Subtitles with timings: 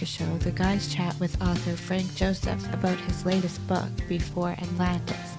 [0.00, 4.52] On the show, the guys chat with author Frank Joseph about his latest book, Before
[4.52, 5.36] Atlantis.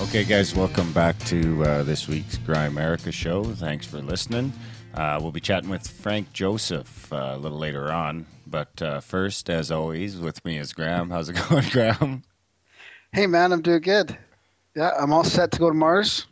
[0.00, 3.44] Okay, guys, welcome back to uh, this week's Grimerica show.
[3.44, 4.52] Thanks for listening.
[4.92, 8.26] Uh, we'll be chatting with Frank Joseph uh, a little later on.
[8.46, 11.08] But uh, first, as always, with me is Graham.
[11.08, 12.24] How's it going, Graham?
[13.10, 14.18] Hey, man, I'm doing good.
[14.76, 16.26] Yeah, I'm all set to go to Mars.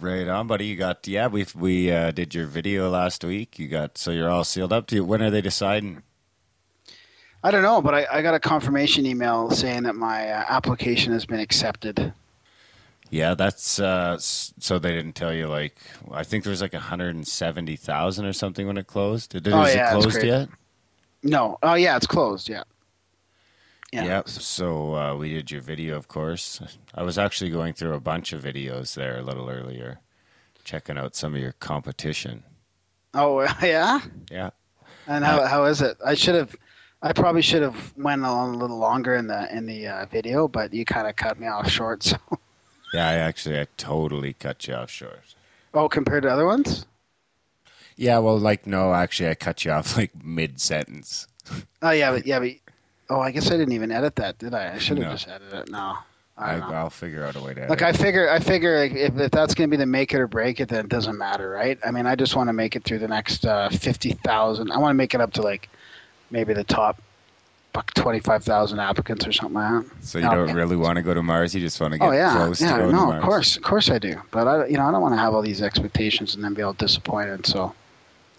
[0.00, 0.66] Right on, buddy.
[0.66, 1.26] You got yeah.
[1.26, 3.58] We we uh, did your video last week.
[3.58, 4.86] You got so you're all sealed up.
[4.88, 5.04] To you.
[5.04, 6.02] When are they deciding?
[7.42, 11.12] I don't know, but I, I got a confirmation email saying that my uh, application
[11.12, 12.12] has been accepted.
[13.10, 15.76] Yeah, that's uh, so they didn't tell you like
[16.10, 19.30] I think there was like 170,000 or something when it closed.
[19.32, 20.48] Did, Oh, is yeah, it it's closed yet?
[21.22, 22.48] No, oh yeah, it's closed.
[22.48, 22.64] Yeah.
[23.94, 24.04] Yeah.
[24.04, 24.28] Yep.
[24.28, 26.60] So uh, we did your video, of course.
[26.94, 30.00] I was actually going through a bunch of videos there a little earlier,
[30.64, 32.42] checking out some of your competition.
[33.14, 34.00] Oh yeah.
[34.30, 34.50] Yeah.
[35.06, 35.96] And how how is it?
[36.04, 36.56] I should have.
[37.02, 40.48] I probably should have went on a little longer in the in the uh, video,
[40.48, 42.02] but you kind of cut me off short.
[42.14, 42.16] So,
[42.94, 45.34] Yeah, I actually I totally cut you off short.
[45.74, 46.86] oh, compared to other ones.
[47.96, 51.28] Yeah, well, like no, actually I cut you off like mid sentence.
[51.82, 52.52] Oh yeah, but yeah, but
[53.10, 54.74] oh, I guess I didn't even edit that, did I?
[54.74, 55.12] I should have No.
[55.12, 55.70] just edited it.
[55.70, 55.98] No,
[56.36, 57.66] I I, I'll figure out a way to.
[57.68, 58.00] Look, edit.
[58.00, 60.60] I figure, I figure if, if that's going to be the make it or break
[60.60, 61.78] it, then it doesn't matter, right?
[61.84, 64.70] I mean, I just want to make it through the next uh, fifty thousand.
[64.72, 65.68] I want to make it up to like
[66.30, 67.00] maybe the top
[67.72, 70.04] fuck, twenty-five thousand applicants or something like that.
[70.04, 70.34] so you No.
[70.46, 71.54] don't really want to go to Mars.
[71.54, 73.22] You just want to get Oh yeah, close yeah, to going no, to Mars.
[73.22, 74.20] of course, of course I do.
[74.30, 76.62] But I, you know, I don't want to have all these expectations and then be
[76.62, 77.46] all disappointed.
[77.46, 77.74] So,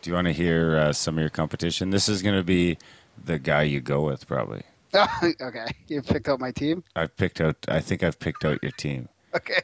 [0.01, 1.89] Do you want to hear uh, some of your competition?
[1.91, 2.77] This is going to be
[3.23, 4.63] the guy you go with, probably.
[5.41, 6.83] okay, you picked out my team.
[6.95, 7.57] I've picked out.
[7.67, 9.61] I think I've picked out your team, Okay.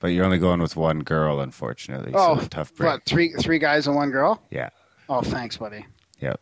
[0.00, 2.12] but you're only going with one girl, unfortunately.
[2.14, 2.90] Oh, so tough break.
[2.90, 3.04] what?
[3.06, 4.42] Three, three guys and one girl.
[4.50, 4.68] Yeah.
[5.08, 5.86] Oh, thanks, buddy.
[6.20, 6.40] Yep.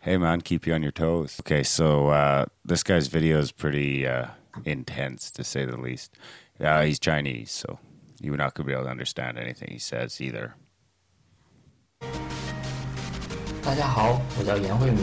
[0.00, 1.38] Hey man, keep you on your toes.
[1.40, 4.28] Okay, so uh, this guy's video is pretty uh,
[4.64, 6.16] intense to say the least.
[6.58, 7.78] Uh, he's Chinese, so
[8.20, 10.54] you're not gonna be able to understand anything he says either.
[13.68, 14.96] 大家好，我叫严慧明，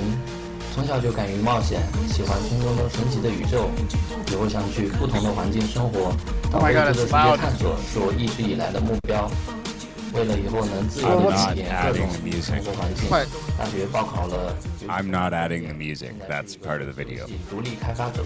[0.73, 3.69] 从小就敢于冒险，喜欢空中中神奇的宇宙，
[4.31, 6.11] 以后想去不同的环境生活，
[6.51, 9.29] 到未知的世界探索是我一直以来的目标。
[10.14, 12.44] 为了以后能自由 I'm 地 not 体验各 adding 种 the music.
[12.44, 13.26] 生活环境 What?，
[13.58, 14.54] 大学报考了
[14.88, 16.12] I'm not adding the music.
[16.28, 17.26] That's part of the video.
[17.48, 18.24] 独立开发者。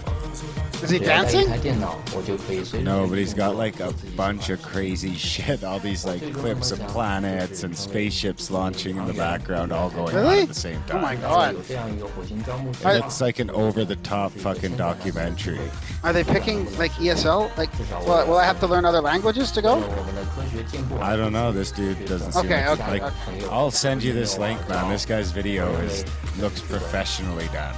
[0.83, 1.47] Is he 只要带一 dancing?
[1.47, 5.59] 台电脑，我就可以随时 No, but he's got 随 like 地 a 自己 bunch of crazy shit.
[5.63, 10.23] All these like clips of planets and spaceships launching in the background, all going on
[10.23, 10.41] Really?
[10.43, 11.21] at the same Oh my time.
[11.21, 11.53] god.
[11.53, 13.07] 有这样一个火星招募计 I- 划。
[13.07, 15.59] It's like an over-the-top fucking documentary.
[16.01, 17.49] Are they picking like ESL?
[17.57, 17.69] Like,
[18.05, 19.83] will, will I have to learn other languages to 为了 go?
[19.85, 21.51] 我们的科学进步， I don't know.
[21.51, 23.46] This dude doesn't seem Okay, like, okay, like okay.
[23.50, 24.90] I'll send you this link, man.
[24.90, 26.04] This guy's video is
[26.38, 27.74] looks professionally done.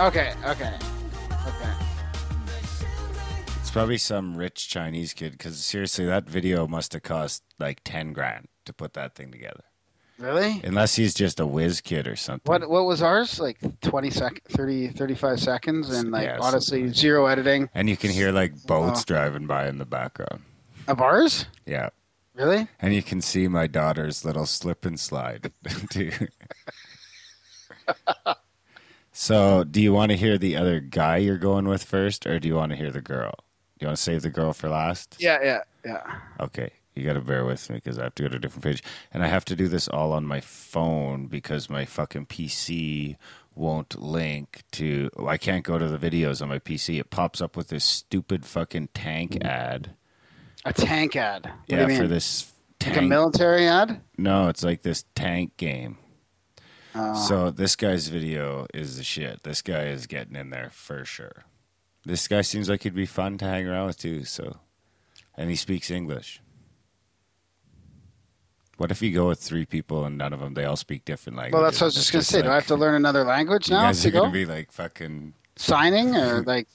[0.00, 0.74] Okay, okay,
[1.30, 1.72] okay.
[3.60, 8.12] It's probably some rich Chinese kid because seriously, that video must have cost like ten
[8.12, 9.64] grand to put that thing together.
[10.16, 10.60] Really?
[10.62, 12.48] Unless he's just a whiz kid or something.
[12.50, 13.40] What what was ours?
[13.40, 18.10] Like 20 sec 30 35 seconds and like Yeah, honestly zero editing And you can
[18.10, 19.04] hear like boats Wow.
[19.08, 20.42] driving by in the background.
[20.86, 21.46] of ours?
[21.66, 21.88] Yeah.
[22.34, 22.66] Really?
[22.80, 25.52] And you can see my daughter's little slip and slide
[29.12, 32.48] so, do you want to hear the other guy you're going with first, or do
[32.48, 33.34] you want to hear the girl?
[33.78, 35.16] Do you want to save the girl for last?
[35.18, 36.18] Yeah, yeah, yeah.
[36.40, 38.64] Okay, you got to bear with me because I have to go to a different
[38.64, 43.16] page, and I have to do this all on my phone because my fucking PC
[43.54, 45.10] won't link to.
[45.26, 46.98] I can't go to the videos on my PC.
[46.98, 49.46] It pops up with this stupid fucking tank mm.
[49.46, 49.94] ad.
[50.64, 51.44] A tank ad.
[51.44, 51.98] What yeah, you mean?
[51.98, 52.52] for this
[52.82, 53.06] like tank.
[53.06, 54.00] a military ad?
[54.18, 55.98] no, it's like this tank game.
[56.94, 57.14] Oh.
[57.14, 59.42] So this guy's video is the shit.
[59.42, 61.44] This guy is getting in there for sure.
[62.04, 64.24] This guy seems like he'd be fun to hang around with too.
[64.24, 64.58] So,
[65.36, 66.40] and he speaks English.
[68.76, 71.36] What if you go with three people and none of them they all speak different
[71.36, 71.54] languages?
[71.54, 72.42] well, that's what I was just gonna say.
[72.42, 74.72] Do I have to learn another language You now guys to are gonna be like
[74.72, 76.66] fucking Signing or like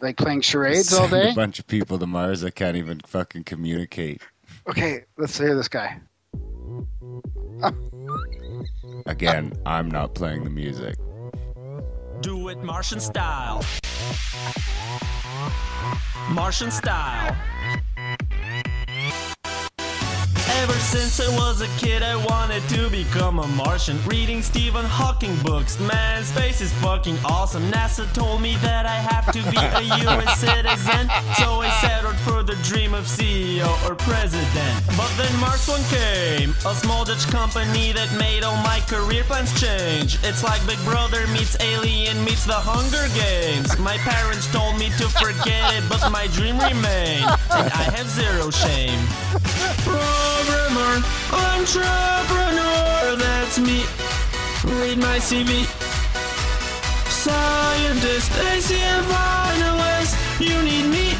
[0.00, 1.30] like playing charades all day?
[1.30, 4.22] a bunch of people to Mars that can't even fucking communicate.
[4.68, 6.00] Okay, let's hear this guy.
[9.06, 10.96] Again, I'm not playing the music.
[12.20, 13.64] Do it Martian style.
[16.30, 17.36] Martian style.
[20.68, 24.02] Ever since I was a kid, I wanted to become a Martian.
[24.04, 27.70] Reading Stephen Hawking books, man, space is fucking awesome.
[27.70, 31.06] NASA told me that I have to be a US citizen,
[31.38, 34.74] so I settled for the dream of CEO or president.
[34.98, 39.54] But then Mars One came, a small Dutch company that made all my career plans
[39.60, 40.18] change.
[40.24, 43.78] It's like Big Brother meets Alien meets the Hunger Games.
[43.78, 48.98] My parents told me to forget it, but my dream remained, I have zero shame.
[49.84, 51.02] Programmer,
[51.32, 53.84] entrepreneur, that's me.
[54.80, 55.66] Read my CV.
[57.08, 61.14] Scientist, ACM finalist, you need me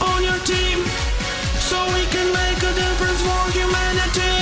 [0.00, 0.84] on your team
[1.58, 4.34] so we can make a difference for humanity.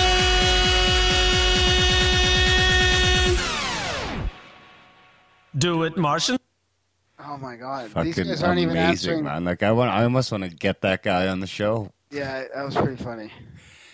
[5.57, 6.39] Do it, Martian.
[7.25, 9.25] Oh my god, Fucking these guys aren't even amazing, answering.
[9.25, 9.45] man.
[9.45, 11.93] Like I want, I almost want to get that guy on the show.
[12.11, 13.31] Yeah, that was pretty funny.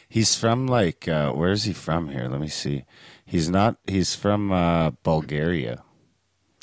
[0.08, 2.26] He's from like, uh, where is he from here?
[2.28, 2.84] Let me see.
[3.26, 3.76] He's not.
[3.86, 5.82] He's from uh, Bulgaria,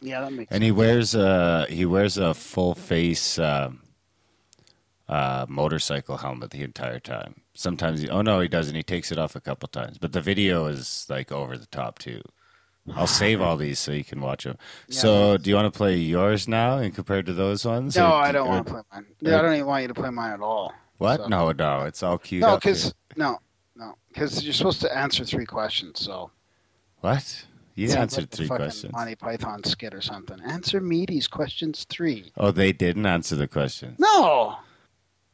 [0.02, 0.56] Yeah, that makes sense.
[0.56, 3.82] and he wears a he wears a full face um,
[5.08, 7.42] uh, motorcycle helmet the entire time.
[7.54, 8.76] Sometimes, he, oh no, he doesn't.
[8.76, 12.00] He takes it off a couple times, but the video is like over the top
[12.00, 12.22] too.
[12.94, 14.58] I'll save all these so you can watch them.
[14.90, 17.96] So, do you want to play yours now, and compared to those ones?
[17.96, 19.06] No, or- I don't or- want to play mine.
[19.22, 20.74] Yeah, I don't even want you to play mine at all.
[20.98, 21.22] What?
[21.22, 22.42] So- No, no, it's all cute.
[22.42, 23.40] No, because no,
[23.76, 26.00] no, because you're supposed to answer three questions.
[26.00, 26.32] So
[27.02, 27.46] what?
[27.78, 28.94] You Sounds answered like three questions.
[28.94, 30.40] Monty Python skit or something.
[30.46, 32.32] Answer me these questions three.
[32.38, 34.00] Oh, they didn't answer the questions.
[34.00, 34.56] No.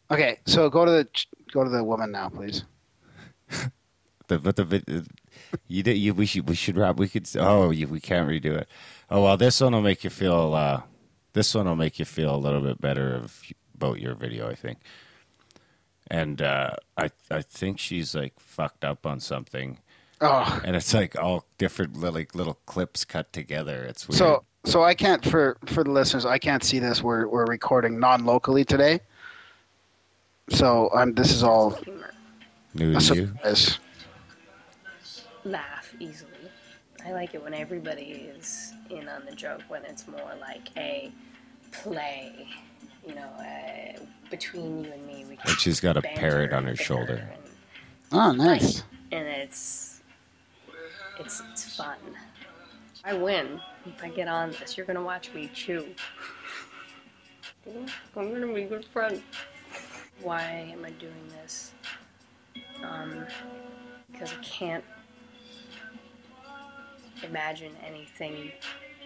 [0.09, 1.07] Okay, so go to the
[1.53, 2.63] go to the woman now, please.
[4.27, 5.05] The, but the
[5.67, 8.57] you did you we should we should wrap we could oh you, we can't redo
[8.57, 8.67] it.
[9.09, 10.53] Oh well, this one will make you feel.
[10.53, 10.81] uh
[11.33, 13.41] This one will make you feel a little bit better of,
[13.75, 14.79] about your video, I think.
[16.09, 19.79] And uh I I think she's like fucked up on something,
[20.19, 23.83] Oh, and it's like all different little, like little clips cut together.
[23.83, 24.17] It's weird.
[24.17, 27.01] so so I can't for for the listeners, I can't see this.
[27.01, 28.99] We're we're recording non-locally today.
[30.49, 31.13] So I'm.
[31.13, 31.79] This is all
[32.73, 33.33] new to you.
[35.43, 35.53] Surprise.
[35.53, 36.31] Laugh easily.
[37.05, 41.11] I like it when everybody is in on the joke, when it's more like a
[41.71, 42.47] play,
[43.07, 43.99] you know, uh,
[44.29, 45.25] between you and me.
[45.27, 47.29] We can And she's got a parrot on her bicker shoulder.
[47.31, 47.41] And,
[48.13, 48.83] Oh, nice.
[49.11, 50.01] and it's,
[51.19, 51.97] it's, it's fun.
[53.03, 53.59] I win.
[53.85, 55.87] If I get on this, you're gonna watch me chew.
[58.15, 59.21] I'm gonna be good friend.
[60.21, 61.71] Why am I doing this?
[62.83, 63.25] Um,
[64.11, 64.83] because I can't
[67.23, 68.51] imagine anything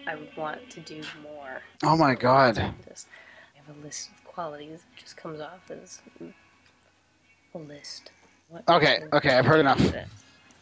[0.06, 1.60] I would want to do more.
[1.82, 2.56] Oh my God.
[2.86, 3.06] This-
[3.54, 4.80] I have a list of qualities.
[4.96, 6.00] It just comes off as
[7.54, 8.10] a list.
[8.48, 9.80] What Okay, okay, I've heard enough.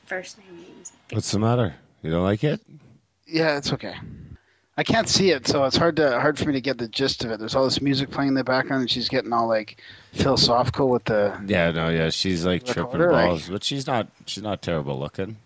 [0.06, 1.74] First name means What's the matter?
[2.02, 2.60] You don't like it?
[3.26, 3.94] Yeah, it's okay.
[4.76, 7.24] I can't see it, so it's hard to hard for me to get the gist
[7.24, 7.38] of it.
[7.38, 9.80] There's all this music playing in the background, and she's getting all like
[10.12, 11.38] philosophical with the.
[11.46, 14.08] Yeah, no, yeah, she's like The tripping color, like- balls, but she's not.
[14.26, 15.36] She's not terrible looking.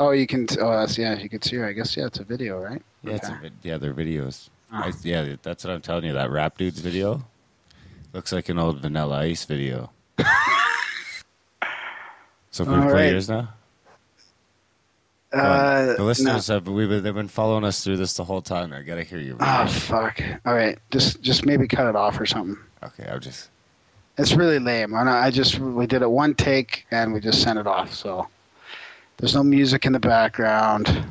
[0.00, 0.46] Oh, you can.
[0.58, 1.18] Oh, that's yeah.
[1.18, 1.66] You can see her.
[1.66, 2.06] I guess yeah.
[2.06, 2.80] It's a video, right?
[3.04, 3.42] Yeah, it's a Okay.
[3.42, 4.48] vid- yeah, they're videos.
[4.72, 4.86] Ah.
[4.86, 6.14] I, yeah, that's what I'm telling you.
[6.14, 7.22] That rap dude's video
[8.14, 9.90] looks like an old Vanilla Ice video.
[12.50, 13.12] so can we play right.
[13.12, 13.50] yours now?
[15.32, 18.72] Uh, the listeners have we've been, they've been following us through this the whole time.
[18.72, 19.36] I gotta hear you.
[19.38, 20.20] Oh fuck!
[20.46, 22.56] All right, just just maybe cut it off or something.
[22.82, 23.50] Okay, I'll just.
[24.18, 24.94] It's really lame.
[24.94, 27.92] I, I just we did it one take and we just sent it off.
[27.92, 28.26] So
[29.20, 31.04] there's no music in the background.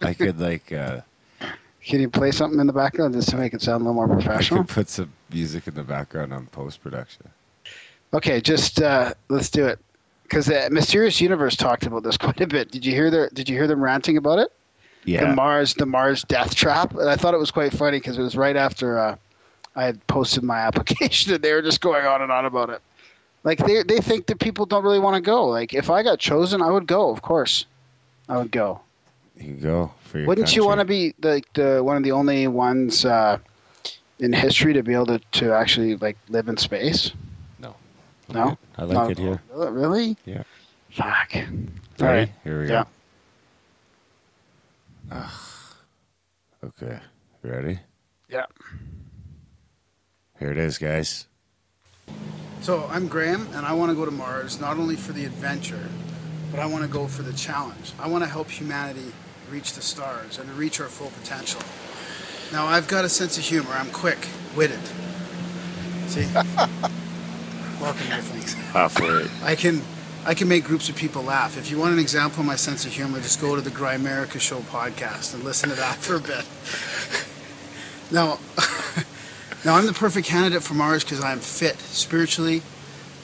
[0.00, 1.00] I could like uh,
[1.84, 4.10] Can you play something in the background just to make it sound a little more
[4.10, 4.64] I professional?
[4.64, 7.28] could put some music in the background on post production.
[8.12, 9.78] Okay, just uh, let's do it.
[10.24, 12.70] Because the Mysterious Universe talked about this quite a bit.
[12.70, 13.28] Did you hear their?
[13.30, 14.52] Did you hear them ranting about it?
[15.04, 15.28] Yeah.
[15.28, 18.22] The Mars, the Mars Death Trap, and I thought it was quite funny because it
[18.22, 19.16] was right after uh,
[19.76, 22.80] I had posted my application, and they were just going on and on about it.
[23.44, 25.44] Like they they think that people don't really want to go.
[25.46, 27.10] Like if I got chosen, I would go.
[27.10, 27.66] Of course,
[28.28, 28.80] I would go.
[29.36, 30.26] you go for your.
[30.28, 33.38] Wouldn't you want to be the, the one of the only ones uh,
[34.18, 37.12] in history to be able to, to actually like live in space?
[37.58, 37.76] No.
[38.32, 39.10] No, I like No.
[39.10, 39.42] it here.
[39.52, 40.16] Really?
[40.24, 40.44] Yeah.
[40.90, 41.34] Fuck.
[41.34, 41.68] Ready?
[42.00, 42.32] All right.
[42.44, 42.84] Here we Yeah.
[45.12, 45.24] go.
[46.64, 46.98] Okay.
[47.42, 47.78] You ready?
[48.30, 48.46] Yeah.
[50.38, 51.26] Here it is, guys.
[52.64, 55.86] So I'm Graham, and I want to go to Mars not only for the adventure,
[56.50, 57.92] but I want to go for the challenge.
[57.98, 59.12] I want to help humanity
[59.50, 61.60] reach the stars and reach our full potential.
[62.52, 63.68] Now I've got a sense of humor.
[63.72, 64.80] I'm quick, witted.
[66.06, 66.24] See?
[67.82, 68.54] Welcome, no thanks.
[68.54, 69.28] Halfway.
[69.42, 69.82] I can
[70.24, 71.58] I can make groups of people laugh.
[71.58, 74.40] If you want an example of my sense of humor, just go to the Grimerica
[74.40, 76.46] Show podcast and listen to that for a bit.
[78.10, 78.38] now,
[79.64, 82.62] now I'm the perfect candidate for Mars because I'm fit spiritually,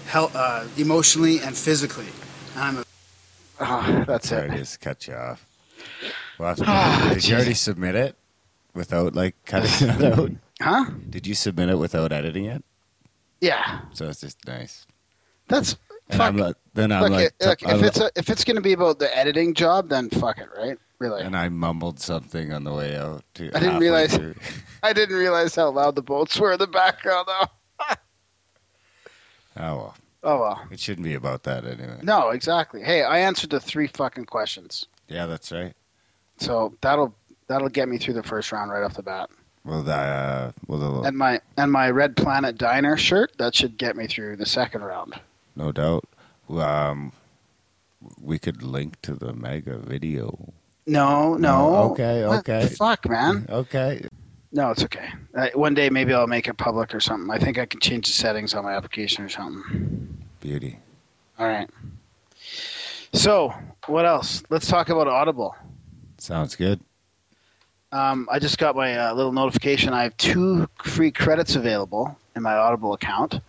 [0.06, 2.06] hel- uh, emotionally, and physically.
[2.54, 2.84] And I'm a
[3.62, 4.52] Ah, that's Sorry it.
[4.52, 5.46] to just cut you off.
[6.38, 8.16] Well, Ah, did you already submit it
[8.74, 10.30] without like cutting it out?
[10.62, 10.84] Huh?
[11.08, 12.64] Did you submit it without editing it?
[13.40, 13.80] Yeah.
[13.92, 14.86] So it's just nice.
[15.48, 15.76] That's
[16.08, 16.28] And fuck.
[16.28, 18.60] I'm like, then I'm Look, like, it- look, I if it's a, if it's gonna
[18.62, 20.78] be about the editing job, then fuck it, right?
[21.00, 21.22] Really.
[21.22, 23.24] and I mumbled something on the way out.
[23.34, 24.34] To I didn't realize- through.
[24.82, 27.46] I didn't realize how loud the bolts were in the background, though.
[29.56, 30.62] Oh well, Oh well.
[30.70, 31.98] it shouldn't be about that anyway.
[32.02, 32.82] No, exactly.
[32.82, 35.74] Hey, I answered the three fucking questions, Yeah, that's right.
[36.38, 37.14] so that'll
[37.48, 39.28] that'll get me through the first round right off the bat.
[39.64, 43.76] Well, the, uh, well, the, And my and my Red Planet Diner shirt that should
[43.76, 45.14] get me through the second round.
[45.56, 46.04] no doubt.
[46.48, 47.12] Um,
[48.22, 50.52] we could link to the mega video.
[50.90, 51.70] No, no.
[51.70, 52.66] No, okay, okay.
[52.66, 53.46] fuck, man.
[53.48, 54.04] Okay.
[54.50, 55.08] No, it's okay.
[55.36, 57.30] Uh, one day maybe I'll make it public or something.
[57.30, 60.18] I think I can change the settings on my application or something.
[60.40, 60.80] Beauty.
[61.38, 61.70] All right.
[63.12, 63.54] So,
[63.86, 64.42] what else?
[64.50, 65.54] Let's talk about Audible.
[66.18, 66.80] Sounds good.
[67.92, 69.92] Um, I just got my uh, little notification.
[69.92, 73.42] I have two free credits available in my Audible account, and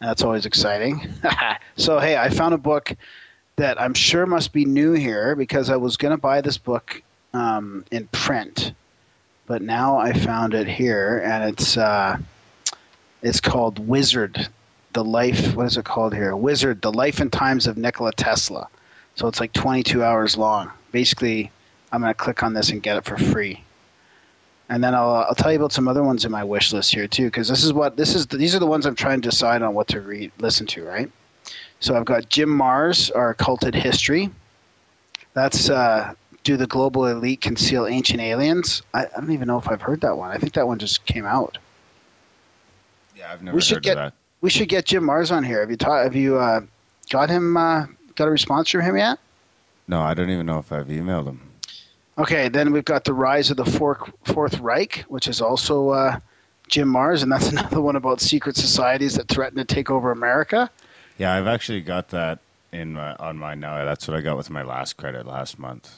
[0.00, 1.08] that's always exciting.
[1.76, 2.92] so, hey, I found a book
[3.58, 7.02] that I'm sure must be new here because I was going to buy this book
[7.34, 8.72] um, in print,
[9.46, 12.18] but now I found it here, and it's uh,
[13.22, 14.48] it's called Wizard:
[14.94, 15.54] The Life.
[15.54, 16.34] What is it called here?
[16.34, 18.68] Wizard: The Life and Times of Nikola Tesla.
[19.16, 20.70] So it's like 22 hours long.
[20.92, 21.50] Basically,
[21.90, 23.62] I'm going to click on this and get it for free
[24.68, 27.08] and then I'll I'll tell you about some other ones in my wish list here
[27.08, 28.26] too, because this is what this is.
[28.26, 31.10] These are the ones I'm trying to decide on what to read, listen to, right?
[31.80, 34.30] So I've got Jim Marrs, our occulted history.
[35.34, 38.82] That's uh, do the global elite conceal ancient aliens?
[38.94, 40.30] I, I don't even know if I've heard that one.
[40.30, 41.58] I think that one just came out.
[43.16, 44.14] Yeah, I've never We should heard get- of that.
[44.40, 45.58] We should get Jim Marrs on here.
[45.60, 46.60] Have you ta- Have you uh,
[47.10, 47.56] got him?
[47.56, 49.18] Uh, got a response from him yet?
[49.88, 51.40] No, I don't even know if I've emailed him.
[52.18, 56.20] Okay, then we've got the rise of the Fourth, Fourth Reich, which is also uh,
[56.68, 60.70] Jim Marrs, and that's another one about secret societies that threaten to take over America.
[61.18, 62.38] Yeah, I've actually got that
[62.72, 63.84] in my, on mine now.
[63.84, 65.92] That's what I got with my last credit last month.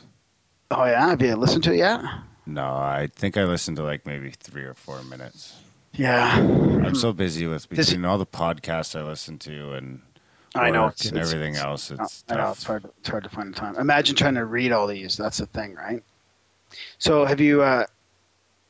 [0.71, 2.01] Oh yeah, have you listened to it yet?
[2.47, 5.57] No, I think I listened to like maybe three or four minutes.
[5.93, 10.01] Yeah, I'm so busy with between all the podcasts I listen to and
[10.55, 11.91] I know it's- and it's- everything it's- else.
[11.91, 12.85] It's I know it's hard.
[12.99, 13.77] It's hard to find the time.
[13.77, 15.17] Imagine trying to read all these.
[15.17, 16.03] That's the thing, right?
[16.99, 17.63] So, have you?
[17.63, 17.87] Uh,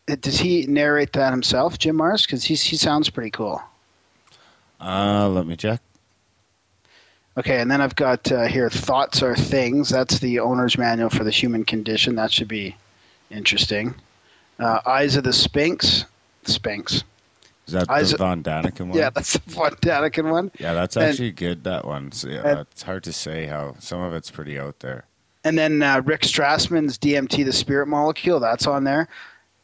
[0.07, 2.27] does he narrate that himself, Jim Marrs?
[2.27, 3.63] Because he he sounds pretty cool.
[4.81, 5.81] Uh, let me check.
[7.39, 9.89] Okay, and then I've got uh, here thoughts are things.
[9.89, 12.17] That's the owner's manual for the human condition.
[12.17, 12.77] That should be
[13.31, 13.95] interesting.
[14.59, 16.05] Uh, Eyes of the Sphinx.
[16.45, 17.05] Sphinx.
[17.67, 18.99] Is that Eyes- the Von Daniken one?
[18.99, 20.51] Yeah, that's the Von Daniken one.
[20.59, 21.63] Yeah, that's And- actually good.
[21.65, 22.11] That one.
[22.13, 25.05] So, yeah, and- it's hard to say how some of it's pretty out there.
[25.45, 29.09] And then uh, Rick Strassman's DMT, the spirit molecule, that's on there.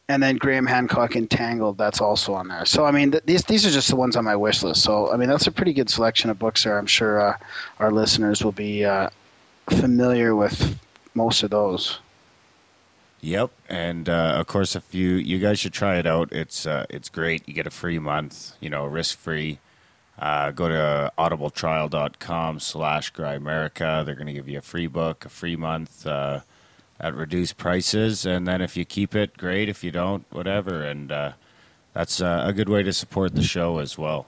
[0.08, 2.64] And then Graham Hancock Entangled, that's also on there.
[2.64, 4.82] So, I mean, th- these, these are just the ones on my wish list.
[4.82, 6.78] So, I mean, that's a pretty good selection of books there.
[6.78, 7.36] I'm sure uh,
[7.80, 9.10] our listeners will be uh,
[9.68, 10.78] familiar with
[11.14, 11.98] most of those.
[13.20, 16.32] Yep, and uh, of course, if you you guys should try it out.
[16.32, 17.42] It's uh, it's great.
[17.48, 18.52] You get a free month.
[18.60, 19.58] You know, risk free.
[20.18, 24.04] Uh, go to audibletrial.com slash Grimerica.
[24.04, 26.40] They're going to give you a free book, a free month uh,
[27.00, 28.24] at reduced prices.
[28.26, 29.68] And then if you keep it, great.
[29.68, 30.82] If you don't, whatever.
[30.82, 31.32] And uh,
[31.92, 34.26] that's uh, a good way to support the show as well.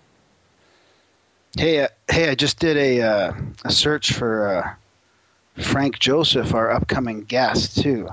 [1.56, 2.28] Hey, uh, hey!
[2.28, 3.32] I just did a uh,
[3.64, 8.08] a search for uh, Frank Joseph, our upcoming guest, too.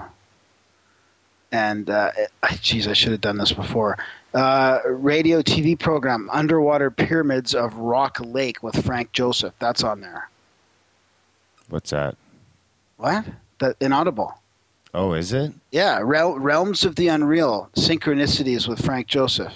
[1.51, 3.97] And uh, I- I should have done this before.
[4.33, 9.53] Uh, radio TV program Underwater Pyramids of Rock Lake with Frank Joseph.
[9.59, 10.29] That's on there.
[11.69, 12.15] What's that?
[12.97, 13.25] What?
[13.59, 14.37] That inaudible.
[14.95, 15.51] Oh, is it?
[15.71, 19.51] Yeah, Rel- Realms of the Unreal Synchronicities with Frank Joseph.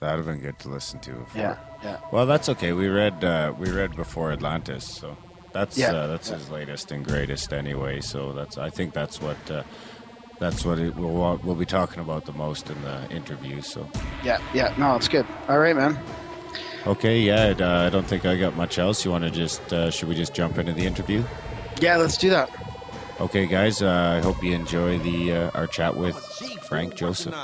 [0.00, 1.10] That would have been good to listen to.
[1.12, 1.40] Before.
[1.40, 2.00] Yeah, yeah.
[2.12, 2.72] Well, that's okay.
[2.74, 5.16] We read uh, we read before Atlantis, so
[5.52, 5.92] that's Yeah.
[5.92, 8.00] uh, that's his latest and greatest anyway.
[8.02, 9.62] So that's I think that's what uh,
[10.38, 13.62] that's what it, we'll we'll be talking about the most in the interview.
[13.62, 13.88] So
[14.22, 14.74] Yeah, yeah.
[14.76, 15.26] No, it's good.
[15.48, 15.98] All right, man.
[16.86, 17.54] okay, yeah.
[17.58, 19.02] Uh, I don't think I got much else.
[19.04, 21.24] You want to just uh, should we just jump into the interview?
[21.80, 22.50] Yeah, let's do that.
[23.20, 23.82] Okay, guys.
[23.82, 26.16] Uh, I hope you enjoy the uh, our chat with
[26.66, 27.34] Frank Joseph.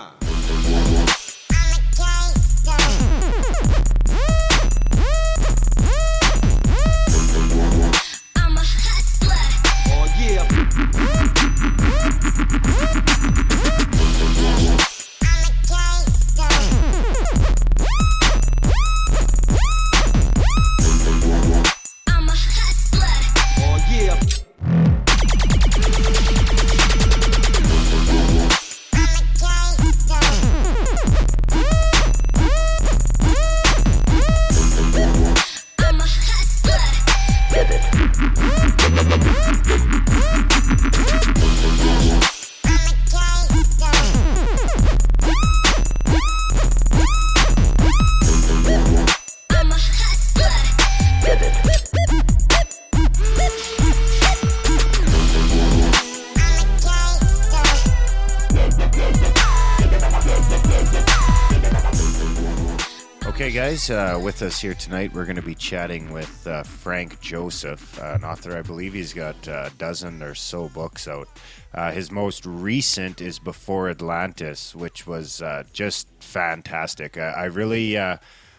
[63.91, 68.15] Uh, with us here tonight, we're going to be chatting with uh, Frank Joseph, uh,
[68.15, 68.57] an author.
[68.57, 71.29] I believe he's got uh, a dozen or so books out.
[71.73, 77.17] Uh, his most recent is Before Atlantis, which was uh, just fantastic.
[77.17, 77.97] I, I really.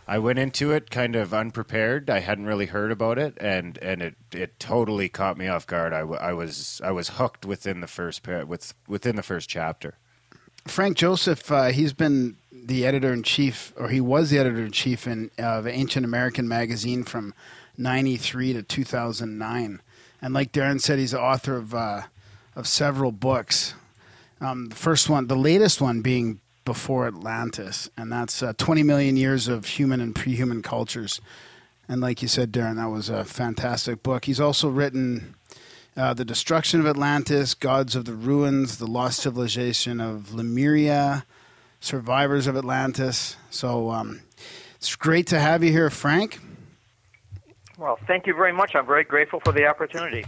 [0.09, 2.09] I went into it kind of unprepared.
[2.09, 5.91] I hadn't really heard about it, and, and it, it totally caught me off guard.
[5.91, 9.97] I, w- I was I was hooked within the first with within the first chapter.
[10.65, 15.07] Frank Joseph, he's been the editor in chief, or he was the editor in chief
[15.07, 17.33] in uh, Ancient American magazine from
[17.77, 19.81] '93 to 2009,
[20.21, 22.03] and like Darren said, he's the author of uh,
[22.55, 23.73] of several books.
[24.41, 29.17] Um, the first one, the latest one, being Before Atlantis, and that's uh, 20 million
[29.17, 31.21] years of human and pre-human cultures.
[31.87, 34.25] And like you said, Darren, that was a fantastic book.
[34.25, 35.35] He's also written
[35.95, 41.25] uh, The Destruction of Atlantis, Gods of the Ruins, The Lost Civilization of Lemuria,
[41.79, 43.35] Survivors of Atlantis.
[43.49, 44.21] So um,
[44.75, 46.39] it's great to have you here, Frank.
[47.77, 48.75] Well, thank you very much.
[48.75, 50.25] I'm very grateful for the opportunity.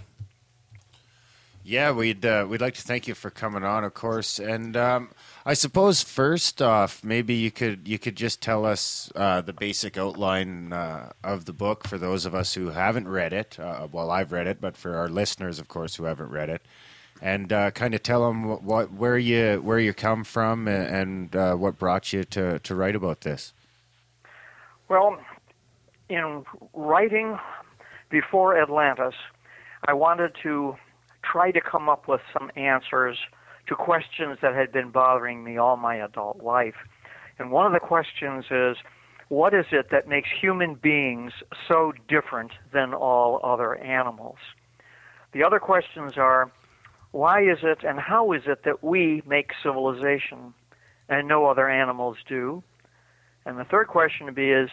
[1.70, 4.40] Yeah, we'd uh, we'd like to thank you for coming on, of course.
[4.40, 5.12] And um,
[5.46, 9.96] I suppose first off, maybe you could you could just tell us uh, the basic
[9.96, 13.60] outline uh, of the book for those of us who haven't read it.
[13.60, 16.64] Uh, well, I've read it, but for our listeners, of course, who haven't read it,
[17.22, 20.96] and uh, kind of tell them what, what, where you where you come from and,
[20.96, 23.54] and uh, what brought you to to write about this.
[24.88, 25.20] Well,
[26.10, 27.38] in writing
[28.10, 29.14] before Atlantis,
[29.88, 30.76] I wanted to
[31.22, 33.18] try to come up with some answers
[33.68, 36.76] to questions that had been bothering me all my adult life.
[37.38, 38.78] And one of the questions is
[39.30, 41.34] what is it that makes human beings
[41.68, 44.38] so different than all other animals?
[45.34, 46.52] The other questions are
[47.12, 50.54] why is it and how is it that we make civilization
[51.08, 52.64] and no other animals do?
[53.46, 54.70] And the third question to be is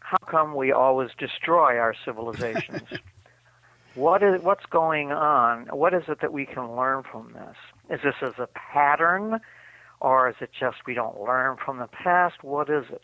[0.00, 2.88] how come we always destroy our civilizations?
[3.94, 5.66] what is what's going on?
[5.72, 7.56] What is it that we can learn from this?
[7.90, 9.40] Is this as a pattern,
[10.00, 12.42] or is it just we don't learn from the past?
[12.42, 13.02] What is it?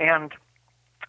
[0.00, 0.32] And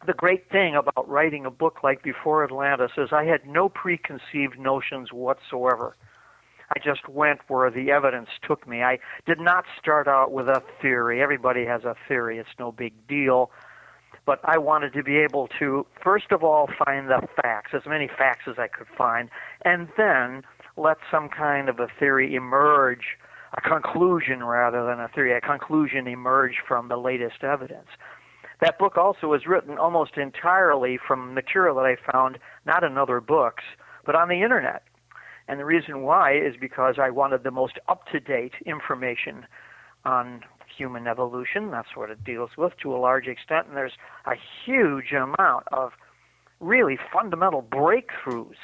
[0.05, 4.59] the great thing about writing a book like Before Atlantis is I had no preconceived
[4.59, 5.95] notions whatsoever.
[6.75, 8.83] I just went where the evidence took me.
[8.83, 11.21] I did not start out with a theory.
[11.21, 13.51] Everybody has a theory, it's no big deal
[14.29, 18.07] but I wanted to be able to, first of all, find the facts, as many
[18.07, 19.27] facts as I could find,
[19.65, 20.43] and then
[20.77, 23.17] let some kind of a theory emerge,
[23.57, 27.87] a conclusion rather than a theory, a conclusion emerge from the latest evidence.
[28.61, 33.21] That book also was written almost entirely from material that I found not in other
[33.21, 33.63] books,
[34.05, 34.83] but on the internet.
[35.49, 39.47] And the reason why is because I wanted the most up to date information
[40.05, 40.41] on
[40.77, 41.71] human evolution.
[41.71, 43.67] That's what it deals with to a large extent.
[43.67, 45.93] And there's a huge amount of
[46.59, 48.59] really fundamental breakthroughs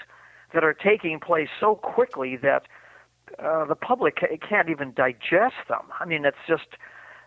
[0.53, 2.67] that are taking place so quickly that
[3.43, 4.17] uh, the public
[4.47, 5.87] can't even digest them.
[5.99, 6.67] I mean, it's just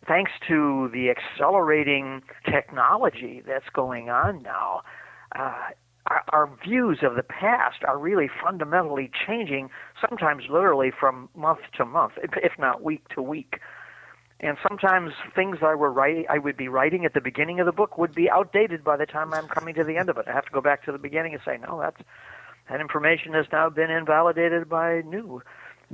[0.07, 4.83] thanks to the accelerating technology that's going on now.
[5.35, 5.71] Uh,
[6.09, 11.85] our, our views of the past are really fundamentally changing, sometimes literally from month to
[11.85, 13.61] month, if not week to week.
[14.41, 17.73] And sometimes things I were writing, I would be writing at the beginning of the
[17.73, 20.27] book would be outdated by the time I'm coming to the end of it.
[20.29, 22.01] I have to go back to the beginning and say, no, that's
[22.69, 25.43] that information has now been invalidated by new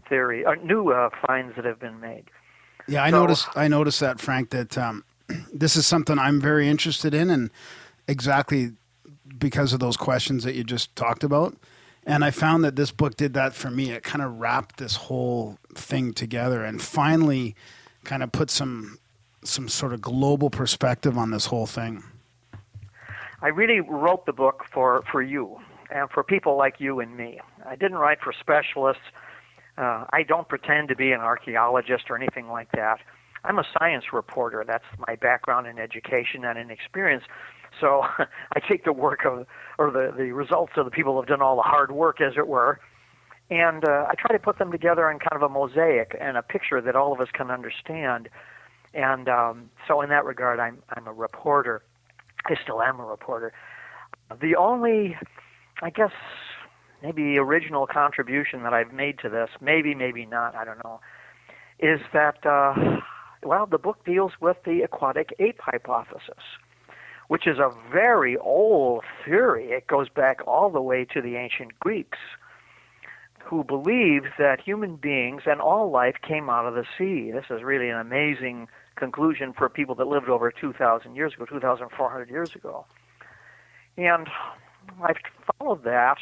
[0.08, 2.24] theory or new uh, finds that have been made.
[2.86, 3.48] Yeah, I so, noticed.
[3.54, 4.50] I noticed that, Frank.
[4.50, 5.04] That um,
[5.52, 7.50] this is something I'm very interested in, and
[8.08, 8.72] exactly
[9.38, 11.56] because of those questions that you just talked about.
[12.06, 13.90] And I found that this book did that for me.
[13.90, 17.54] It kind of wrapped this whole thing together, and finally
[18.04, 18.98] kind of put some
[19.46, 22.02] some sort of global perspective on this whole thing?
[23.42, 25.58] I really wrote the book for, for you
[25.90, 27.40] and for people like you and me.
[27.66, 29.02] I didn't write for specialists.
[29.76, 33.00] Uh, I don't pretend to be an archaeologist or anything like that.
[33.44, 34.64] I'm a science reporter.
[34.66, 37.24] That's my background in education and in experience.
[37.80, 39.46] So I take the work of,
[39.78, 42.34] or the, the results of the people who have done all the hard work, as
[42.36, 42.80] it were,
[43.50, 46.42] and uh, I try to put them together in kind of a mosaic and a
[46.42, 48.28] picture that all of us can understand.
[48.94, 51.82] And um, so, in that regard, I'm I'm a reporter.
[52.46, 53.52] I still am a reporter.
[54.40, 55.16] The only,
[55.82, 56.12] I guess,
[57.02, 61.00] maybe original contribution that I've made to this, maybe, maybe not, I don't know,
[61.78, 63.00] is that uh,
[63.44, 66.42] well, the book deals with the aquatic ape hypothesis,
[67.34, 69.72] which is a very old theory.
[69.72, 72.18] It goes back all the way to the ancient Greeks
[73.42, 77.32] who believed that human beings and all life came out of the sea.
[77.32, 82.30] This is really an amazing conclusion for people that lived over 2,000 years ago, 2,400
[82.30, 82.86] years ago.
[83.96, 84.28] And
[85.02, 85.16] I've
[85.58, 86.18] followed that,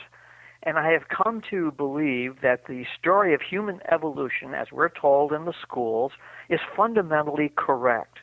[0.62, 5.34] and I have come to believe that the story of human evolution, as we're told
[5.34, 6.12] in the schools,
[6.48, 8.20] is fundamentally correct.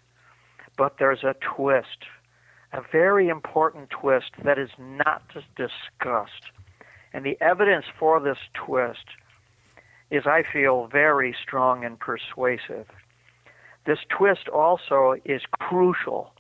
[0.76, 2.06] But there's a twist,
[2.74, 5.24] a very important twist that is not
[5.56, 6.52] discussed.
[7.14, 9.06] And the evidence for this twist
[10.12, 12.88] is, I feel, very strong and persuasive.
[13.86, 16.34] This twist also is crucial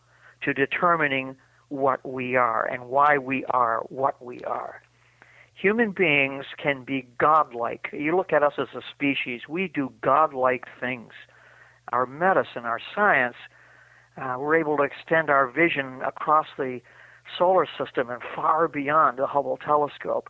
[0.44, 1.36] to determining
[1.70, 4.82] what we are and why we are what we are.
[5.54, 7.90] Human beings can be godlike.
[7.92, 11.12] You look at us as a species, we do godlike things.
[11.92, 13.36] Our medicine, our science,
[14.18, 16.82] uh, we're able to extend our vision across the
[17.38, 20.30] solar system and far beyond the Hubble telescope.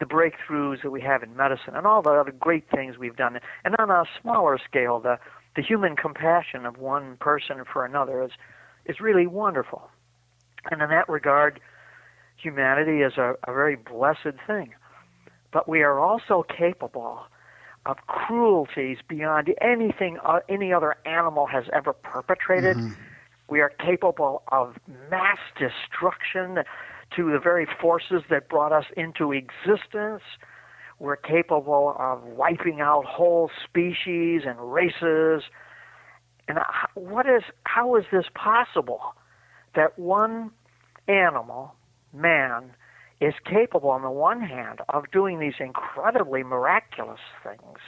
[0.00, 3.38] The breakthroughs that we have in medicine and all the other great things we've done.
[3.64, 5.18] And on a smaller scale, the,
[5.54, 8.32] the human compassion of one person for another is,
[8.86, 9.88] is really wonderful.
[10.70, 11.60] And in that regard,
[12.36, 14.74] humanity is a, a very blessed thing.
[15.52, 17.22] But we are also capable
[17.86, 22.76] of cruelties beyond anything uh, any other animal has ever perpetrated.
[22.76, 22.92] Mm-hmm.
[23.48, 24.76] We are capable of
[25.10, 26.64] mass destruction
[27.14, 30.22] to the very forces that brought us into existence.
[30.98, 35.42] We're capable of wiping out whole species and races.
[36.48, 36.58] And
[36.94, 39.14] what is how is this possible?
[39.74, 40.50] That one
[41.08, 41.74] animal,
[42.12, 42.70] man,
[43.20, 47.78] is capable, on the one hand, of doing these incredibly miraculous things,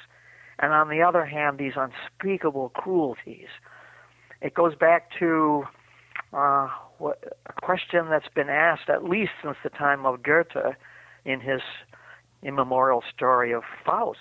[0.59, 3.49] and on the other hand, these unspeakable cruelties.
[4.41, 5.65] It goes back to
[6.33, 10.75] uh, what, a question that's been asked at least since the time of Goethe
[11.25, 11.61] in his
[12.43, 14.19] immemorial story of Faust.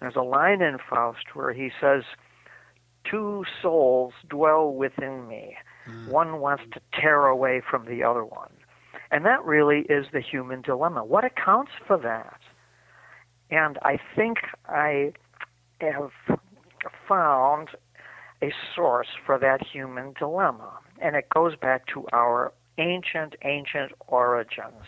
[0.00, 2.02] There's a line in Faust where he says,
[3.08, 5.56] Two souls dwell within me.
[6.08, 8.52] One wants to tear away from the other one.
[9.12, 11.04] And that really is the human dilemma.
[11.04, 12.40] What accounts for that?
[13.50, 15.12] And I think I
[15.80, 16.10] have
[17.06, 17.68] found
[18.42, 20.78] a source for that human dilemma.
[21.00, 24.86] And it goes back to our ancient, ancient origins.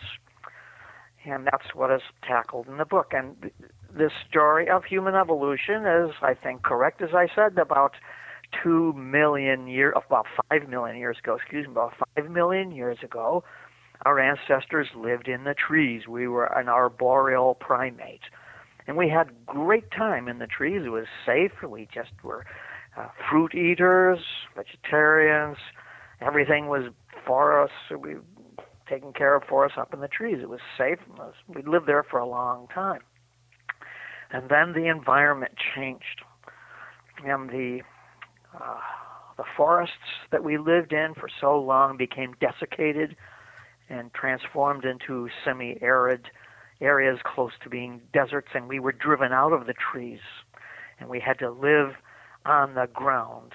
[1.23, 3.11] And that's what is tackled in the book.
[3.11, 3.53] And th-
[3.95, 7.93] this story of human evolution is, I think, correct, as I said, about
[8.63, 13.43] two million years, about five million years ago, excuse me, about five million years ago,
[14.03, 16.07] our ancestors lived in the trees.
[16.07, 18.21] We were an arboreal primate.
[18.87, 20.81] And we had great time in the trees.
[20.85, 21.51] It was safe.
[21.67, 22.45] We just were
[22.97, 24.19] uh, fruit eaters,
[24.55, 25.57] vegetarians.
[26.21, 26.91] Everything was
[27.25, 27.71] for us.
[27.97, 28.15] We
[28.87, 30.37] taken care of for us up in the trees.
[30.41, 30.99] It was safe.
[31.47, 33.01] We lived there for a long time.
[34.31, 36.21] And then the environment changed.
[37.23, 37.79] And the
[38.53, 38.79] uh,
[39.37, 39.95] the forests
[40.31, 43.15] that we lived in for so long became desiccated
[43.89, 46.29] and transformed into semi arid
[46.81, 50.19] areas close to being deserts, and we were driven out of the trees.
[50.99, 51.95] And we had to live
[52.45, 53.51] on the ground,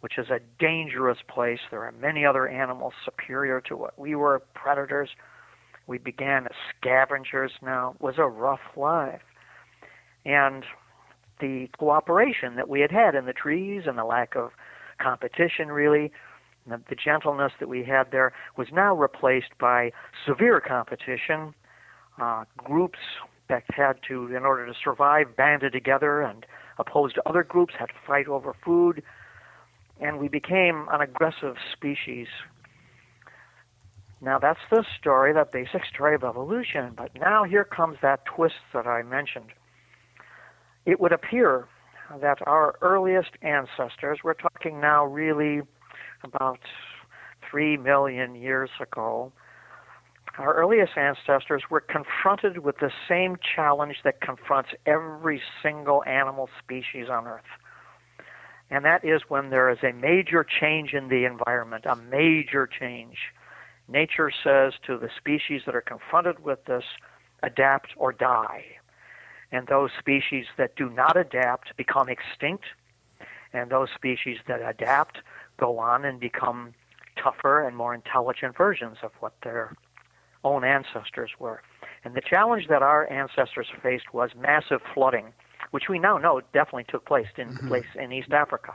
[0.00, 1.60] which is a dangerous place.
[1.70, 5.10] There are many other animals superior to what we were predators.
[5.86, 7.94] We began as scavengers now.
[7.94, 9.22] It was a rough life.
[10.24, 10.64] And
[11.40, 14.50] the cooperation that we had had in the trees and the lack of
[15.00, 16.12] competition, really,
[16.68, 19.92] the, the gentleness that we had there was now replaced by
[20.26, 21.54] severe competition.
[22.20, 22.98] Uh, groups
[23.48, 26.44] that had to, in order to survive, banded together and
[26.78, 29.02] opposed other groups, had to fight over food,
[30.00, 32.26] and we became an aggressive species.
[34.20, 38.56] Now, that's the story, that basic story of evolution, but now here comes that twist
[38.74, 39.52] that I mentioned
[40.88, 41.68] it would appear
[42.22, 45.60] that our earliest ancestors, we're talking now really
[46.22, 46.60] about
[47.48, 49.32] three million years ago,
[50.38, 57.08] our earliest ancestors were confronted with the same challenge that confronts every single animal species
[57.10, 57.42] on Earth.
[58.70, 63.16] And that is when there is a major change in the environment, a major change.
[63.88, 66.84] Nature says to the species that are confronted with this,
[67.42, 68.64] adapt or die
[69.50, 72.64] and those species that do not adapt become extinct,
[73.52, 75.18] and those species that adapt
[75.58, 76.74] go on and become
[77.22, 79.74] tougher and more intelligent versions of what their
[80.44, 81.60] own ancestors were.
[82.04, 85.32] And the challenge that our ancestors faced was massive flooding,
[85.72, 87.68] which we now know definitely took place in Mm-hmm.
[87.68, 88.74] place in East Africa.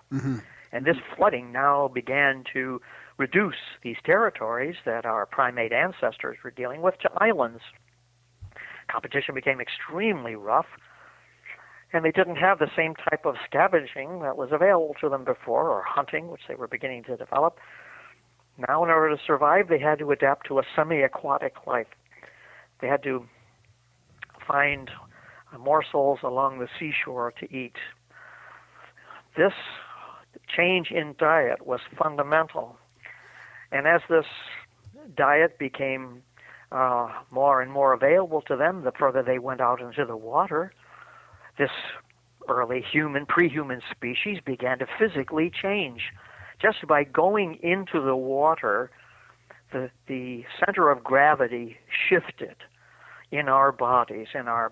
[0.72, 2.82] And this flooding now began to
[3.17, 7.62] reduce these territories that our primate ancestors were dealing with to islands
[8.93, 10.65] competition became extremely rough.
[11.94, 15.70] And they didn't have the same type of scavenging that was available to them before,
[15.70, 17.60] or hunting, which they were beginning to develop.
[18.58, 21.88] Now, in order to survive, they had to adapt to a semi aquatic life.
[22.82, 23.26] They had to
[24.48, 24.90] find
[25.60, 27.76] morsels along the seashore to eat.
[29.38, 29.54] This
[30.56, 32.78] change in diet was fundamental.
[33.72, 34.26] And as this
[35.16, 36.24] diet became
[36.72, 40.72] uh, more and more available to them the further they went out into the water,
[41.58, 41.70] this
[42.50, 46.02] early human, pre human species began to physically change.
[46.62, 48.92] Just by going into the water,
[49.72, 51.78] the, the center of gravity
[52.10, 52.56] shifted
[53.32, 54.72] in our bodies, in our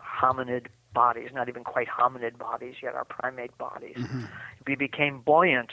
[0.00, 3.96] hominid bodies, not even quite hominid bodies yet, our primate bodies.
[3.96, 4.24] Mm-hmm.
[4.66, 5.70] We became buoyant.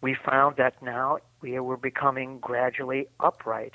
[0.00, 3.72] We found that now we were becoming gradually upright.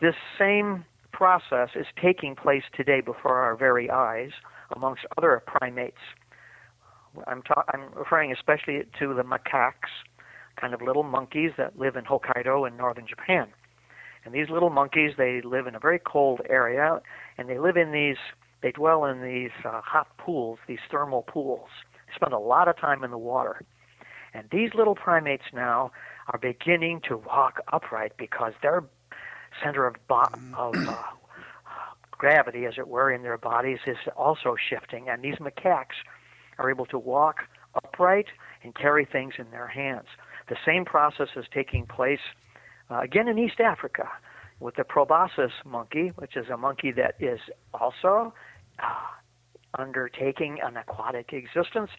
[0.00, 4.32] This same process is taking place today before our very eyes
[4.74, 6.00] amongst other primates.
[7.26, 9.90] I'm, ta- I'm referring especially to the macaques,
[10.60, 13.48] kind of little monkeys that live in Hokkaido in northern Japan.
[14.24, 17.00] And these little monkeys, they live in a very cold area,
[17.38, 18.18] and they live in these,
[18.62, 21.68] they dwell in these uh, hot pools, these thermal pools.
[22.06, 23.62] They spend a lot of time in the water.
[24.34, 25.90] And these little primates now
[26.28, 28.84] are beginning to walk upright because their
[29.64, 31.02] center of, bo- of uh,
[32.20, 35.08] gravity, as it were, in their bodies is also shifting.
[35.08, 35.96] And these macaques
[36.58, 37.36] are able to walk
[37.74, 38.26] upright
[38.62, 40.06] and carry things in their hands.
[40.50, 42.20] The same process is taking place
[42.90, 44.06] uh, again in East Africa
[44.58, 47.40] with the proboscis monkey, which is a monkey that is
[47.72, 48.34] also
[48.78, 51.90] uh, undertaking an aquatic existence,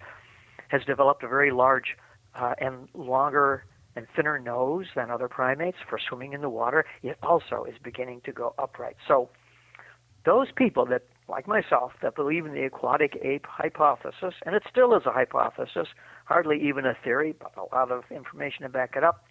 [0.67, 1.97] has developed a very large
[2.39, 6.86] uh, and longer and thinner nose than other primates for swimming in the water.
[7.01, 8.97] It also is beginning to go upright.
[9.07, 9.29] So,
[10.25, 14.95] those people that, like myself, that believe in the aquatic ape hypothesis, and it still
[14.95, 15.88] is a hypothesis,
[16.25, 19.23] hardly even a theory, but a lot of information to back it up.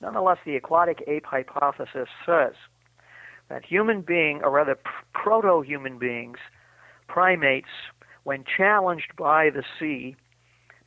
[0.00, 2.54] Nonetheless, the aquatic ape hypothesis says
[3.48, 4.78] that human being, or rather
[5.14, 6.38] proto human beings,
[7.08, 7.68] primates,
[8.24, 10.16] when challenged by the sea,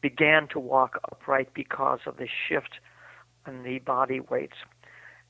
[0.02, 2.80] began to walk upright because of the shift
[3.48, 4.58] in the body weights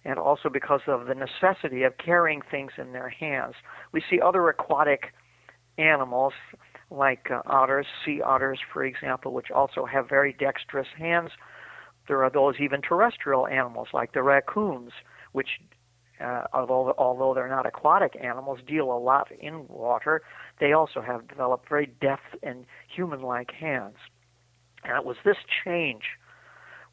[0.05, 3.55] and also because of the necessity of carrying things in their hands.
[3.91, 5.13] We see other aquatic
[5.77, 6.33] animals
[6.91, 11.31] like uh, otters, sea otters, for example, which also have very dexterous hands.
[12.07, 14.91] There are those even terrestrial animals like the raccoons,
[15.31, 15.49] which,
[16.23, 20.21] uh, although although they're not aquatic animals, deal a lot in water.
[20.59, 22.65] They also have developed very deft and
[22.95, 23.95] human-like hands.
[24.83, 26.03] And it was this change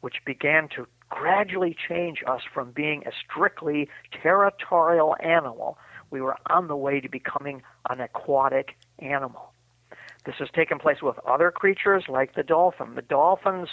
[0.01, 3.87] which began to gradually change us from being a strictly
[4.23, 5.77] territorial animal.
[6.09, 9.53] We were on the way to becoming an aquatic animal.
[10.25, 12.95] This has taken place with other creatures like the dolphin.
[12.95, 13.69] The dolphin's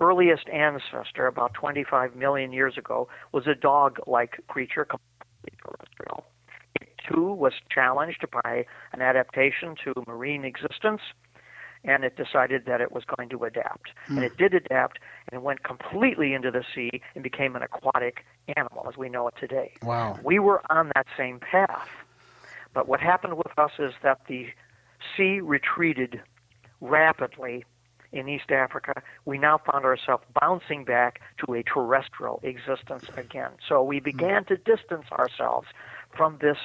[0.00, 6.24] earliest ancestor, about 25 million years ago, was a dog like creature, completely terrestrial.
[6.80, 11.00] It too was challenged by an adaptation to marine existence
[11.86, 13.90] and it decided that it was going to adapt.
[14.08, 14.98] And it did adapt
[15.30, 18.24] and it went completely into the sea and became an aquatic
[18.56, 19.72] animal as we know it today.
[19.82, 20.18] Wow.
[20.22, 21.88] We were on that same path.
[22.74, 24.48] But what happened with us is that the
[25.16, 26.20] sea retreated
[26.80, 27.64] rapidly
[28.12, 29.02] in East Africa.
[29.24, 33.52] We now found ourselves bouncing back to a terrestrial existence again.
[33.66, 35.68] So we began to distance ourselves
[36.14, 36.58] from this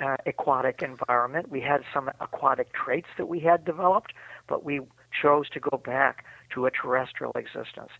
[0.00, 1.50] uh, aquatic environment.
[1.50, 4.12] We had some aquatic traits that we had developed,
[4.48, 4.80] but we
[5.20, 6.24] chose to go back
[6.54, 7.90] to a terrestrial existence.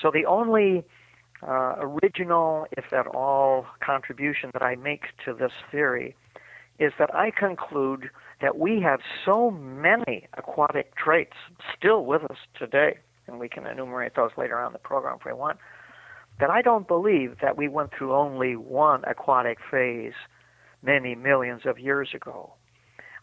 [0.00, 0.84] So the only
[1.46, 6.16] uh, original, if at all, contribution that I make to this theory
[6.78, 11.36] is that I conclude that we have so many aquatic traits
[11.76, 15.24] still with us today, and we can enumerate those later on in the program if
[15.24, 15.58] we want,
[16.40, 20.14] that I don't believe that we went through only one aquatic phase
[20.82, 22.54] many millions of years ago.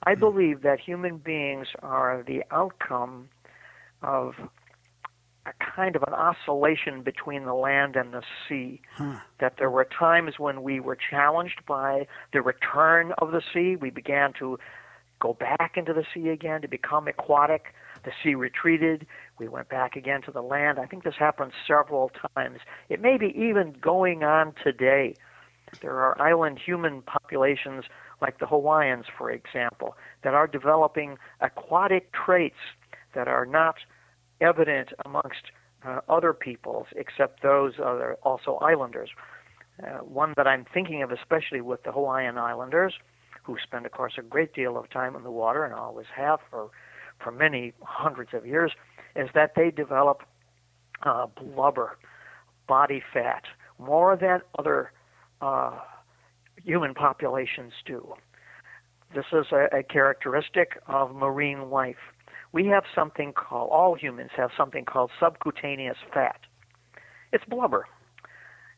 [0.03, 0.19] I mm-hmm.
[0.19, 3.29] believe that human beings are the outcome
[4.01, 4.33] of
[5.45, 8.81] a kind of an oscillation between the land and the sea.
[9.39, 13.75] That there were times when we were challenged by the return of the sea.
[13.75, 14.59] We began to
[15.19, 17.73] go back into the sea again to become aquatic.
[18.03, 19.05] The sea retreated.
[19.39, 20.79] We went back again to the land.
[20.79, 22.59] I think this happened several times.
[22.89, 25.15] It may be even going on today.
[25.81, 27.85] There are island human populations
[28.21, 32.55] like the Hawaiians, for example, that are developing aquatic traits
[33.15, 33.75] that are not
[34.39, 35.51] evident amongst
[35.85, 39.09] uh, other peoples except those other also islanders.
[39.81, 42.93] Uh, one that I'm thinking of, especially with the Hawaiian Islanders,
[43.43, 46.39] who spend, of course, a great deal of time in the water and always have
[46.49, 46.69] for
[47.23, 48.71] for many hundreds of years
[49.15, 50.23] is that they develop
[51.03, 51.97] uh, blubber,
[52.67, 53.43] body fat,
[53.77, 54.91] more than other
[55.41, 55.77] uh,
[56.63, 58.13] human populations do.
[59.13, 61.97] This is a, a characteristic of marine life.
[62.53, 66.39] We have something called, all humans have something called subcutaneous fat.
[67.31, 67.87] It's blubber.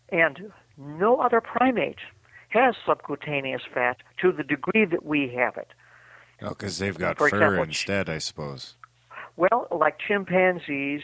[0.09, 1.99] And no other primate
[2.49, 5.69] has subcutaneous fat to the degree that we have it.
[6.41, 8.75] Oh, because they've got For fur example, instead, I suppose.
[9.35, 11.01] Well, like chimpanzees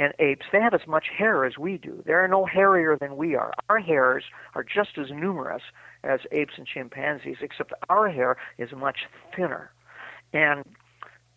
[0.00, 2.02] and apes, they have as much hair as we do.
[2.06, 3.52] They are no hairier than we are.
[3.68, 5.60] Our hairs are just as numerous
[6.02, 9.00] as apes and chimpanzees, except our hair is much
[9.36, 9.70] thinner.
[10.32, 10.64] And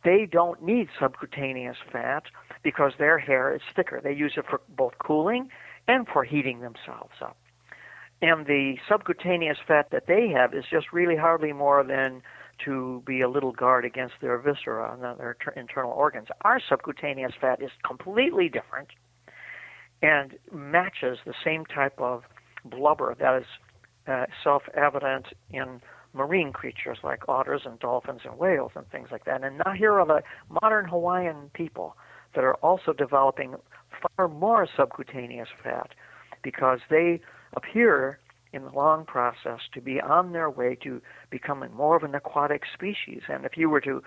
[0.05, 2.23] they don't need subcutaneous fat
[2.63, 3.99] because their hair is thicker.
[4.01, 5.49] They use it for both cooling
[5.89, 7.35] and for heating themselves up.
[8.21, 12.21] And the subcutaneous fat that they have is just really hardly more than
[12.65, 16.27] to be a little guard against their viscera and their internal organs.
[16.41, 18.89] Our subcutaneous fat is completely different
[20.01, 22.23] and matches the same type of
[22.65, 23.47] blubber that is
[24.07, 25.81] uh, self evident in
[26.13, 29.43] marine creatures like otters and dolphins and whales and things like that.
[29.43, 30.21] And now here are the
[30.61, 31.95] modern Hawaiian people
[32.35, 33.55] that are also developing
[34.15, 35.91] far more subcutaneous fat
[36.43, 37.21] because they
[37.55, 38.19] appear
[38.53, 42.63] in the long process to be on their way to becoming more of an aquatic
[42.71, 43.23] species.
[43.27, 44.01] And if you were to,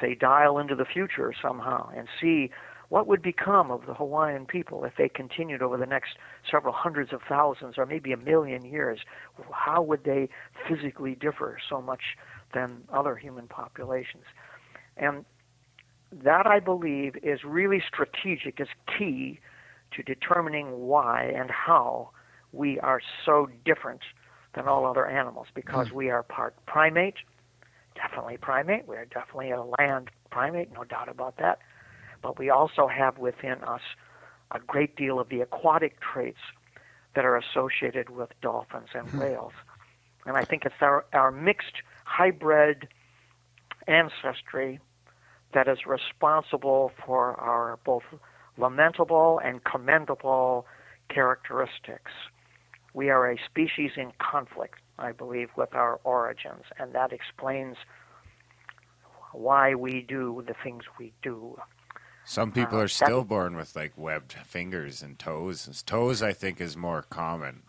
[0.00, 2.50] say, dial into the future somehow and see
[2.88, 6.12] what would become of the Hawaiian people if they continued over the next
[6.50, 9.00] several hundreds of thousands or maybe a million years,
[9.52, 10.28] how would they
[10.68, 12.16] physically differ so much
[12.54, 14.24] than other human populations?
[14.96, 15.24] And
[16.10, 19.40] that, I believe, is really strategic, is key
[19.94, 22.10] to determining why and how
[22.52, 24.00] we are so different
[24.54, 25.96] than all other animals because hmm.
[25.96, 27.16] we are part primate,
[27.94, 28.88] definitely primate.
[28.88, 31.58] We are definitely a land primate, no doubt about that.
[32.22, 33.82] But we also have within us
[34.50, 36.38] a great deal of the aquatic traits
[37.14, 39.20] that are associated with dolphins and hmm.
[39.20, 39.52] whales.
[40.26, 42.88] And I think it's our, our mixed hybrid
[43.86, 44.80] ancestry
[45.52, 48.02] that is responsible for our both
[48.58, 50.66] lamentable and commendable
[51.08, 52.10] characteristics.
[52.94, 57.76] We are a species in conflict, I believe, with our origins, and that explains
[59.32, 61.58] why we do the things we do.
[62.24, 65.82] Some people Uh, are still born with like webbed fingers and toes.
[65.86, 67.62] Toes, I think, is more common.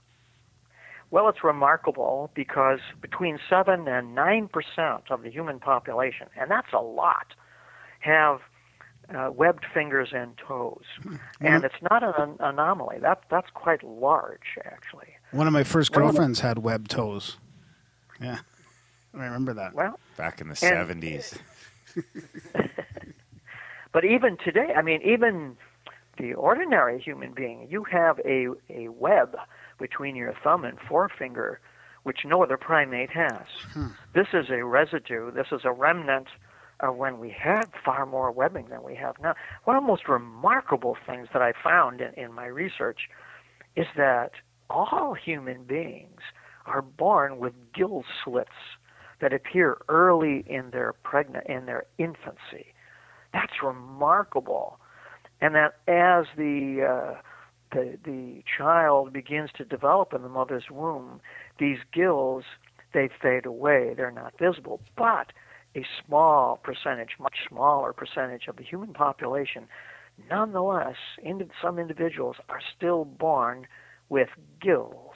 [1.11, 6.79] Well, it's remarkable because between 7 and 9% of the human population, and that's a
[6.79, 7.33] lot,
[7.99, 8.41] have
[9.15, 10.83] uh, webbed fingers and toes.
[11.41, 12.97] And it's not an an anomaly.
[12.99, 15.09] That, that's quite large, actually.
[15.31, 17.37] One of my first Well, girlfriends had webbed toes.
[18.21, 18.39] Yeah,
[19.13, 19.73] I remember that.
[19.73, 21.37] Well, Back in the And- 70s.
[23.91, 25.57] But even today, I mean, even
[26.19, 29.35] the ordinary human being, you have a, a web
[29.79, 31.59] between your thumb and forefinger,
[32.03, 33.41] which no other primate has.
[34.13, 36.27] This is a residue, this is a remnant
[36.79, 39.35] of when we had far more webbing than we have now.
[39.65, 43.09] One of the most remarkable things that I found in, in my research
[43.75, 44.31] is that
[44.69, 46.21] all human beings
[46.65, 48.77] are born with gill slits
[49.21, 52.73] that appear early in their pregnant in their infancy.
[53.33, 54.79] That's remarkable,
[55.41, 57.21] and that as the uh,
[57.71, 61.21] the the child begins to develop in the mother's womb,
[61.59, 62.43] these gills
[62.93, 63.93] they fade away.
[63.95, 65.31] They're not visible, but
[65.75, 69.67] a small percentage, much smaller percentage of the human population,
[70.29, 70.95] nonetheless,
[71.61, 73.67] some individuals are still born
[74.09, 74.29] with
[74.61, 75.15] gills.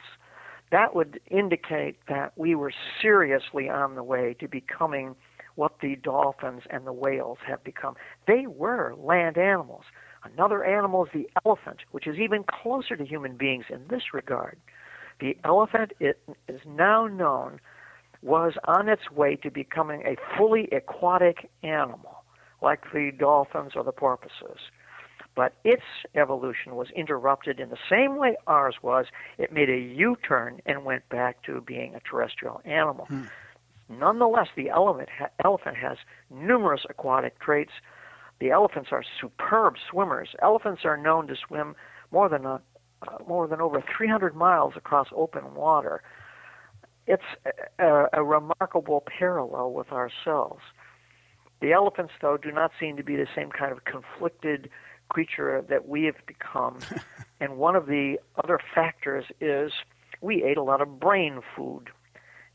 [0.71, 5.15] That would indicate that we were seriously on the way to becoming
[5.55, 7.95] what the dolphins and the whales have become.
[8.25, 9.83] They were land animals.
[10.23, 14.57] Another animal is the elephant, which is even closer to human beings in this regard.
[15.19, 16.15] The elephant is
[16.65, 17.59] now known
[18.23, 22.23] was on its way to becoming a fully aquatic animal,
[22.61, 24.59] like the dolphins or the porpoises.
[25.35, 25.83] But its
[26.15, 29.07] evolution was interrupted in the same way ours was.
[29.37, 33.07] It made a U turn and went back to being a terrestrial animal.
[33.89, 35.97] Nonetheless, the elephant, ha- elephant has
[36.29, 37.71] numerous aquatic traits.
[38.39, 40.29] The elephants are superb swimmers.
[40.41, 41.75] Elephants are known to swim
[42.11, 42.61] more than a,
[43.07, 46.01] uh, more than over 300 miles across open water.
[47.05, 47.23] It's
[47.79, 50.61] a, a, remarkable parallel with ourselves.
[51.61, 54.69] The elephants, though, do not seem to be the same kind of conflicted
[55.09, 56.79] creature that we have become.
[57.39, 59.71] and one of the other factors is
[60.21, 61.89] we ate a lot of brain food.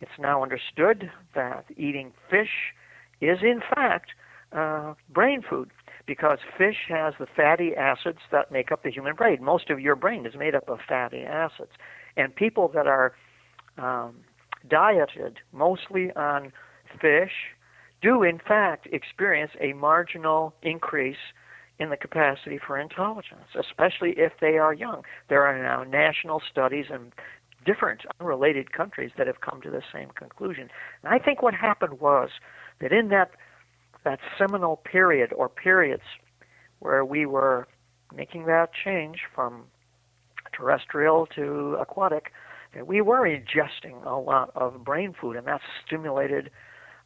[0.00, 2.72] It's now understood that eating fish
[3.20, 4.12] is, in fact,
[4.52, 5.70] uh, brain food
[6.06, 9.44] because fish has the fatty acids that make up the human brain.
[9.44, 11.72] Most of your brain is made up of fatty acids.
[12.16, 13.12] And people that are
[13.76, 14.14] um,
[14.68, 16.52] dieted mostly on
[17.00, 17.32] fish
[18.00, 21.16] do, in fact, experience a marginal increase
[21.78, 25.02] in the capacity for intelligence, especially if they are young.
[25.28, 27.12] There are now national studies in
[27.64, 30.70] different unrelated countries that have come to the same conclusion.
[31.02, 32.30] And I think what happened was
[32.80, 33.30] that in that
[34.04, 36.04] that seminal period or periods
[36.78, 37.66] where we were
[38.14, 39.64] making that change from
[40.52, 42.32] terrestrial to aquatic,
[42.74, 46.50] that we were ingesting a lot of brain food, and that stimulated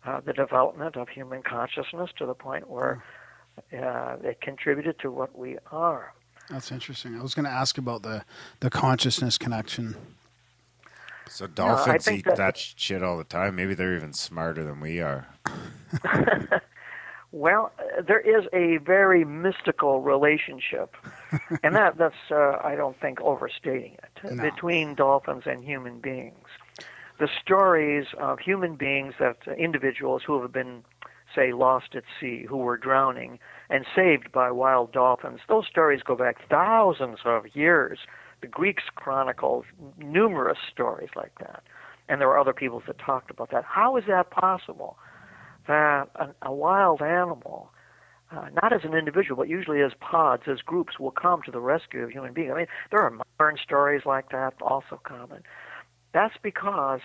[0.05, 3.03] uh, the development of human consciousness to the point where
[3.73, 6.13] uh, it contributed to what we are.
[6.51, 7.17] That's interesting.
[7.19, 8.25] I was going to ask about the
[8.61, 9.95] the consciousness connection.
[11.29, 13.55] So dolphins think eat that- that shit all the time.
[13.57, 15.29] Maybe they're even smarter than we are.
[17.33, 20.95] Well, uh, there is a very mystical relationship,
[21.62, 24.43] and that that's uh, I don't think overstating it No.
[24.43, 26.47] between dolphins and human beings.
[27.18, 30.85] The stories of human beings that uh, individuals who have been,
[31.35, 33.39] say, lost at sea, who were drowning
[33.70, 35.41] and saved by wild dolphins.
[35.49, 37.99] Those stories go back thousands of years.
[38.43, 39.64] The Greeks chronicled
[39.99, 41.62] numerous stories like that,
[42.09, 43.64] and there were other peoples that talked about that.
[43.64, 44.99] How is that possible?
[45.67, 47.71] That a, a wild animal,
[48.31, 51.61] uh, not as an individual, but usually as pods, as groups, will come to the
[51.61, 52.51] rescue of human beings.
[52.53, 55.43] I mean, there are modern stories like that, also common.
[56.13, 57.01] That's because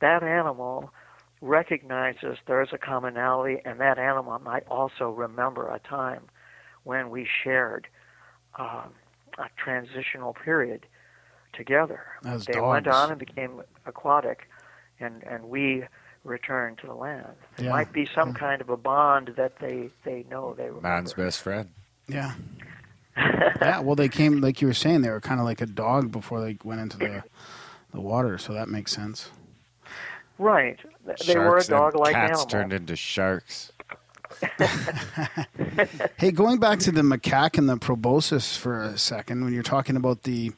[0.00, 0.92] that animal
[1.40, 6.22] recognizes there's a commonality, and that animal might also remember a time
[6.84, 7.88] when we shared
[8.58, 8.92] um,
[9.38, 10.86] a transitional period
[11.52, 12.00] together.
[12.24, 14.48] As they went on and became aquatic,
[15.00, 15.84] and, and we
[16.24, 17.26] returned to the land.
[17.58, 17.70] It Yeah.
[17.70, 21.40] might be some kind of a bond that they, they know they were Man's best
[21.42, 21.68] friend.
[22.08, 22.34] Yeah.
[23.16, 23.80] yeah.
[23.80, 25.02] Well, they came like you were saying.
[25.02, 27.22] They were kind of like a dog before they went into the
[27.92, 29.28] the water, so that makes sense.
[30.38, 30.78] Right.
[31.26, 32.46] They were a dog-like cats animal.
[32.46, 33.70] turned into sharks.
[36.16, 39.96] Hey, going back to the macaque and the proboscis for a second, when you're talking
[39.96, 40.52] about the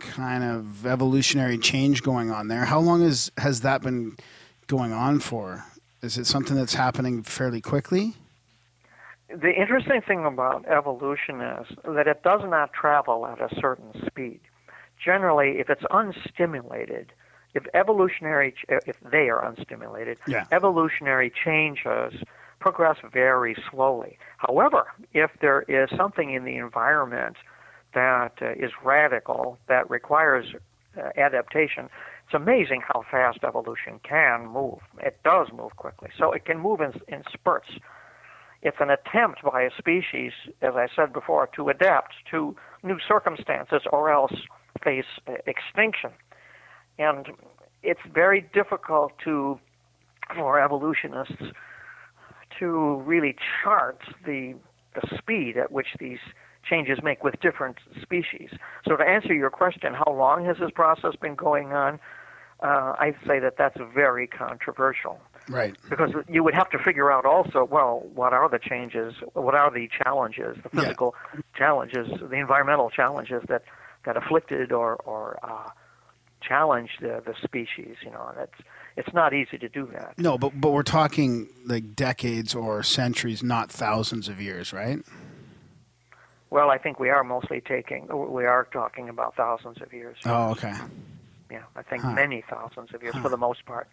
[0.00, 4.16] kind of evolutionary change going on there, how long is has that been
[4.66, 5.64] going on for?
[6.02, 8.14] Is it something that's happening fairly quickly?
[9.28, 14.40] The interesting thing about evolution is that it does not travel at a certain speed.
[15.02, 17.06] Generally, if it's unstimulated,
[17.54, 20.44] if evolutionary, if they are unstimulated, Yeah.
[20.52, 22.22] evolutionary changes
[22.60, 24.18] progress very slowly.
[24.38, 27.36] However, if there is something in the environment
[27.92, 30.54] that uh, is radical, that requires
[30.96, 31.88] uh, adaptation,
[32.34, 34.78] it's amazing how fast evolution can move.
[34.98, 36.10] It does move quickly.
[36.18, 37.68] So it can move in, in spurts.
[38.62, 43.82] It's an attempt by a species, as I said before, to adapt to new circumstances
[43.92, 44.32] or else
[44.82, 46.10] face uh, extinction.
[46.98, 47.28] And
[47.82, 49.60] it's very difficult to,
[50.34, 51.52] for evolutionists,
[52.58, 54.54] to really chart the
[54.94, 56.20] the speed at which these
[56.68, 58.50] changes make with different species.
[58.88, 61.98] So to answer your question, how long has this process been going on?
[62.64, 65.76] Uh, I'd say that that's very controversial Right.
[65.90, 69.12] because you would have to figure out also, well, what are the changes?
[69.34, 70.80] What are the challenges, the Yeah.
[70.84, 71.14] physical
[71.54, 73.62] challenges, the environmental challenges that
[74.06, 75.68] that afflicted or or uh,
[76.40, 77.96] challenged the, the species?
[78.02, 78.58] You know, that's
[78.96, 80.14] it's not easy to do that.
[80.16, 85.00] No, but but we're talking like decades or centuries, not thousands of years, right?
[86.48, 90.16] Well, I think we are mostly taking, we are talking about thousands of years.
[90.24, 90.72] Oh, okay.
[91.50, 92.14] Yeah, I think Huh.
[92.14, 93.22] many thousands of years Huh.
[93.22, 93.88] for the most part.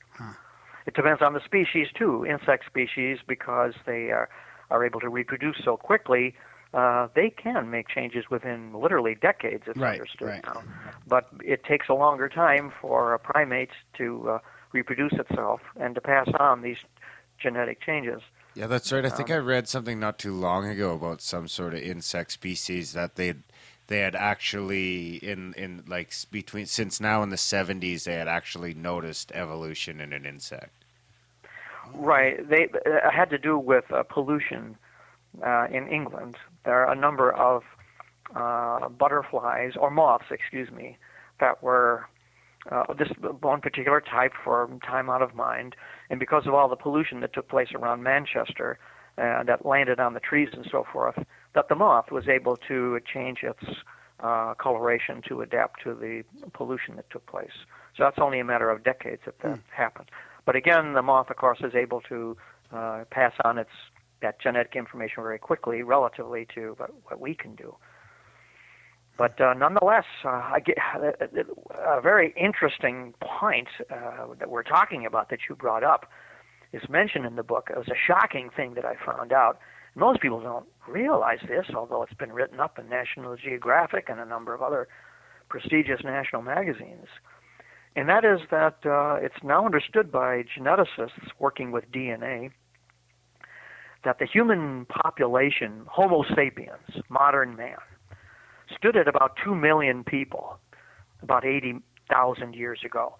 [0.87, 2.25] It depends on the species too.
[2.25, 4.29] Insect species, because they are
[4.69, 6.33] are able to reproduce so quickly,
[6.73, 9.63] uh, they can make changes within literally decades.
[9.67, 10.43] It's Right, understood right.
[10.45, 10.63] now,
[11.05, 14.39] but it takes a longer time for a primate to uh,
[14.71, 16.77] reproduce itself and to pass on these
[17.37, 18.21] genetic changes.
[18.53, 19.05] Yeah, that's right.
[19.05, 22.31] I think Um, I read something not too long ago about some sort of insect
[22.33, 23.35] species that they
[23.91, 28.73] they had actually in in like between since now in the 70s they had actually
[28.73, 30.85] noticed evolution in an insect.
[31.93, 32.49] Right.
[32.49, 34.77] They it had to do with uh, pollution
[35.45, 36.37] uh, in England.
[36.63, 37.63] There are a number of
[38.33, 40.97] uh, butterflies or moths, excuse me,
[41.41, 42.07] that were
[42.71, 43.09] uh, this
[43.41, 45.75] one particular type for time out of mind,
[46.09, 48.79] and because of all the pollution that took place around Manchester,
[49.17, 51.15] uh, that landed on the trees and so forth,
[51.53, 53.63] that the moth was able to change its
[54.21, 57.65] uh, coloration to adapt to the pollution that took place.
[57.97, 60.09] So that's only a matter of decades that that happened.
[60.45, 62.37] But again, the moth, of course, is able to
[62.71, 63.71] uh, pass on its
[64.21, 67.75] that genetic information very quickly, relatively to what, what we can do.
[69.17, 75.29] But uh, nonetheless, uh, I get a very interesting point uh, that we're talking about
[75.29, 76.09] that you brought up
[76.73, 77.69] is mentioned in the book.
[77.69, 79.59] It was a shocking thing that I found out.
[79.95, 84.25] Most people don't realize this, although it's been written up in National Geographic and a
[84.25, 84.87] number of other
[85.49, 87.07] prestigious national magazines.
[87.95, 92.51] And that is that uh, it's now understood by geneticists working with DNA
[94.03, 97.77] that the human population, Homo sapiens, modern man,
[98.75, 100.57] stood at about 2 million people
[101.21, 103.15] about 80,000 years ago.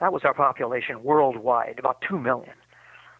[0.00, 2.54] That was our population worldwide, about 2 million.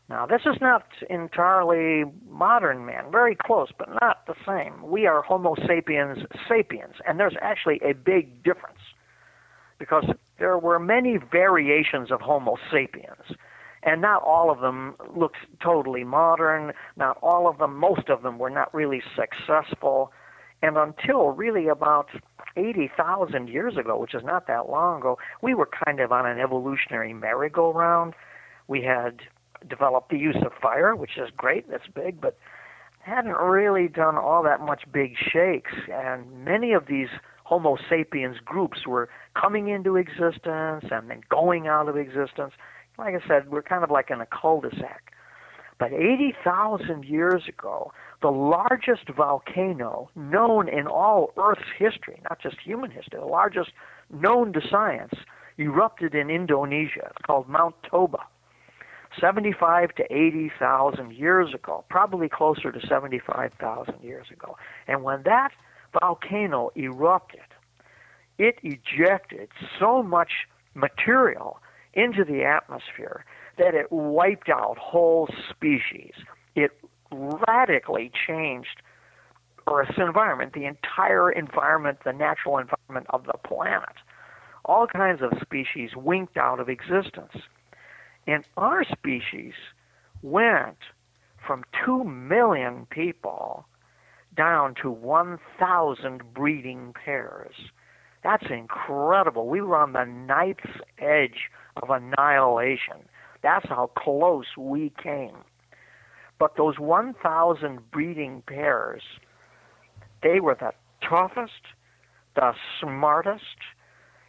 [0.08, 4.90] Now, this is not entirely modern man, very close, but not the same.
[4.90, 6.18] We are Homo sapiens
[6.48, 8.80] sapiens, and there's actually a big difference
[9.78, 10.04] because
[10.38, 13.36] there were many variations of Homo sapiens,
[13.82, 16.72] and not all of them looked totally modern.
[16.96, 20.12] Not all of them, most of them were not really successful.
[20.62, 22.08] And until really about
[22.56, 26.38] 80,000 years ago, which is not that long ago, we were kind of on an
[26.38, 28.14] evolutionary merry-go-round.
[28.68, 29.20] We had
[29.68, 32.36] developed the use of fire, which is great, that's big, but
[33.00, 35.72] hadn't really done all that much big shakes.
[35.92, 37.08] And many of these
[37.44, 39.08] Homo sapiens groups were
[39.40, 42.52] coming into existence and then going out of existence.
[42.98, 45.09] Like I said, we're kind of like in a cul-de-sac.
[45.80, 52.90] But 80,000 years ago, the largest volcano known in all Earth's history, not just human
[52.90, 53.70] history, the largest
[54.10, 55.14] known to science,
[55.56, 57.06] erupted in Indonesia.
[57.06, 58.18] It's called Mount Toba.
[59.18, 64.58] 75 to 80,000 years ago, probably closer to 75,000 years ago.
[64.86, 65.50] And when that
[65.98, 67.40] volcano erupted,
[68.36, 71.58] it ejected so much material
[71.94, 73.24] into the atmosphere
[73.60, 76.12] that it wiped out whole species.
[76.56, 76.70] It
[77.12, 78.80] radically changed
[79.70, 83.96] Earth's environment, the entire environment, the natural environment of the planet.
[84.64, 87.32] All kinds of species winked out of existence.
[88.26, 89.52] And our species
[90.22, 90.78] went
[91.46, 93.66] from 2 million people
[94.36, 97.54] down to 1,000 breeding pairs.
[98.22, 99.48] That's incredible.
[99.48, 101.50] We were on the knife's edge
[101.82, 103.08] of annihilation.
[103.42, 105.36] That's how close we came.
[106.38, 109.02] But those 1,000 breeding pairs,
[110.22, 110.72] they were the
[111.06, 111.62] toughest,
[112.34, 113.44] the smartest,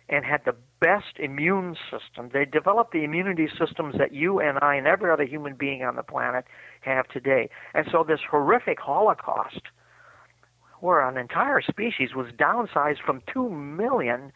[0.09, 2.29] and had the best immune system.
[2.33, 5.95] They developed the immunity systems that you and I and every other human being on
[5.95, 6.45] the planet
[6.81, 7.49] have today.
[7.73, 9.61] And so this horrific Holocaust,
[10.81, 14.33] where an entire species was downsized from 2 million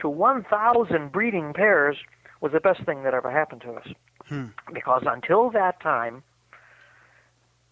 [0.00, 1.98] to 1,000 breeding pairs,
[2.40, 3.88] was the best thing that ever happened to us.
[4.28, 4.46] Hmm.
[4.72, 6.22] Because until that time,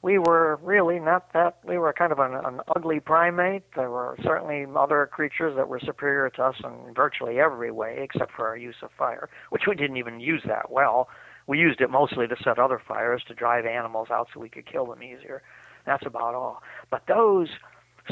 [0.05, 1.59] we were really not that.
[1.65, 3.63] We were kind of an, an ugly primate.
[3.75, 8.33] There were certainly other creatures that were superior to us in virtually every way, except
[8.33, 11.09] for our use of fire, which we didn't even use that well.
[11.47, 14.67] We used it mostly to set other fires to drive animals out so we could
[14.71, 15.43] kill them easier.
[15.87, 16.63] That's about all.
[16.91, 17.49] But those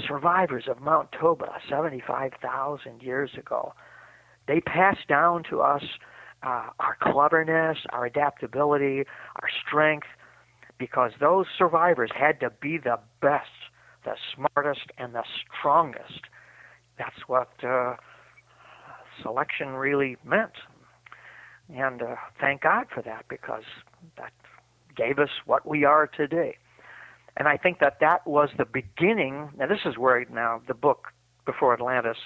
[0.07, 3.75] survivors of Mount Toba 75,000 years ago,
[4.49, 5.83] they passed down to us
[6.43, 9.05] uh, our cleverness, our adaptability,
[9.37, 10.07] our strength,
[10.79, 13.51] because those survivors had to be the best,
[14.05, 15.25] the smartest, and the
[15.59, 16.23] strongest.
[16.99, 17.97] That's what uh,
[19.23, 20.53] selection really meant.
[21.75, 23.63] And uh, thank God for that because
[24.17, 24.33] that
[24.97, 26.57] gave us what we are today.
[27.37, 29.51] And I think that that was the beginning.
[29.57, 31.09] Now, this is where now the book
[31.47, 32.19] Before Atlantis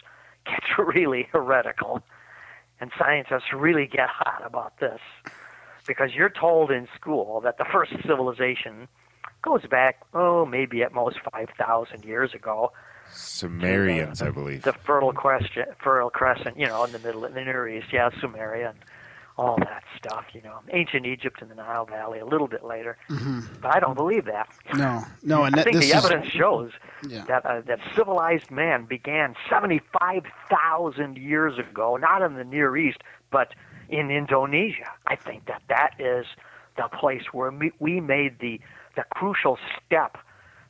[0.45, 2.03] gets really heretical,
[2.81, 5.01] and scientists really get hot about this
[5.87, 8.89] because you're told in school that the first civilization
[9.43, 12.73] goes back, oh, maybe at most 5,000 years ago.
[13.13, 14.63] Sumerians, uh, I believe.
[14.63, 18.11] The Fertile Crescent, Fertile Crescent, you know, in the middle of the Near East, yeah,
[18.11, 18.79] Sumeria, and
[19.39, 20.61] all that stuff, you know.
[20.73, 22.97] Ancient Egypt and the Nile Valley a little bit later.
[23.11, 23.41] Mm-hmm.
[23.61, 24.49] But I don't believe that.
[24.75, 26.73] No, no, and I that, think this the is, evidence shows
[27.07, 27.25] Yeah.
[27.27, 32.99] that uh, that civilized man began 75,000 years ago, not in the Near East,
[33.31, 33.55] but
[33.89, 34.91] in Indonesia.
[35.07, 36.27] I think that that is
[36.77, 38.61] the place where we, we made the
[38.97, 40.17] the crucial step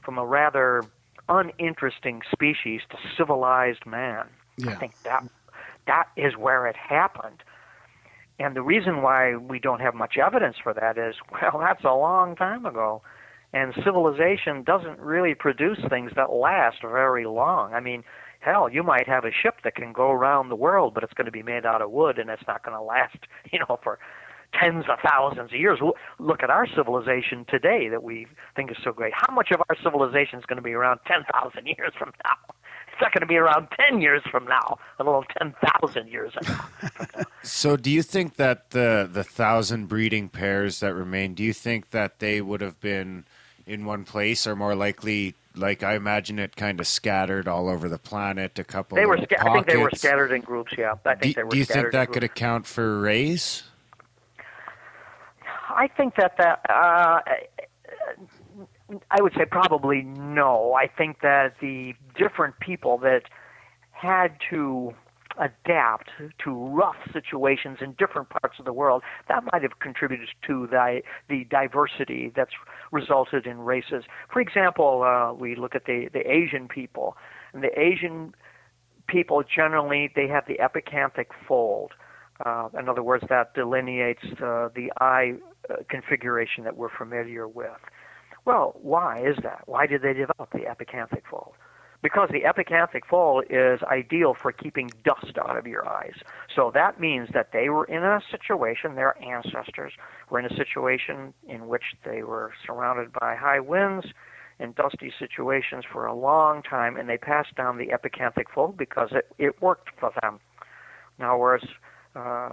[0.03, 0.83] from a rather
[1.29, 4.27] uninteresting species to civilized man.
[4.67, 5.25] I think that
[5.87, 7.43] that is where it happened.
[8.39, 11.95] And the reason why we don't have much evidence for that is, well, that's a
[11.95, 13.03] long time ago.
[13.53, 17.73] And civilization doesn't really produce things that last very long.
[17.73, 18.03] I mean,
[18.41, 21.27] hell, you might have a ship that can go around the world, but it's going
[21.27, 23.17] to be made out of wood and it's not going to last,
[23.53, 23.99] you know, for
[24.61, 25.79] tens of thousands of years.
[26.19, 29.13] Look at our civilization today that we think is so great.
[29.15, 32.55] How much of our civilization is going to be around 10,000 years from now?
[32.97, 36.47] It's not going to be around 10 years from now, let alone 10,000 years from
[36.57, 37.25] now.
[37.43, 41.91] So, do you think that the the thousand breeding pairs that remain, do you think
[41.91, 43.25] that they would have been
[43.67, 47.89] in one place, or more likely, like I imagine it, kind of scattered all over
[47.89, 48.59] the planet?
[48.59, 48.97] A couple.
[48.97, 49.17] They were.
[49.19, 50.73] little Sca- I think they were scattered in groups.
[50.77, 51.51] Yeah, I think Do, they were.
[51.51, 53.63] do you think that could account for race?
[55.69, 57.21] I think that that uh,
[59.11, 60.75] I would say probably no.
[60.75, 63.23] I think that the different people that
[63.91, 64.95] had to
[65.39, 66.11] adapt
[66.43, 71.03] to rough situations in different parts of the world that might have contributed to the
[71.29, 72.53] the diversity that's
[72.91, 74.05] resulted in races.
[74.33, 77.17] For example, uh, we look at the the Asian people,
[77.53, 78.35] and the Asian
[79.07, 81.93] people generally they have the epicanthic fold.
[82.45, 85.33] Uh, in other words, that delineates uh, the eye
[85.71, 87.81] uh, configuration that we're familiar with.
[88.47, 89.65] Well, why is that?
[89.67, 91.55] Why did they develop the epicanthic fold?
[92.01, 96.15] Because the epicanthic fold is ideal for keeping dust out of your eyes.
[96.55, 99.93] So that means that they were in a situation, their ancestors
[100.31, 104.07] were in a situation in which they were surrounded by high winds
[104.61, 109.09] and dusty situations for a long time, and they passed down the epicanthic fold because
[109.11, 110.39] it, it worked for them.
[111.19, 111.65] Now, whereas
[112.15, 112.51] uh,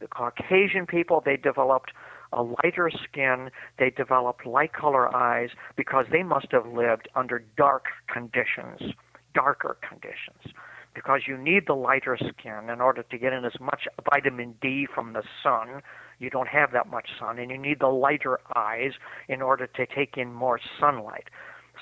[0.00, 1.92] the Caucasian people, they developed
[2.32, 7.86] a lighter skin, they developed light color eyes because they must have lived under dark
[8.12, 8.94] conditions,
[9.34, 10.54] darker conditions.
[10.94, 14.86] Because you need the lighter skin in order to get in as much vitamin D
[14.92, 15.82] from the sun.
[16.18, 18.92] You don't have that much sun, and you need the lighter eyes
[19.28, 21.28] in order to take in more sunlight.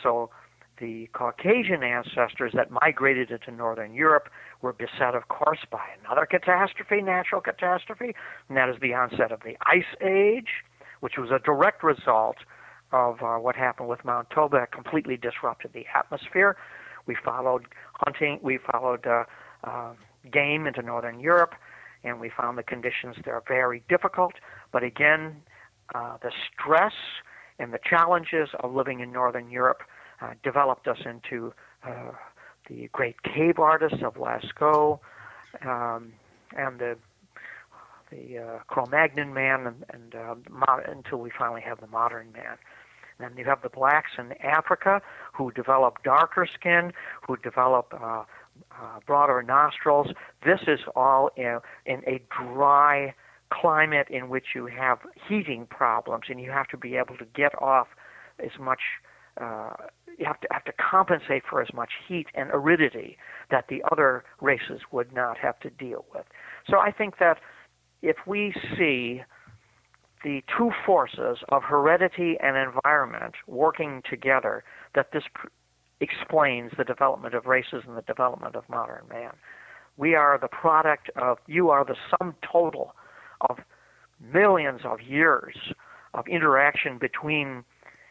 [0.03, 0.31] So
[0.81, 4.29] the Caucasian ancestors that migrated into northern Europe
[4.63, 8.15] were beset, of course, by another catastrophe, natural catastrophe,
[8.49, 10.65] and that is the onset of the Ice Age,
[11.01, 12.37] which was a direct result
[12.93, 14.63] of uh, what happened with Mount Toba.
[14.63, 16.57] It completely disrupted the atmosphere.
[17.07, 17.67] We followed
[18.07, 19.25] hunting, we followed uh,
[19.65, 19.93] uh,
[20.33, 21.55] game into northern Europe,
[22.05, 24.35] and we found the conditions there very difficult.
[24.73, 25.43] But again,
[25.95, 26.93] uh, the stress
[27.59, 29.83] and the challenges of living in northern Europe
[30.21, 31.53] uh, developed us into
[31.87, 32.13] uh,
[32.69, 34.99] the great cave artists of Lascaux
[35.65, 36.13] um,
[36.57, 36.97] and the
[38.11, 40.35] the uh, Cro-Magnon man, and, and uh,
[40.87, 42.57] until we finally have the modern man.
[43.19, 45.03] Then you have the blacks in Africa
[45.35, 46.93] who develop darker skin,
[47.27, 48.23] who develop uh,
[48.73, 50.09] uh, broader nostrils.
[50.45, 53.15] This is all in, in a dry
[53.53, 54.99] climate in which you have
[55.29, 57.89] heating problems, and you have to be able to get off
[58.39, 58.81] as much.
[59.41, 59.71] Uh,
[60.19, 63.17] you have to have to compensate for as much heat and aridity
[63.51, 66.25] that the other races would not have to deal with.
[66.69, 67.39] So I think that
[68.03, 69.23] if we see
[70.25, 74.65] the two forces of heredity and environment working together,
[74.95, 75.47] that this pr-
[76.01, 79.31] explains the development of races and the development of modern man.
[79.97, 82.95] We are the product of, you are the sum total
[83.49, 83.59] of
[84.21, 85.55] millions of years
[86.15, 87.65] of interaction between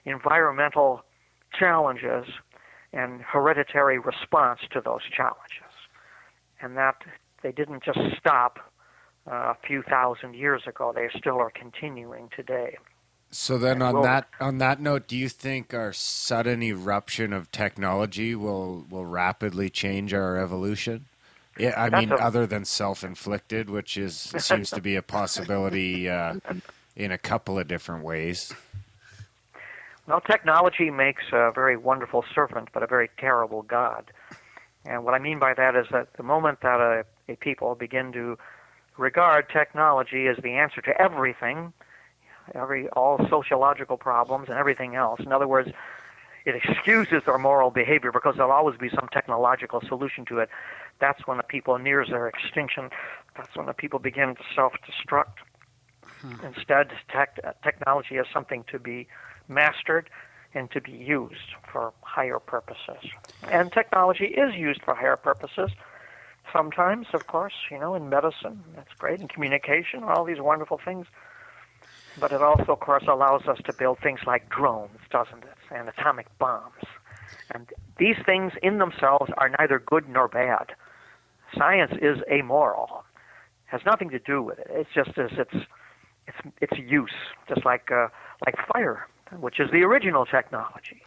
[0.06, 1.02] environmental
[1.58, 2.26] challenges
[2.94, 5.64] and hereditary response to those challenges.
[6.62, 6.96] And that
[7.44, 8.60] they didn't just stop
[9.30, 12.78] uh, a few thousand years ago, they still are continuing today.
[13.30, 17.34] So then, And on we'll- that on that note, do you think our sudden eruption
[17.34, 21.06] of technology will will rapidly change our evolution?
[21.58, 26.36] Yeah, I mean, a- other than self-inflicted, which is seems to be a possibility uh,
[26.96, 28.54] in a couple of different ways.
[30.08, 34.12] Well, technology makes a very wonderful servant, but a very terrible God.
[34.86, 38.14] And what I mean by that is that the moment that a, a people begin
[38.14, 38.38] to
[38.98, 41.74] regard technology as the answer to everything,
[42.56, 45.20] every all sociological problems and everything else.
[45.20, 45.72] In other words,
[46.46, 50.50] it excuses their moral behavior because there'll always be some technological solution to it.
[51.00, 52.90] That's when the people nears their extinction.
[53.36, 55.36] That's when the people begin to self-destruct.
[56.22, 56.46] Hmm.
[56.46, 59.08] Instead, tech, technology is something to be
[59.48, 60.10] mastered
[60.54, 63.12] and to be used for higher purposes.
[63.44, 65.72] And technology is used for higher purposes.
[66.52, 71.08] Sometimes, of course, you know, in medicine, that's great, in communication, all these wonderful things.
[72.20, 75.58] But it also, of course, allows us to build things like drones, doesn't it?
[75.70, 76.84] And atomic bombs.
[77.54, 80.74] And these things in themselves are neither good nor bad.
[81.58, 83.04] Science is amoral.
[83.68, 84.68] It Has nothing to do with it.
[84.70, 85.66] It's just as its
[86.28, 87.14] its its use,
[87.48, 88.08] just like uh,
[88.46, 89.08] like fire,
[89.40, 91.02] which is the original technology.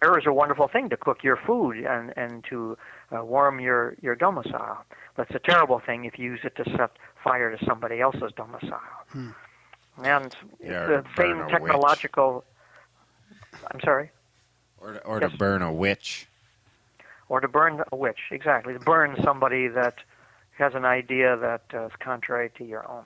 [0.00, 2.76] Fire is a wonderful thing to cook your food and and to
[3.16, 4.84] uh, warm your your domicile.
[5.14, 6.90] But it's a terrible thing if you use it to set
[7.22, 8.80] fire to somebody else's domicile.
[9.14, 11.50] and Yeah, the same a witch.
[11.52, 12.44] technological.
[13.70, 14.10] I'm sorry.
[14.80, 16.26] Or to, or to burn a witch.
[17.28, 19.96] or to burn a witch exactly to burn somebody that
[20.58, 23.04] has an idea that uh, is contrary to your own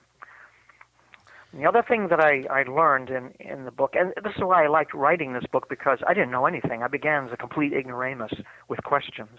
[1.53, 4.63] the other thing that I, I learned in, in the book, and this is why
[4.63, 6.81] I liked writing this book because I didn't know anything.
[6.81, 8.31] I began as a complete ignoramus
[8.69, 9.37] with questions.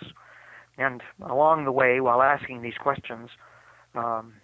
[0.76, 3.30] And along the way, while asking these questions,
[3.94, 4.34] um,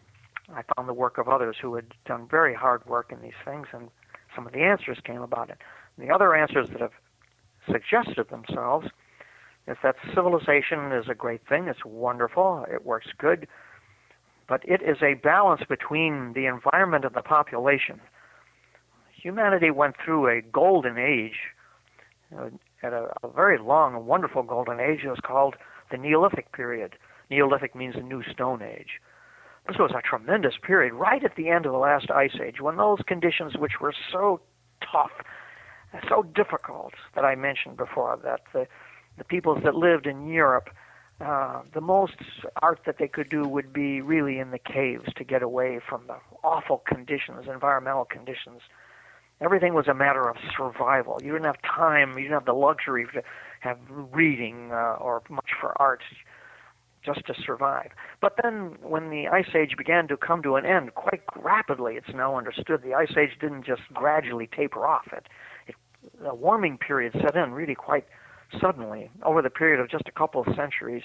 [0.55, 3.67] I found the work of others who had done very hard work in these things,
[3.73, 3.91] and
[4.35, 5.59] some of the answers came about it.
[5.97, 6.93] And the other answers that have
[7.71, 8.89] suggested themselves
[9.67, 13.47] is that civilization is a great thing, it's wonderful, it works good,
[14.49, 18.01] but it is a balance between the environment and the population.
[19.13, 21.37] Humanity went through a golden age,
[22.37, 22.51] uh,
[22.83, 25.01] at a, a very long and wonderful golden age.
[25.05, 25.57] Was called
[25.91, 26.95] the Neolithic period.
[27.31, 29.01] Neolithic means the New Stone Age.
[29.67, 32.77] This was a tremendous period, right at the end of the last ice age, when
[32.77, 34.41] those conditions, which were so
[34.81, 35.11] tough,
[36.09, 38.67] so difficult, that I mentioned before, that the
[39.19, 40.71] the peoples that lived in Europe
[41.21, 42.15] uh, the most
[42.63, 46.07] art that they could do would be really in the caves to get away from
[46.07, 48.61] the awful conditions, environmental conditions.
[49.41, 51.19] Everything was a matter of survival.
[51.23, 53.23] You didn't have time, you didn't have the luxury to
[53.61, 56.03] have reading uh, or much for art
[57.05, 57.91] just to survive.
[58.21, 62.15] But then when the Ice Age began to come to an end quite rapidly, it's
[62.15, 65.09] now understood the Ice Age didn't just gradually taper off.
[65.13, 65.27] It,
[65.67, 65.75] it
[66.23, 68.07] the warming period set in really quite
[68.61, 71.03] suddenly over the period of just a couple of centuries.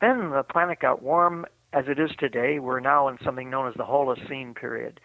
[0.00, 2.58] Then the planet got warm as it is today.
[2.58, 5.00] We're now in something known as the Holocene period.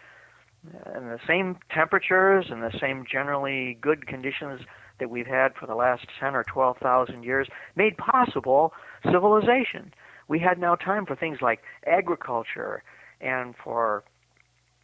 [0.86, 4.60] And the same temperatures and the same generally good conditions
[4.98, 8.72] that we've had for the last 10 or 12,000 years made possible
[9.10, 9.92] civilization.
[10.28, 12.82] We had now time for things like agriculture
[13.20, 14.04] and for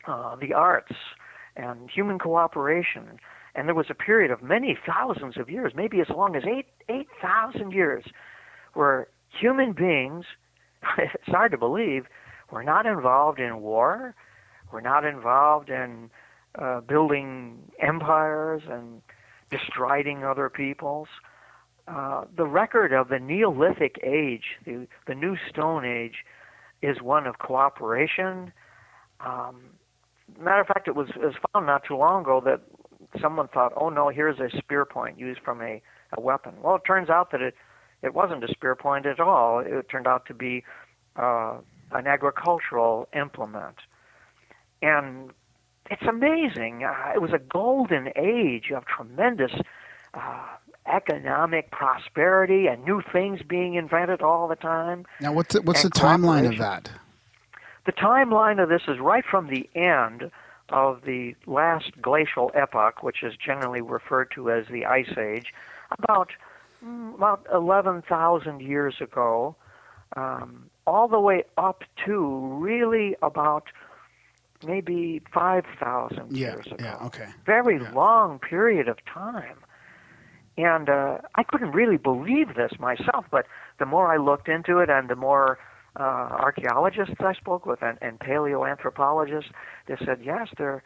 [0.08, 0.92] uh, the arts
[1.56, 3.18] and human cooperation
[3.56, 6.66] and there was a period of many thousands of years, maybe as long as eight
[6.88, 8.04] eight thousand years,
[8.74, 9.08] where
[9.40, 10.26] human beings,
[10.98, 12.04] it's hard to believe,
[12.52, 14.14] were not involved in war,
[14.72, 16.10] were not involved in
[16.58, 19.02] uh, building empires and
[19.50, 21.08] bestriding other peoples.
[21.88, 26.24] Uh, the record of the Neolithic age, the, the New Stone Age,
[26.82, 28.52] is one of cooperation.
[29.24, 29.60] Um,
[30.40, 32.60] matter of fact, it was, it was found not too long ago that
[33.20, 35.82] someone thought, oh no, here's a spear point used from a,
[36.16, 36.54] a weapon.
[36.62, 37.54] Well, it turns out that it,
[38.02, 39.60] it wasn't a spear point at all.
[39.60, 40.64] It turned out to be
[41.16, 41.58] uh,
[41.92, 43.76] an agricultural implement.
[44.82, 45.30] And
[45.90, 46.84] it's amazing.
[46.84, 49.52] Uh, it was a golden age of tremendous
[50.14, 50.46] uh,
[50.86, 55.04] economic prosperity and new things being invented all the time.
[55.20, 56.90] Now, what's the, what's the timeline of that?
[57.86, 60.30] The timeline of this is right from the end
[60.70, 65.52] of the last glacial epoch, which is generally referred to as the Ice Age,
[65.98, 66.30] about
[66.84, 69.54] mm, about 11,000 years ago,
[70.16, 73.64] um, all the way up to really about
[74.66, 76.76] maybe 5,000 Yeah, years ago.
[76.80, 77.28] yeah, okay.
[77.44, 77.90] Very Yeah.
[77.92, 79.58] long period of time.
[80.58, 83.46] And uh, I couldn't really believe this myself, but
[83.78, 85.58] the more I looked into it and the more
[85.98, 89.50] uh, archaeologists I spoke with and, and paleoanthropologists,
[89.88, 90.82] they said, yes, they're,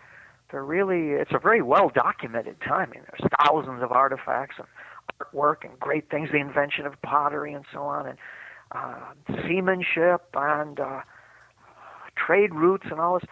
[0.50, 2.90] they're really, it's a very well documented time.
[2.90, 4.66] I mean, there's thousands of artifacts and
[5.20, 8.18] artwork and great things, the invention of pottery and so on, and
[8.72, 11.00] uh, seamanship and uh,
[12.16, 13.28] trade routes and all this.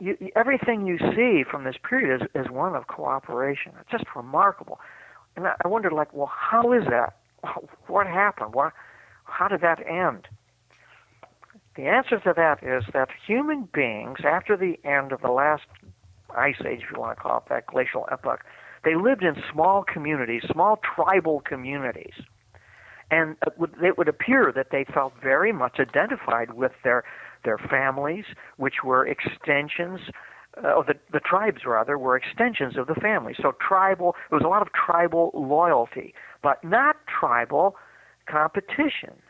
[0.00, 3.72] You, everything you see from this period is, is one of cooperation.
[3.80, 4.80] It's just remarkable.
[5.36, 7.16] And I I wondered, like, well, how is that?
[7.86, 8.54] What happened?
[8.54, 8.72] What,
[9.24, 10.26] how did that end?
[11.78, 15.62] The answer to that is that human beings, after the end of the last
[16.36, 18.40] ice age, if you want to call it that glacial epoch,
[18.84, 22.14] they lived in small communities, small tribal communities.
[23.12, 27.04] And it would, it would appear that they felt very much identified with their,
[27.44, 28.24] their families,
[28.56, 30.00] which were extensions,
[30.60, 33.36] uh, or the, the tribes rather, were extensions of the family.
[33.40, 36.12] So tribal, there was a lot of tribal loyalty,
[36.42, 37.76] but not tribal
[38.26, 39.22] competition.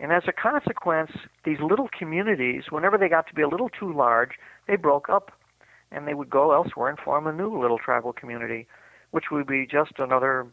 [0.00, 1.10] And as a consequence,
[1.44, 4.32] these little communities, whenever they got to be a little too large,
[4.66, 5.32] they broke up
[5.90, 8.66] and they would go elsewhere and form a new little tribal community,
[9.10, 10.46] which would be just another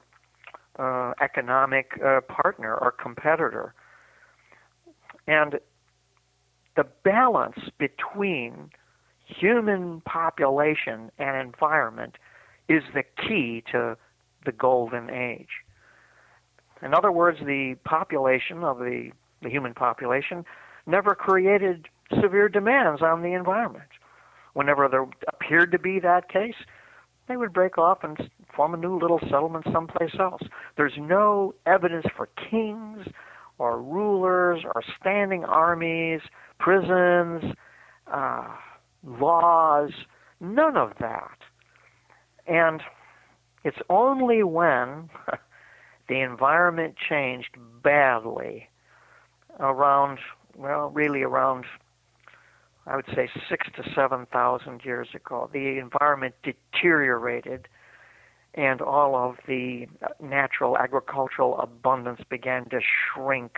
[0.79, 3.73] uh, economic uh, partner or competitor.
[5.27, 5.59] And
[6.75, 8.69] the balance between
[9.25, 12.17] human population and environment
[12.67, 13.97] is the key to
[14.45, 15.49] the golden age.
[16.81, 19.11] In other words, the population of the,
[19.45, 20.43] the human population
[20.87, 21.87] never created
[22.21, 23.87] severe demands on the environment.
[24.53, 26.55] whenever there appeared to be that case,
[27.27, 28.17] they would break off and
[28.55, 30.41] form a new little settlement someplace else.
[30.77, 33.05] There's no evidence for kings
[33.57, 36.21] or rulers or standing armies,
[36.57, 37.53] prisons,
[38.07, 38.47] uh,
[39.03, 39.91] laws,
[40.39, 41.37] none of that.
[42.47, 42.81] And
[43.65, 45.09] it's only when
[46.07, 48.69] the environment changed badly
[49.59, 50.19] around,
[50.57, 51.65] well, really around,
[52.87, 57.67] I would say six to seven thousand years ago, the environment deteriorated
[58.55, 59.85] and all of the
[60.21, 63.57] natural agricultural abundance began to shrink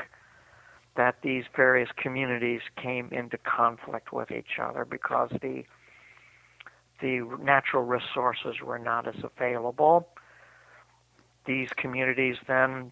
[0.96, 5.64] that these various communities came into conflict with each other because the
[7.00, 10.08] the natural resources were not as available.
[11.46, 12.92] These communities then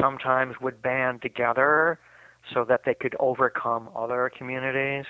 [0.00, 1.98] sometimes would band together
[2.52, 5.06] so that they could overcome other communities.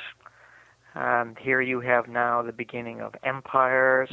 [0.95, 4.11] And here you have now the beginning of empires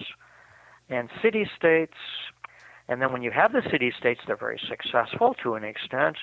[0.90, 1.98] and city states.
[2.88, 6.18] And then when you have the city states, they're very successful to an extent.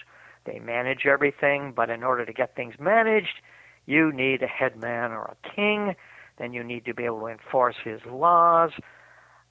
[0.44, 3.40] They manage everything, but in order to get things managed,
[3.86, 5.94] you need a headman or a king.
[6.38, 8.72] Then you need to be able to enforce his laws.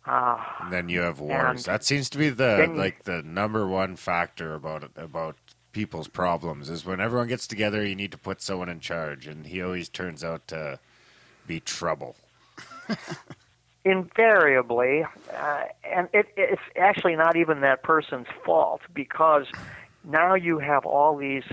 [0.08, 1.66] Uh, And then you have wars.
[1.66, 5.36] That seems to be the then like the number one factor about about
[5.72, 9.46] people's problems is when everyone gets together, you need to put someone in charge, and
[9.46, 10.80] he always turns out to
[11.46, 12.16] be trouble.
[13.86, 19.46] invariably, uh, and it, it's actually not even that person's fault because
[20.04, 21.44] now you have all these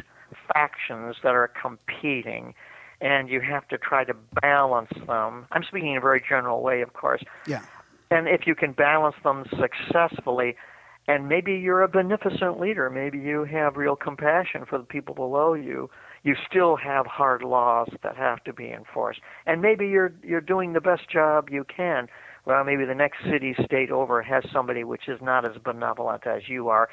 [0.52, 2.54] factions that are competing,
[3.00, 5.46] and you have to try to balance them.
[5.52, 7.22] I'm speaking in a very general way, of course.
[7.46, 7.62] Yeah.
[8.14, 10.54] And if you can balance them successfully,
[11.08, 15.54] and maybe you're a beneficent leader, maybe you have real compassion for the people below
[15.54, 15.90] you,
[16.22, 19.18] you still have hard laws that have to be enforced.
[19.46, 22.06] And maybe you're you're doing the best job you can.
[22.46, 26.42] Well, maybe the next city state over has somebody which is not as benevolent as
[26.48, 26.88] you are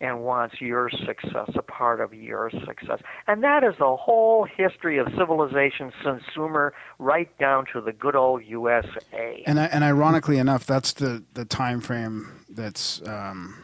[0.00, 3.00] and wants your success, a part of your success.
[3.26, 8.14] And that is the whole history of civilization since Sumer right down to the good
[8.14, 9.42] old USA.
[9.46, 13.54] And and ironically enough, that's the the time frame that's um,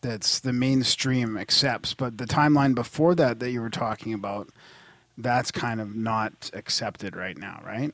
[0.00, 1.92] that's the mainstream accepts.
[1.94, 4.48] But the timeline before that that you were talking about,
[5.18, 7.92] that's kind of not accepted right now, right?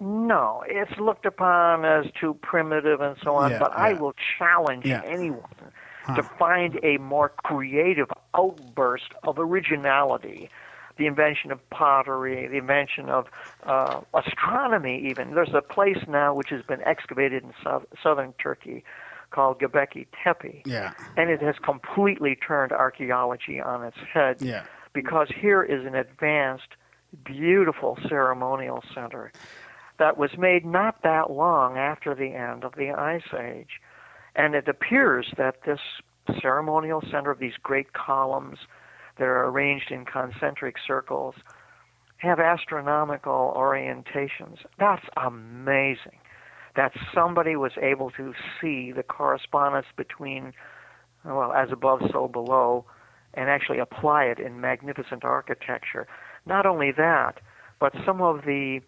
[0.00, 4.84] No, it's looked upon as too primitive and so on, Yeah, but I will challenge
[4.84, 5.02] Yeah.
[5.04, 5.42] anyone
[6.04, 6.16] Huh.
[6.16, 10.50] to find a more creative outburst of originality.
[10.98, 13.26] The invention of pottery, the invention of
[13.64, 15.34] uh, astronomy, even.
[15.34, 18.84] There's a place now which has been excavated in sou- southern Turkey
[19.30, 20.92] called Göbekli Tepe, Yeah.
[21.16, 24.62] and it has completely turned archaeology on its head Yeah.
[24.92, 26.68] because here is an advanced,
[27.24, 29.32] beautiful ceremonial center
[29.98, 33.80] that was made not that long after the end of the Ice Age.
[34.36, 35.80] And it appears that this
[36.40, 38.58] ceremonial center of these great columns
[39.18, 41.34] that are arranged in concentric circles
[42.18, 44.58] have astronomical orientations.
[44.78, 46.18] That's amazing.
[46.74, 50.52] That somebody was able to see the correspondence between,
[51.24, 52.86] well, as above, so below,
[53.34, 56.06] and actually apply it in magnificent architecture.
[56.46, 57.40] Not only that,
[57.78, 58.80] but some of the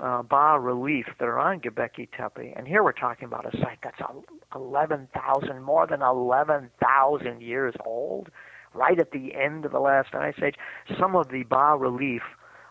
[0.00, 3.78] uh, bas relief that are on Göbekli Tepe, and here we're talking about a site
[3.82, 4.00] that's
[4.54, 8.30] 11,000, more than 11,000 years old,
[8.72, 10.56] right at the end of the last ice age.
[10.98, 12.22] Some of the bas relief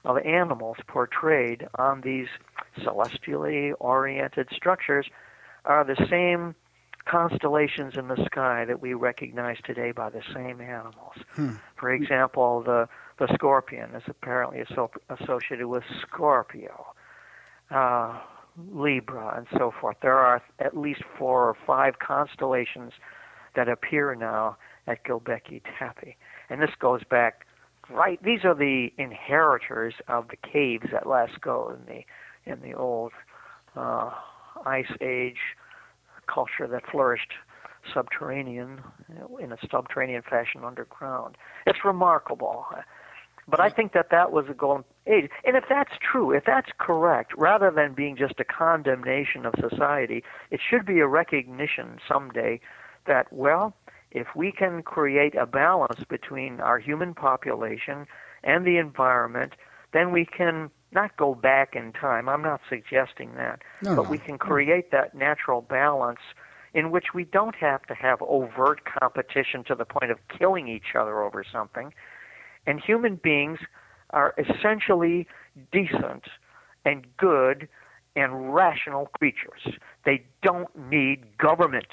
[0.06, 2.28] of animals portrayed on these
[2.84, 5.08] celestially oriented structures
[5.66, 6.56] are the same
[7.06, 11.16] constellations in the sky that we recognize today by the same animals.
[11.76, 12.88] For example, the
[13.20, 16.88] the scorpion is apparently asso- associated with Scorpio,
[17.72, 18.20] uh,
[18.72, 19.98] Libra, and so forth.
[20.02, 22.94] There are at least four or five constellations
[23.56, 24.58] that appear now
[24.88, 26.16] at Göbekli Tepe,
[26.50, 27.46] and this goes back
[27.90, 28.22] right.
[28.24, 33.14] These are the inheritors of the caves at Lascaux in the in the old
[33.76, 34.12] uh,
[34.66, 35.38] Ice Age
[36.28, 37.34] culture that flourished
[37.94, 38.82] subterranean
[39.42, 41.38] in a subterranean fashion underground.
[41.66, 42.66] It's remarkable.
[43.48, 45.30] But I think that that was a golden age.
[45.44, 50.24] And if that's true, if that's correct, rather than being just a condemnation of society,
[50.52, 52.60] it should be a recognition someday
[53.06, 53.76] that, well,
[54.12, 58.06] if we can create a balance between our human population
[58.44, 59.54] and the environment,
[59.92, 62.30] then we can not go back in time.
[62.30, 63.62] I'm not suggesting that.
[63.82, 64.10] No, but no.
[64.10, 66.20] we can create that natural balance
[66.74, 70.96] in which we don't have to have overt competition to the point of killing each
[70.98, 71.94] other over something.
[72.66, 73.60] And human beings
[74.14, 75.28] are essentially
[75.72, 76.24] decent
[76.86, 77.68] and good
[78.16, 79.62] and rational creatures.
[80.06, 81.88] They don't need government.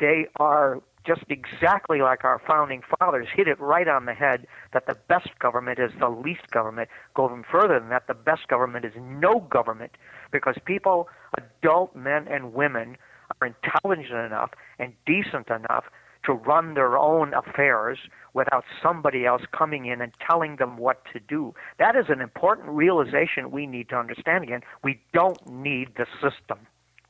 [0.00, 4.86] They are just exactly like our founding fathers hit it right on the head that
[4.86, 6.88] the best government is the least government.
[7.14, 9.92] Go even further than that, the best government is no government
[10.32, 12.96] because people, adult men and women,
[13.40, 15.84] are intelligent enough and decent enough
[16.26, 17.98] to run their own affairs
[18.32, 21.54] without somebody else coming in and telling them what to do.
[21.78, 24.62] That is an important realization we need to understand again.
[24.82, 26.58] We don't need the system.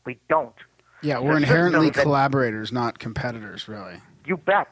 [0.05, 0.55] We don't.
[1.03, 4.01] Yeah, we're The inherently that- collaborators, not competitors, really.
[4.25, 4.69] You bet.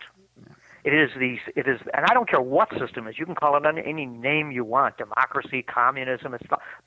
[0.84, 3.16] It is the it is, and I don't care what system is.
[3.16, 6.34] You can call it under any name you want: democracy, communism.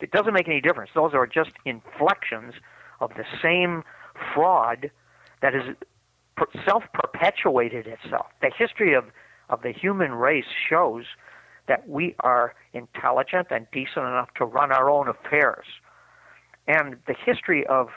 [0.01, 0.91] It doesn't make any difference.
[0.93, 2.55] Those are just inflections
[2.99, 3.83] of the same
[4.33, 4.91] fraud
[5.41, 5.75] that has
[6.35, 8.27] per- self-perpetuated itself.
[8.41, 9.05] The history of
[9.47, 11.05] of the human race shows
[11.67, 15.65] that we are intelligent and decent enough to run our own affairs,
[16.67, 17.89] and the history of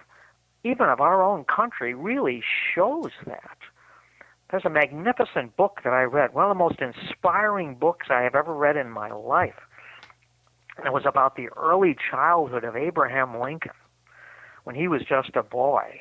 [0.64, 2.42] even of our own country really
[2.74, 3.58] shows that.
[4.50, 8.34] There's a magnificent book that I read, one of the most inspiring books I have
[8.34, 9.60] ever read in my life.
[10.76, 13.72] And it was about the early childhood of Abraham Lincoln
[14.64, 16.00] when he was just a boy.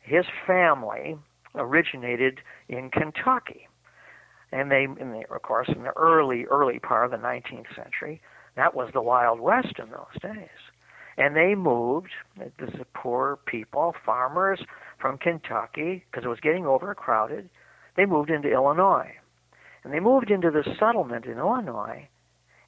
[0.00, 1.16] His family
[1.54, 3.68] originated in Kentucky.
[4.52, 8.20] And they, the, of course, in the early, early part of the 19th century,
[8.56, 10.48] that was the Wild West in those days.
[11.16, 14.60] And they moved, this is poor people, farmers
[14.98, 17.48] from Kentucky, because it was getting overcrowded
[17.96, 19.12] they moved into Illinois.
[19.84, 22.08] And they moved into this settlement in Illinois.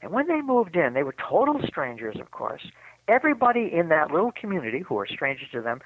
[0.00, 2.62] And when they moved in, they were total strangers, of course.
[3.08, 5.80] Everybody in that little community who were strangers to them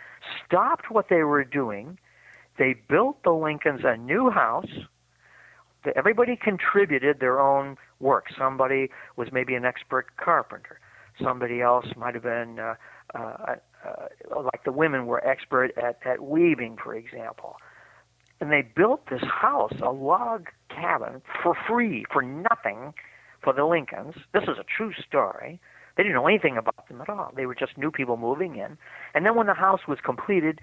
[0.45, 1.99] stopped what they were doing.
[2.59, 4.71] They built the Lincolns a new house.
[5.95, 8.27] Everybody contributed their own work.
[8.37, 10.81] Somebody was maybe an expert carpenter.
[11.23, 12.75] Somebody else might have been, uh,
[13.15, 17.57] uh, uh, like the women were expert at, at weaving, for example
[18.41, 22.93] and they built this house, a log cabin, for free, for nothing,
[23.43, 24.15] for the Lincolns.
[24.33, 25.61] This is a true story.
[25.97, 27.33] They didn't know anything about them at all.
[27.35, 28.77] They were just new people moving in.
[29.15, 30.61] And then when the house was completed,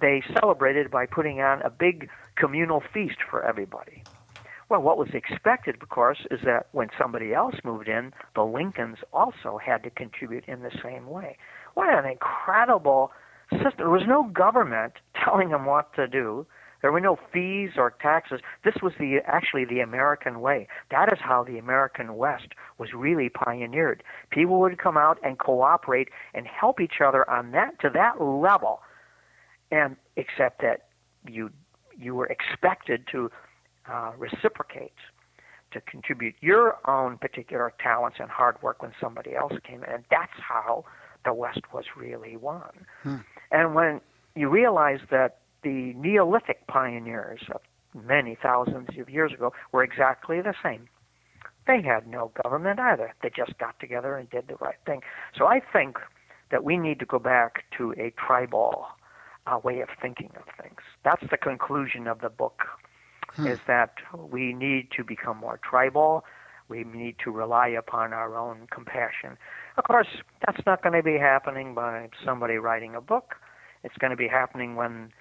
[0.00, 4.02] they celebrated by putting on a big communal feast for everybody.
[4.68, 8.98] Well, what was expected, of course, is that when somebody else moved in, the Lincolns
[9.12, 11.38] also had to contribute in the same way.
[11.74, 13.12] What an incredible
[13.52, 13.74] system.
[13.78, 14.94] There was no government
[15.24, 16.46] telling them what to do.
[16.82, 18.40] There were no fees or taxes.
[18.64, 20.68] This was the actually the American way.
[20.90, 24.02] That is how the American West was really pioneered.
[24.30, 28.82] People would come out and cooperate and help each other on that to that level,
[29.70, 30.88] and except that
[31.26, 31.50] you
[31.98, 33.30] you were expected to
[33.90, 34.92] uh, reciprocate,
[35.72, 40.04] to contribute your own particular talents and hard work when somebody else came in, and
[40.10, 40.84] that's how
[41.24, 42.70] the West was really won.
[43.50, 44.00] And when
[44.34, 47.60] you realize that the Neolithic pioneers of
[47.94, 50.88] many thousands of years ago were exactly the same.
[51.66, 53.14] They had no government either.
[53.22, 55.00] They just got together and did the right thing.
[55.36, 55.96] So I think
[56.50, 58.86] that we need to go back to a tribal
[59.46, 60.80] uh, way of thinking of things.
[61.04, 62.62] That's the conclusion of the book.
[63.38, 63.92] Is that
[64.30, 66.24] we need to become more tribal.
[66.68, 69.36] We need to rely upon our own compassion.
[69.76, 70.06] Of course,
[70.46, 73.34] that's not going to be happening by somebody writing a book.
[73.84, 75.12] It's going to be happening when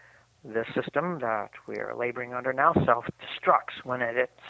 [0.46, 4.42] the system that we are laboring under now self-destructs, when it it's,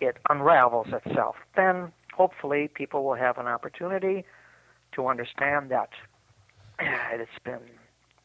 [0.00, 1.36] it unravels itself.
[1.56, 4.24] Then hopefully people will have an opportunity
[4.92, 5.90] to understand that
[6.78, 7.60] it's been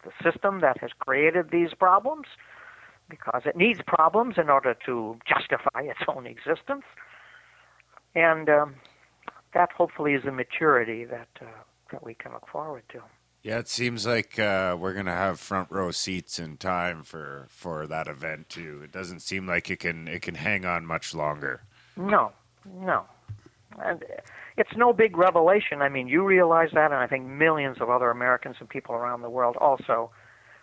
[0.04, 2.28] the system that has created these problems
[3.10, 6.84] because it needs problems in order to justify its own existence.
[8.16, 8.76] And um,
[9.54, 11.45] that hopefully is a maturity that uh,
[11.91, 13.01] that we can look forward to.
[13.43, 17.88] Yeah, it seems like uh, we're gonna have front row seats in time for for
[17.88, 18.82] that event too.
[18.84, 21.64] It doesn't seem like it can it can hang on much longer.
[21.97, 22.32] No,
[22.66, 23.06] no.
[23.80, 24.04] And
[24.58, 25.82] it's no big revelation.
[25.82, 29.22] I mean, you realize that, and I think millions of other Americans and people around
[29.22, 30.12] the world also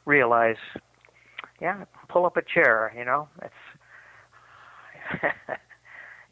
[0.05, 0.57] realize.
[1.61, 2.93] Yeah, pull up a chair.
[2.97, 5.23] You know, it's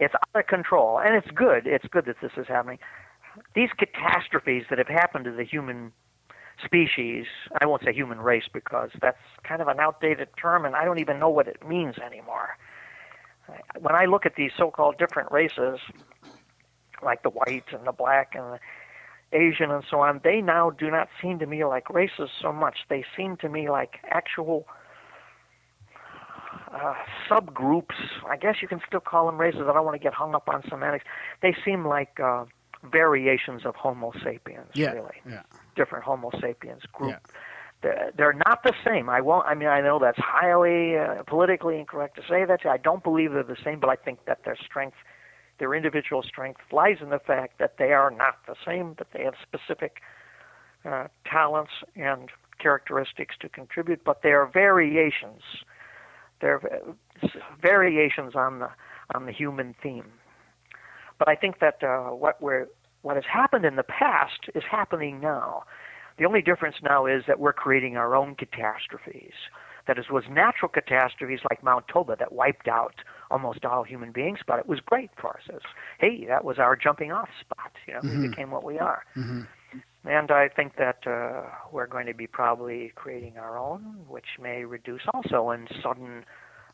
[0.01, 1.67] it's out of control, and it's good.
[1.67, 2.79] It's good that this is happening.
[3.55, 5.93] These catastrophes that have happened to the human
[6.65, 7.27] species,
[7.61, 10.99] I won't say human race because that's kind of an outdated term, and I don't
[10.99, 12.57] even know what it means anymore.
[13.79, 15.79] When I look at these so-called different races,
[17.03, 18.59] like the white and the black and the
[19.37, 22.79] Asian and so on, they now do not seem to me like races so much.
[22.89, 24.67] They seem to me like actual
[26.73, 26.95] uh,
[27.29, 27.95] subgroups.
[28.29, 29.63] I guess you can still call them races.
[29.69, 31.05] I don't want to get hung up on semantics.
[31.43, 32.45] They seem like uh,
[32.91, 34.93] variations of Homo sapiens, Yeah.
[34.93, 35.43] really Yeah.
[35.77, 37.11] different Homo sapiens group.
[37.11, 37.19] Yeah.
[37.81, 39.09] They're, they're not the same.
[39.09, 39.47] I won't.
[39.47, 42.67] I mean, I know that's highly uh, politically incorrect to say that.
[42.67, 44.97] I don't believe they're the same, but I think that their strength,
[45.59, 48.95] their individual strength, lies in the fact that they are not the same.
[48.99, 49.99] That they have specific
[50.85, 55.43] uh, talents and characteristics to contribute, but they are variations.
[56.41, 56.61] They're
[57.61, 58.69] variations on the
[59.15, 60.13] on the human theme.
[61.19, 62.69] But I think that uh, what we're
[63.03, 65.65] what has happened in the past is happening now.
[66.19, 69.35] The only difference now is that we're creating our own catastrophes.
[69.87, 72.97] That is, was natural catastrophes like Mount Toba that wiped out
[73.31, 75.43] almost all human beings, but it was great for us.
[75.53, 75.63] Was,
[75.99, 77.73] hey, that was our jumping off spot.
[77.87, 79.05] You know, we became what we are.
[80.05, 84.65] And I think that uh, we're going to be probably creating our own, which may
[84.65, 86.25] reduce also in sudden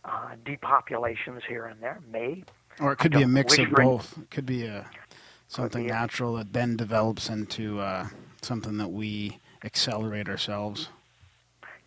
[0.05, 1.99] uh, depopulations here and there.
[2.13, 2.45] May
[2.81, 4.19] Or it could be a mix of both.
[4.19, 4.87] It could be a
[5.49, 8.09] something be natural that then develops into uh,
[8.43, 10.89] something that we accelerate ourselves.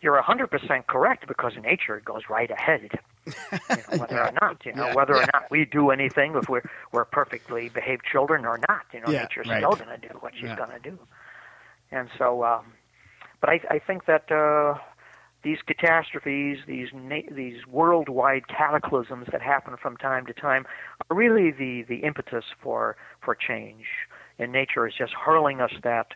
[0.00, 2.90] you're 100% correct because nature goes right ahead.
[3.74, 5.20] You know, whether or not, you know, Yeah, whether yeah.
[5.20, 6.62] or not we do anything, if we're
[6.92, 9.62] we're perfectly behaved children or not, you know, Yeah, nature's right.
[9.62, 10.56] still going to do what she's Yeah.
[10.56, 10.98] going to do.
[11.90, 12.72] And so, um,
[13.40, 14.78] but I, I think that uh,
[15.42, 20.66] these catastrophes, these na- these worldwide cataclysms that happen from time to time,
[21.10, 23.86] are really the the impetus for for change.
[24.38, 26.08] And nature is just hurling us that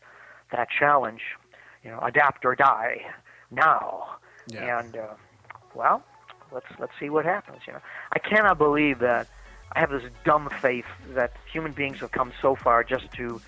[0.53, 1.21] that challenge,
[1.83, 2.99] you know, adapt or die
[3.51, 4.17] now.
[4.47, 4.79] Yeah.
[4.81, 5.15] And uh,
[5.75, 6.05] well,
[6.53, 7.59] let's let's see what happens.
[7.67, 7.81] You know,
[8.13, 9.29] I cannot believe that
[9.73, 13.41] I have this dumb faith that human beings have come so far just to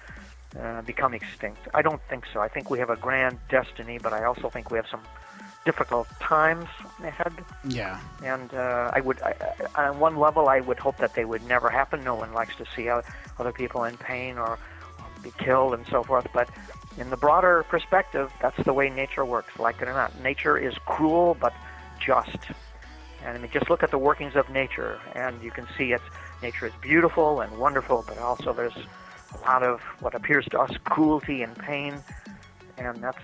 [0.58, 1.68] uh, become extinct.
[1.74, 2.40] I don't think so.
[2.40, 5.02] I think we have a grand destiny, but I also think we have some
[5.64, 6.68] difficult times
[7.02, 7.32] ahead.
[7.66, 7.98] Yeah.
[8.22, 9.34] And uh, I would, I,
[9.74, 12.04] I, on one level, I would hope that they would never happen.
[12.04, 14.58] No one likes to see other people in pain or
[15.22, 16.26] be killed and so forth.
[16.32, 16.48] But
[16.98, 20.18] in the broader perspective, that's the way nature works, like it or not.
[20.22, 21.52] Nature is cruel but
[21.98, 22.38] just.
[23.24, 26.04] And I mean, just look at the workings of nature, and you can see it's
[26.42, 30.70] nature is beautiful and wonderful, but also there's a lot of what appears to us
[30.84, 31.94] cruelty and pain,
[32.76, 33.18] and that's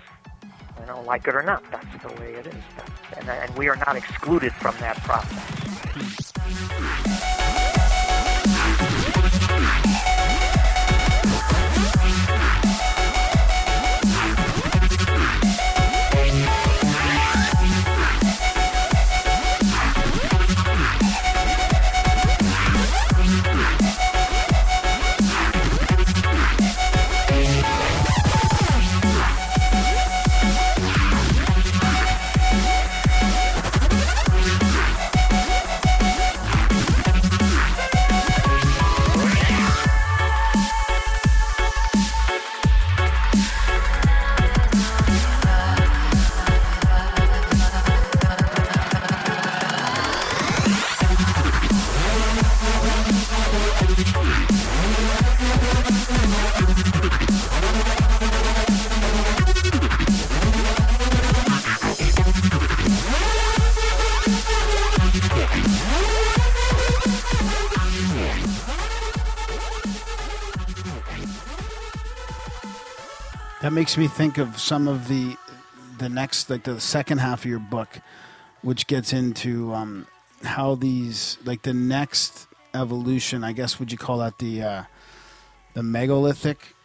[0.79, 2.63] you know, like it or not, that's the way it is.
[3.17, 5.51] And, and we are not excluded from that process.
[73.81, 75.35] Makes me think of some of the
[75.97, 77.89] the next like the second half of your book,
[78.61, 80.05] which gets into um,
[80.43, 82.45] how these like the next
[82.75, 83.43] evolution.
[83.43, 84.83] I guess would you call that the uh,
[85.73, 86.75] the megalithic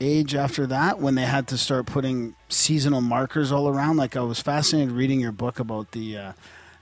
[0.00, 3.98] age after that when they had to start putting seasonal markers all around.
[3.98, 6.32] Like I was fascinated reading your book about the uh,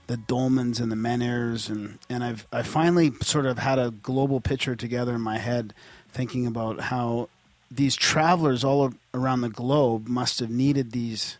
[0.07, 4.39] the dolmens and the menhirs and and I've I finally sort of had a global
[4.39, 5.73] picture together in my head,
[6.07, 7.27] thinking about how
[7.69, 11.37] these travelers all around the globe must have needed these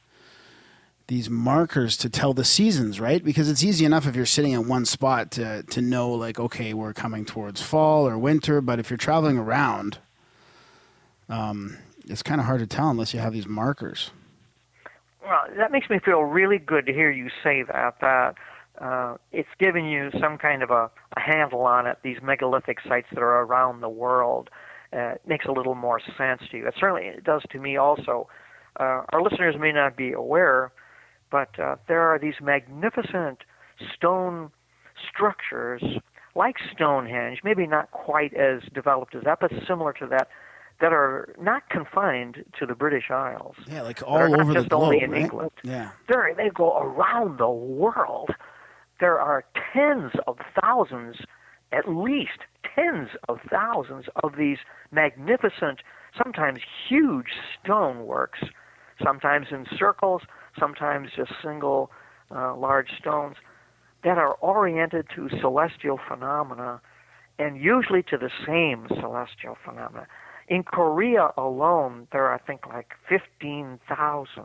[1.08, 3.24] these markers to tell the seasons, right?
[3.24, 6.74] Because it's easy enough if you're sitting at one spot to to know like okay,
[6.74, 10.00] we're coming towards fall or winter, but if you're traveling around
[11.30, 11.78] um,
[12.08, 14.12] it's kind of hard to tell unless you have these markers.
[15.22, 17.96] Well, that makes me feel really good to hear you say that.
[18.00, 18.36] That
[18.80, 21.98] uh, it's giving you some kind of a, a handle on it.
[22.02, 24.50] These megalithic sites that are around the world
[24.94, 26.68] uh, makes a little more sense to you.
[26.68, 28.28] It certainly it does to me also.
[28.80, 30.72] Uh, our listeners may not be aware,
[31.32, 33.40] but uh, there are these magnificent
[33.96, 34.52] stone
[35.10, 35.84] structures
[36.36, 40.30] like Stonehenge, maybe not quite as developed as that, but similar to that,
[40.80, 43.56] that are not confined to the British Isles.
[43.68, 45.22] Yeah, like all not over the just only globe, in right?
[45.24, 45.52] England.
[45.64, 45.90] Yeah.
[46.08, 48.30] They're, they go around the world.
[49.00, 49.44] There are
[49.74, 51.18] tens of thousands,
[51.72, 52.40] at least
[52.76, 54.58] tens of thousands of these
[54.92, 55.82] magnificent,
[56.22, 57.28] sometimes huge
[57.64, 58.50] stoneworks,
[59.04, 60.22] sometimes in circles,
[60.60, 61.92] sometimes just single
[62.32, 63.36] uh, large stones,
[64.04, 66.82] that are oriented to celestial phenomena
[67.40, 70.08] and usually to the same celestial phenomena.
[70.48, 74.44] In Korea alone, there are, I think, like 15,000.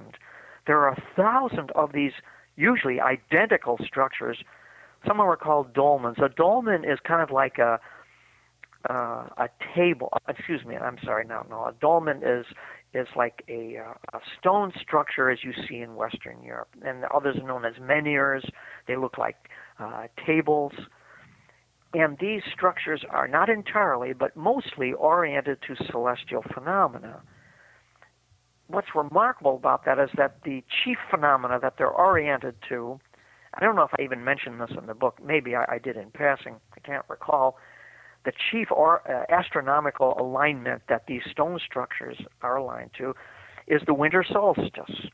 [0.66, 2.12] There are a thousand of these
[2.56, 4.38] usually identical structures.
[5.06, 6.18] Some of them are called dolmens.
[6.22, 7.80] A dolmen is kind of like a
[8.88, 10.10] uh, a table.
[10.28, 10.76] Excuse me.
[10.76, 11.24] I'm sorry.
[11.26, 11.64] No, no.
[11.64, 12.46] A dolmen is
[12.94, 17.08] is like a, uh, a stone structure as you see in Western Europe, and the
[17.08, 18.44] others are known as menhirs.
[18.86, 19.36] They look like
[19.78, 20.72] uh, tables.
[21.94, 27.20] And these structures are not entirely, but mostly oriented to celestial phenomena.
[28.68, 32.98] What's remarkable about that is that the chief phenomena that they're oriented to,
[33.52, 35.96] I don't know if I even mentioned this in the book, maybe I, I did
[35.98, 37.58] in passing, I can't recall.
[38.24, 43.14] The chief or, uh, astronomical alignment that these stone structures are aligned to
[43.66, 45.08] is the winter solstice,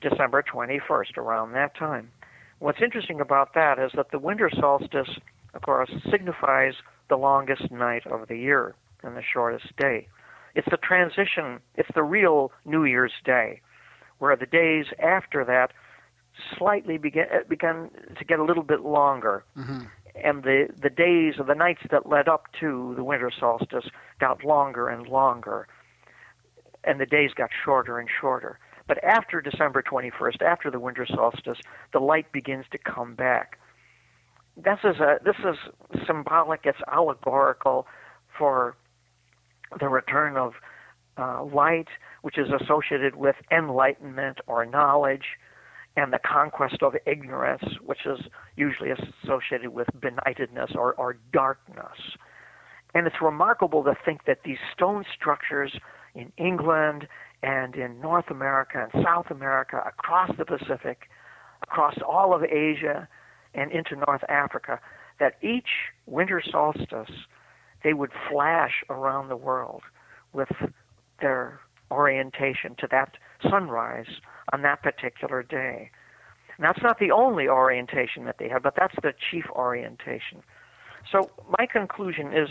[0.00, 2.10] December 21st, around that time.
[2.58, 5.18] What's interesting about that is that the winter solstice
[5.54, 6.74] of course, signifies
[7.08, 10.08] the longest night of the year and the shortest day.
[10.54, 13.60] It's the transition, it's the real New Year's Day,
[14.18, 15.72] where the days after that
[16.56, 19.44] slightly begin, uh, begin to get a little bit longer.
[19.56, 19.80] Mm-hmm.
[20.22, 23.86] And the, the days or the nights that led up to the winter solstice
[24.18, 25.66] got longer and longer.
[26.84, 28.58] And the days got shorter and shorter.
[28.86, 31.58] But after December 21st, after the winter solstice,
[31.92, 33.58] the light begins to come back
[34.56, 35.56] this is a this is
[36.06, 36.60] symbolic.
[36.64, 37.86] It's allegorical
[38.36, 38.76] for
[39.78, 40.54] the return of
[41.16, 41.88] uh, light,
[42.22, 45.38] which is associated with enlightenment or knowledge,
[46.00, 48.20] and the conquest of ignorance, which is
[48.56, 52.16] usually associated with benightedness or, or darkness.
[52.94, 55.72] And it's remarkable to think that these stone structures
[56.14, 57.06] in England
[57.42, 61.10] and in North America and South America, across the Pacific,
[61.62, 63.06] across all of Asia,
[63.52, 64.80] and into North Africa,
[65.18, 65.68] that each
[66.06, 67.10] winter solstice
[67.84, 69.82] they would flash around the world
[70.32, 70.48] with
[71.20, 71.60] their
[71.90, 73.16] orientation to that
[73.48, 74.20] sunrise
[74.52, 75.90] on that particular day.
[76.58, 80.42] That's not the only orientation that they have, but that's the chief orientation.
[81.10, 82.50] So my conclusion is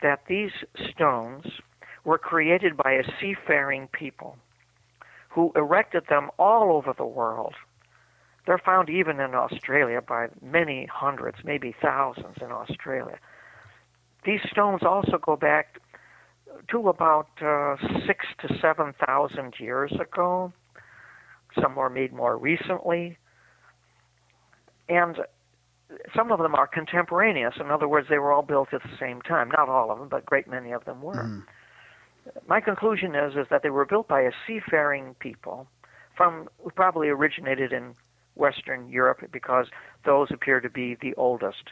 [0.00, 0.52] that these
[0.92, 1.46] stones
[2.04, 4.36] were created by a seafaring people
[5.28, 7.54] who erected them all over the world
[8.46, 13.18] they're found even in Australia by many hundreds, maybe thousands in Australia.
[14.24, 15.80] These stones also go back
[16.70, 17.76] to about uh,
[18.06, 20.52] six to seven thousand years ago.
[21.60, 23.18] Some were made more recently,
[24.88, 25.18] and
[26.16, 27.54] some of them are contemporaneous.
[27.60, 29.50] In other words, they were all built at the same time.
[29.50, 31.14] Not all of them, but a great many of them were.
[31.14, 31.42] Mm.
[32.46, 35.66] My conclusion is is that they were built by a seafaring people
[36.16, 37.94] from probably originated in
[38.34, 39.66] Western Europe because
[40.04, 41.70] those appear to be the oldest.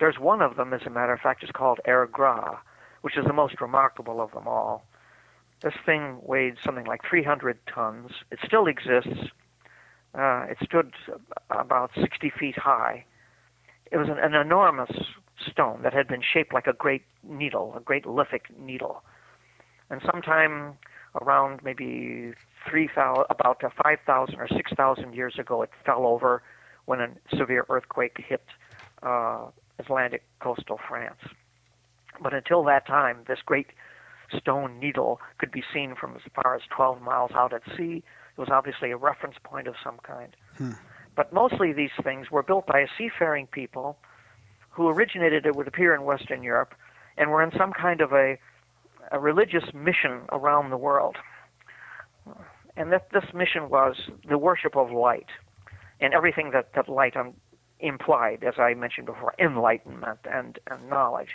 [0.00, 2.58] There's one of them, as a matter of fact, is called Air Gras,
[3.02, 4.84] which is the most remarkable of them all.
[5.62, 8.10] This thing weighed something like 300 tons.
[8.30, 9.30] It still exists.
[10.14, 10.92] Uh, it stood
[11.50, 13.04] about 60 feet high.
[13.90, 14.90] It was an, an enormous
[15.50, 19.02] stone that had been shaped like a great needle, a great lithic needle.
[19.90, 20.74] And sometime
[21.20, 22.32] around maybe
[22.68, 26.42] 3,000, about 5,000 or 6,000 years ago, it fell over
[26.84, 28.44] when a severe earthquake hit
[29.02, 29.46] uh,
[29.78, 31.20] Atlantic coastal France.
[32.20, 33.68] But until that time, this great
[34.36, 38.02] stone needle could be seen from as far as 12 miles out at sea.
[38.36, 40.36] It was obviously a reference point of some kind.
[40.56, 40.72] Hmm.
[41.16, 43.98] But mostly these things were built by a seafaring people
[44.70, 46.74] who originated, it would appear, in Western Europe
[47.16, 48.38] and were in some kind of a,
[49.10, 51.16] a religious mission around the world
[52.78, 53.96] and that this mission was
[54.28, 55.26] the worship of light
[56.00, 57.34] and everything that, that light um,
[57.80, 61.34] implied, as I mentioned before, enlightenment and, and knowledge.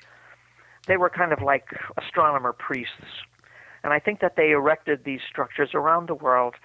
[0.87, 1.65] They were kind of like
[1.97, 3.23] astronomer priests.
[3.83, 6.55] And I think that they erected these structures around the world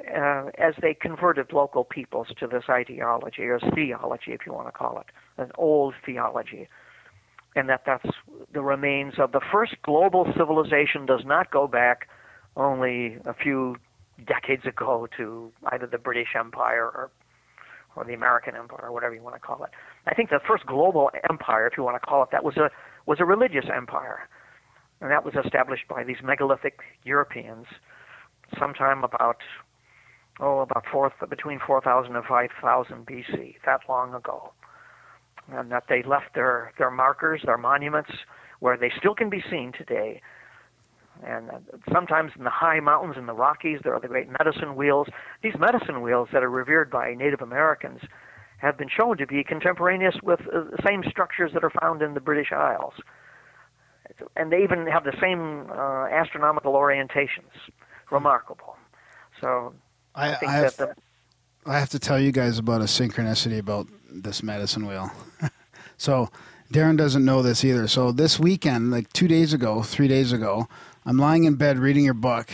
[0.00, 4.72] uh, as they converted local peoples to this ideology or theology, if you want to
[4.72, 5.06] call it,
[5.40, 6.68] an old theology.
[7.56, 8.08] And that that's
[8.52, 12.08] the remains of the first global civilization does not go back
[12.56, 13.76] only a few
[14.26, 17.10] decades ago to either the British Empire or
[17.96, 19.70] or the American Empire, or whatever you want to call it.
[20.06, 22.70] I think the first global empire, if you want to call it that, was a
[23.08, 24.28] was a religious empire,
[25.00, 27.64] and that was established by these megalithic Europeans,
[28.58, 29.38] sometime about
[30.40, 34.52] oh about fourth between 4,000 and 5,000 BC, that long ago.
[35.50, 38.10] and that they left their, their markers, their monuments,
[38.60, 40.20] where they still can be seen today.
[41.26, 41.48] And
[41.92, 45.08] sometimes in the high mountains in the Rockies, there are the great medicine wheels.
[45.42, 48.00] These medicine wheels that are revered by Native Americans
[48.58, 52.14] have been shown to be contemporaneous with uh, the same structures that are found in
[52.14, 52.94] the British Isles.
[54.36, 57.50] And they even have the same uh, astronomical orientations.
[58.10, 58.76] Remarkable.
[59.40, 59.74] So
[60.14, 62.84] I, I think I have, that the, I have to tell you guys about a
[62.84, 65.12] synchronicity about this medicine wheel.
[65.98, 66.30] so
[66.72, 67.86] Darren doesn't know this either.
[67.86, 70.68] So this weekend, like two days ago, three days ago,
[71.04, 72.50] I'm lying in bed reading your book,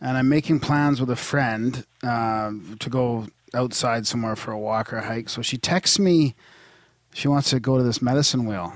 [0.00, 3.26] and I'm making plans with a friend uh, to go
[3.56, 5.28] outside somewhere for a walk or a hike.
[5.28, 6.34] So she texts me.
[7.12, 8.74] She wants to go to this medicine wheel,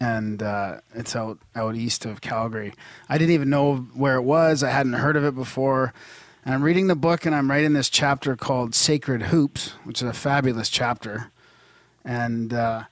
[0.00, 2.72] and uh, it's out out east of Calgary.
[3.08, 4.62] I didn't even know where it was.
[4.62, 5.92] I hadn't heard of it before.
[6.44, 10.08] And I'm reading the book, and I'm writing this chapter called "Sacred Hoops," which is
[10.08, 11.30] a fabulous chapter.
[12.04, 12.84] And uh,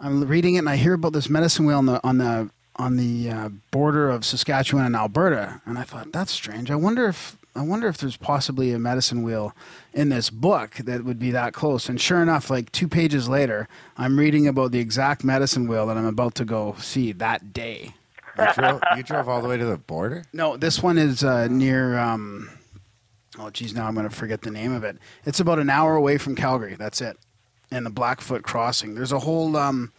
[0.00, 2.96] I'm reading it, and I hear about this medicine wheel on the on the on
[2.96, 6.70] the uh, border of Saskatchewan and Alberta, and I thought that's strange.
[6.70, 9.54] I wonder if I wonder if there's possibly a medicine wheel
[9.92, 11.88] in this book that would be that close.
[11.88, 15.98] And sure enough, like two pages later, I'm reading about the exact medicine wheel that
[15.98, 17.94] I'm about to go see that day.
[18.38, 20.24] You drove, you drove all the way to the border?
[20.32, 21.98] No, this one is uh, near.
[21.98, 22.48] Um,
[23.38, 24.96] oh, geez, now I'm going to forget the name of it.
[25.26, 26.74] It's about an hour away from Calgary.
[26.74, 27.18] That's it,
[27.70, 28.94] and the Blackfoot Crossing.
[28.94, 29.56] There's a whole.
[29.58, 29.92] Um,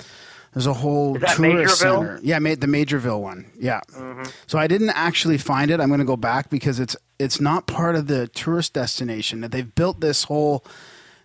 [0.54, 1.70] there's a whole tourist Majorville?
[1.70, 2.20] center.
[2.24, 3.46] Yeah, ma- the Majorville one.
[3.60, 3.82] Yeah.
[3.96, 4.24] Mm-hmm.
[4.48, 5.80] So I didn't actually find it.
[5.80, 9.42] I'm going to go back because it's it's not part of the tourist destination.
[9.42, 10.64] That they've built this whole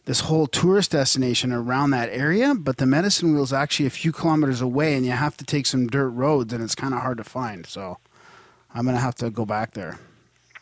[0.07, 4.11] this whole tourist destination around that area, but the medicine wheel is actually a few
[4.13, 7.19] kilometers away, and you have to take some dirt roads, and it's kind of hard
[7.19, 7.67] to find.
[7.67, 7.99] So
[8.75, 9.99] I'm going to have to go back there.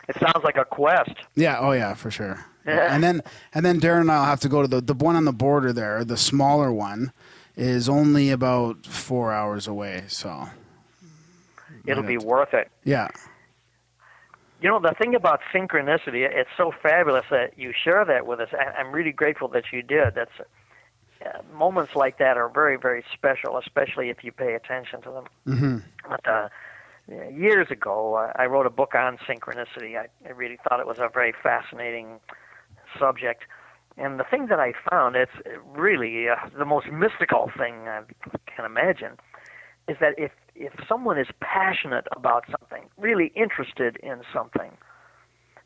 [0.09, 1.12] it sounds like a quest.
[1.36, 1.59] Yeah.
[1.60, 2.44] Oh, yeah, for sure.
[2.66, 2.93] Yeah.
[2.93, 3.22] and then
[3.55, 5.72] and then Darren and I'll have to go to the the one on the border
[5.72, 6.05] there.
[6.05, 7.12] The smaller one
[7.56, 10.04] is only about four hours away.
[10.08, 10.48] So
[11.86, 12.70] It'll be worth it.
[12.84, 13.08] yeah,
[14.60, 18.48] You know, the thing about synchronicity, it's so fabulous that you share that with us.
[18.78, 20.14] I'm really grateful that you did.
[20.14, 20.30] That's
[21.24, 25.24] uh, moments like that are very, very special, especially if you pay attention to them.
[25.44, 25.78] hmm
[26.08, 26.48] But uh,
[27.30, 29.96] years ago, I wrote a book on synchronicity.
[29.96, 32.20] I, I really thought it was a very fascinating
[32.98, 33.44] subject.
[33.98, 35.32] And the thing that I found, it's
[35.64, 38.02] really uh, the most mystical thing I
[38.55, 39.16] can imagine,
[39.89, 44.73] is that if if someone is passionate about something, really interested in something,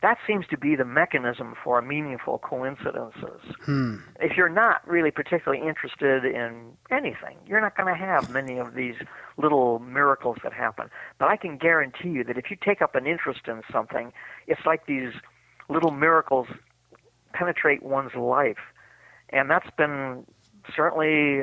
[0.02, 3.40] that seems to be the mechanism for meaningful coincidences.
[3.64, 3.96] Hmm.
[4.18, 8.74] If you're not really particularly interested in anything, you're not going to have many of
[8.74, 8.94] these
[9.36, 10.88] little miracles that happen.
[11.18, 14.12] But I can guarantee you that if you take up an interest in something,
[14.46, 15.12] it's like these
[15.68, 16.48] little miracles
[17.32, 18.58] penetrate one's life.
[19.30, 20.26] And that's been
[20.74, 21.42] certainly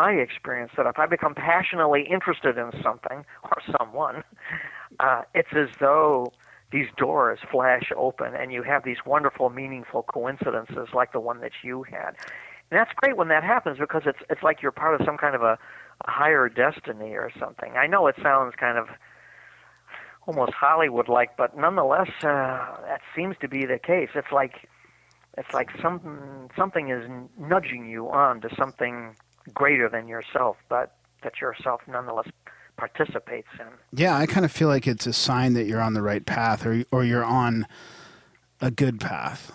[0.00, 4.22] my experience that if I become passionately interested in something or someone,
[5.00, 6.32] uh, it's as though
[6.70, 11.52] these doors flash open and you have these wonderful, meaningful coincidences like the one that
[11.62, 12.16] you had.
[12.70, 15.34] And that's great when that happens because it's it's like you're part of some kind
[15.34, 15.58] of a,
[16.06, 17.74] a higher destiny or something.
[17.76, 18.88] I know it sounds kind of
[20.26, 24.10] almost Hollywood like, but nonetheless, uh, that seems to be the case.
[24.14, 24.68] It's like
[25.38, 29.16] it's like something something is nudging you on to something
[29.54, 32.28] greater than yourself, but that yourself nonetheless
[32.76, 33.66] participates in.
[33.92, 34.16] yeah.
[34.16, 36.84] I kind of feel like it's a sign that you're on the right path, or
[36.90, 37.66] or you're on
[38.60, 39.52] a good path.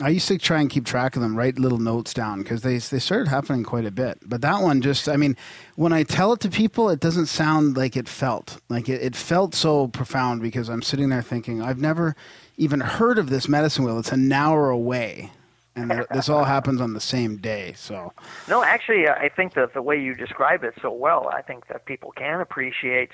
[0.00, 2.78] I used to try and keep track of them, write little notes down because they
[2.78, 4.18] they started happening quite a bit.
[4.24, 5.36] But that one just, I mean,
[5.76, 8.60] when I tell it to people, it doesn't sound like it felt.
[8.68, 12.16] Like it, it felt so profound because I'm sitting there thinking, I've never
[12.56, 13.98] even heard of this medicine wheel.
[13.98, 15.30] It's an hour away,
[15.74, 17.72] and this all happens on the same day.
[17.76, 18.12] So
[18.48, 21.66] No, actually, uh, I think that the way you describe it so well, I think
[21.68, 23.10] that people can appreciate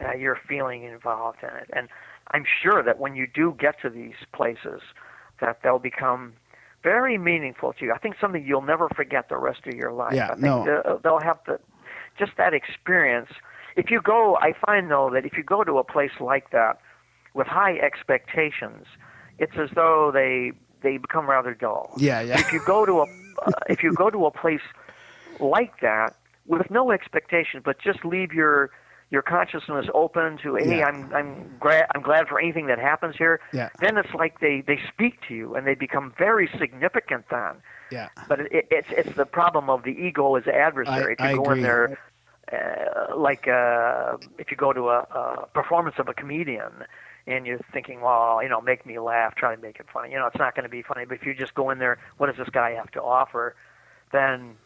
[0.00, 1.70] uh, your feeling involved in it.
[1.72, 1.88] And
[2.32, 4.80] I'm sure that when you do get to these places,
[5.40, 6.34] that they'll become
[6.82, 7.92] very meaningful to you.
[7.92, 10.14] I think something you'll never forget the rest of your life.
[10.14, 11.00] Yeah, I think no.
[11.02, 11.60] they'll have the,
[12.18, 13.30] just that experience.
[13.76, 16.80] If you go, I find though that if you go to a place like that
[17.34, 18.86] with high expectations,
[19.38, 20.52] it's as though they
[20.82, 23.02] they become rather dull yeah, yeah, if you go to a
[23.46, 24.60] uh, if you go to a place
[25.40, 26.14] like that
[26.46, 28.70] with no expectation, but just leave your
[29.10, 30.86] your consciousness open to hey, Yeah.
[30.86, 33.40] I'm I'm glad I'm glad for anything that happens here.
[33.52, 33.68] Yeah.
[33.80, 37.54] Then it's like they they speak to you and they become very significant then.
[37.90, 38.08] yeah.
[38.28, 41.42] But it, it's it's the problem of the ego as adversary I- to I go
[41.44, 41.58] agree.
[41.58, 41.98] in there
[42.52, 46.72] uh, like uh, if you go to a, a performance of a comedian
[47.26, 50.10] and you're thinking, well, you know, make me laugh, try to make it funny.
[50.10, 51.04] You know, it's not going to be funny.
[51.04, 53.54] But if you just go in there, what does this guy have to offer?
[54.12, 54.56] Then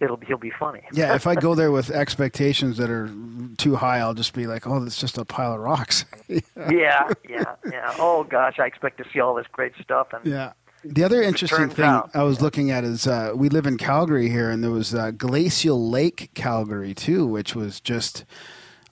[0.00, 0.82] it'll he'll be funny.
[0.92, 3.10] Yeah, if I go there with expectations that are
[3.58, 7.54] too high, I'll just be like, "Oh, it's just a pile of rocks." yeah, yeah,
[7.70, 7.94] yeah.
[7.98, 10.52] Oh gosh, I expect to see all this great stuff, and yeah.
[10.84, 14.28] The other interesting thing out- I was looking at is uh, we live in Calgary
[14.28, 18.24] here, and there was uh, Glacial Lake, Calgary, too, which was just,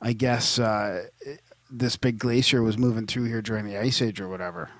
[0.02, 1.04] I guess, uh,
[1.78, 4.70] this big glacier was moving through here during the Ice Age or whatever,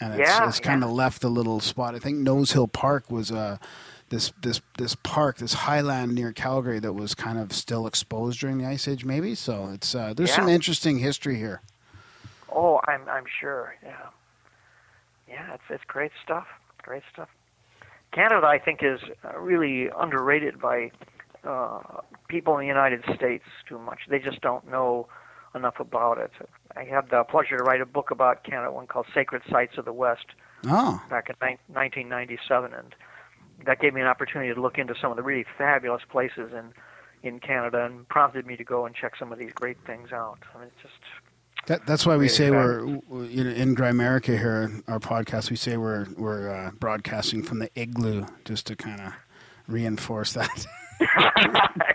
[0.00, 1.94] and it's, Yeah, it's kind of left a little spot.
[1.94, 3.58] I think Nose Hill Park was uh,
[4.08, 8.58] this this this park, this highland near Calgary that was kind of still exposed during
[8.58, 9.34] the Ice Age, maybe.
[9.34, 11.60] So it's uh, there's some interesting history here.
[12.50, 13.74] Oh, I'm I'm sure.
[13.82, 14.06] Yeah,
[15.28, 15.54] yeah.
[15.54, 16.46] It's it's great stuff.
[16.82, 17.28] Great stuff.
[18.12, 20.90] Canada, I think, is uh, really underrated by
[21.44, 21.80] uh,
[22.28, 24.00] people in the United States too much.
[24.08, 25.08] They just don't know
[25.56, 26.30] enough about it.
[26.76, 29.84] I had the pleasure to write a book about Canada, one called "Sacred Sites of
[29.84, 30.26] the West,"
[30.66, 32.94] Oh, back in nine- 1997, and
[33.64, 36.72] that gave me an opportunity to look into some of the really fabulous places in
[37.22, 40.38] in Canada, and prompted me to go and check some of these great things out.
[40.54, 44.70] I mean, it's just That, that's why we say we're you know in Grimerica here,
[44.86, 45.50] our podcast.
[45.50, 49.12] We say we're we're uh, broadcasting from the igloo, just to kind of
[49.66, 50.66] reinforce that.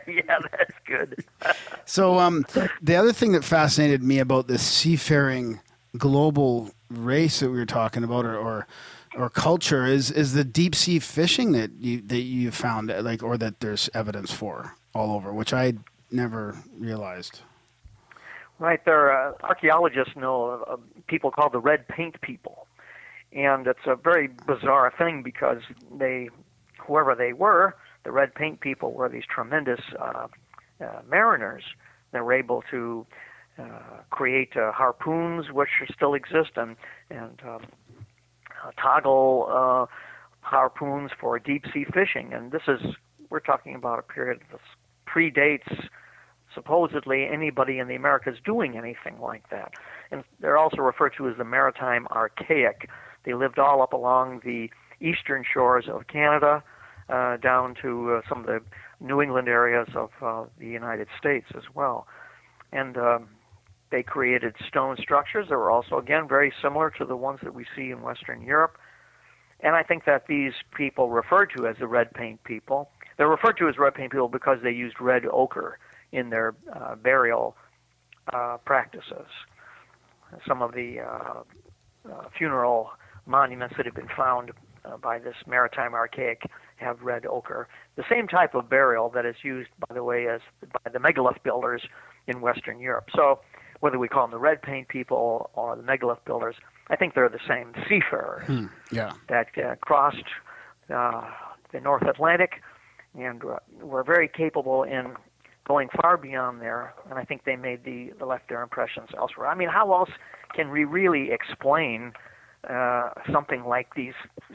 [0.07, 0.60] yeah, that's
[0.91, 1.26] good.
[1.85, 2.45] so, um,
[2.81, 5.59] the other thing that fascinated me about this seafaring
[5.97, 8.68] global race that we were talking about, or or,
[9.15, 13.38] or culture, is is the deep sea fishing that you that you found, like, or
[13.38, 15.73] that there's evidence for all over, which I
[16.11, 17.41] never realized.
[18.59, 22.68] Right there, uh, archaeologists know of people called the red paint people,
[23.34, 25.61] and it's a very bizarre thing because
[25.97, 26.30] they,
[26.80, 30.27] whoever they were, the red paint people were these tremendous uh,
[30.81, 31.63] uh, mariners.
[32.11, 33.05] They were able to
[33.57, 36.75] uh, create uh, harpoons, which still exist, and
[37.09, 37.65] and um,
[38.63, 39.85] uh, toggle uh,
[40.41, 42.33] harpoons for deep sea fishing.
[42.33, 42.79] And this is
[43.29, 44.59] we're talking about a period that
[45.07, 45.87] predates
[46.53, 49.71] supposedly anybody in the Americas doing anything like that.
[50.11, 52.89] And they're also referred to as the maritime archaic.
[53.25, 56.63] They lived all up along the eastern shores of Canada,
[57.09, 58.61] uh, down to uh, some of the
[59.01, 62.07] New England areas of uh, the United States as well.
[62.71, 63.29] And um,
[63.91, 67.65] they created stone structures that were also, again, very similar to the ones that we
[67.75, 68.77] see in Western Europe.
[69.59, 73.57] And I think that these people referred to as the red paint people, they're referred
[73.57, 75.77] to as red paint people because they used red ochre
[76.11, 77.55] in their uh, burial
[78.33, 79.27] uh, practices.
[80.47, 81.43] Some of the uh,
[82.09, 82.91] uh, funeral
[83.25, 84.51] monuments that have been found
[84.85, 86.41] uh, by this maritime archaic
[86.81, 87.67] have red ochre.
[87.95, 90.41] The same type of burial that is used, by the way, as
[90.83, 91.81] by the megalith builders
[92.27, 93.09] in Western Europe.
[93.15, 93.39] So
[93.79, 96.55] whether we call them the red paint people or the megalith builders,
[96.89, 98.65] I think they're the same seafarers Hmm.
[98.91, 99.13] Yeah.
[99.29, 100.17] that uh, crossed
[100.93, 101.21] uh,
[101.71, 102.61] the North Atlantic
[103.17, 105.15] and uh, were very capable in
[105.67, 106.93] going far beyond there.
[107.09, 109.47] And I think they made the, the left their impressions elsewhere.
[109.47, 110.09] I mean, how else
[110.53, 112.13] can we really explain
[112.69, 114.13] uh, something like these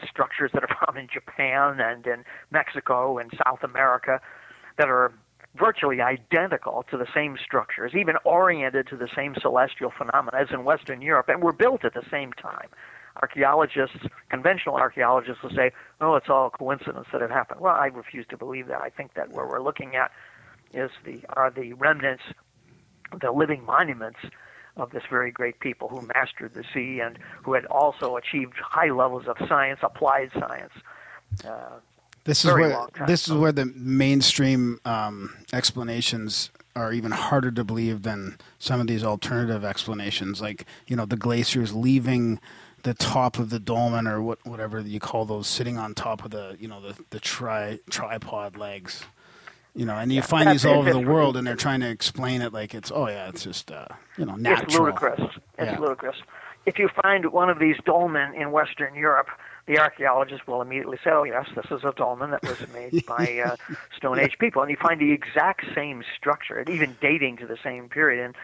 [0.08, 4.20] structures that are found in Japan and in Mexico and South America
[4.78, 5.12] that are
[5.56, 10.64] virtually identical to the same structures, even oriented to the same celestial phenomena as in
[10.64, 12.68] Western Europe, and were built at the same time.
[13.22, 13.96] Archaeologists,
[14.28, 15.72] conventional archaeologists, will say,
[16.02, 18.82] "Oh, it's all coincidence that it happened." Well, I refuse to believe that.
[18.82, 20.12] I think that what we're looking at
[20.74, 22.24] is the are the remnants,
[23.18, 24.18] the living monuments
[24.76, 28.90] of this very great people who mastered the sea and who had also achieved high
[28.90, 30.72] levels of science, applied science.
[31.44, 31.78] Uh,
[32.24, 38.02] This is where this is where the mainstream um, explanations are even harder to believe
[38.02, 40.40] than some of these alternative explanations.
[40.42, 42.40] Like you know, the glaciers leaving
[42.82, 46.30] the top of the dolmen or what whatever you call those, sitting on top of
[46.32, 49.04] the you know the the tri tripod legs.
[49.76, 52.40] You know, and you find these all over the world, and they're trying to explain
[52.40, 53.86] it like it's oh yeah, it's just uh,
[54.16, 54.64] you know natural.
[54.64, 55.20] It's ludicrous.
[55.58, 55.78] It's Yeah.
[55.78, 56.16] ludicrous.
[56.64, 59.28] If you find one of these dolmen in Western Europe,
[59.66, 63.42] the archaeologist will immediately say, "Oh yes, this is a dolmen that was made by
[63.44, 63.56] uh,
[63.94, 67.90] Stone Age people," and you find the exact same structure, even dating to the same
[67.90, 68.24] period.
[68.24, 68.34] And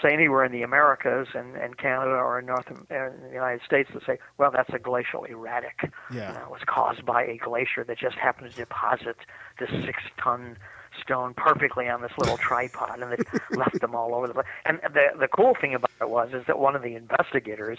[0.00, 3.60] say anywhere in the Americas and, and Canada or in North uh, in the United
[3.62, 5.90] States, to say, "Well, that's a glacial erratic.
[6.10, 6.32] Yeah.
[6.32, 9.16] You know, it was caused by a glacier that just happened to deposit
[9.58, 10.56] this six-ton."
[11.02, 14.46] Stone perfectly on this little tripod and it left them all over the place.
[14.64, 17.78] And the the cool thing about it was is that one of the investigators,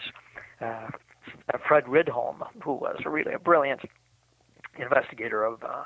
[0.62, 0.90] uh,
[1.68, 3.82] Fred Rydholm, who was really a brilliant
[4.78, 5.84] investigator of uh,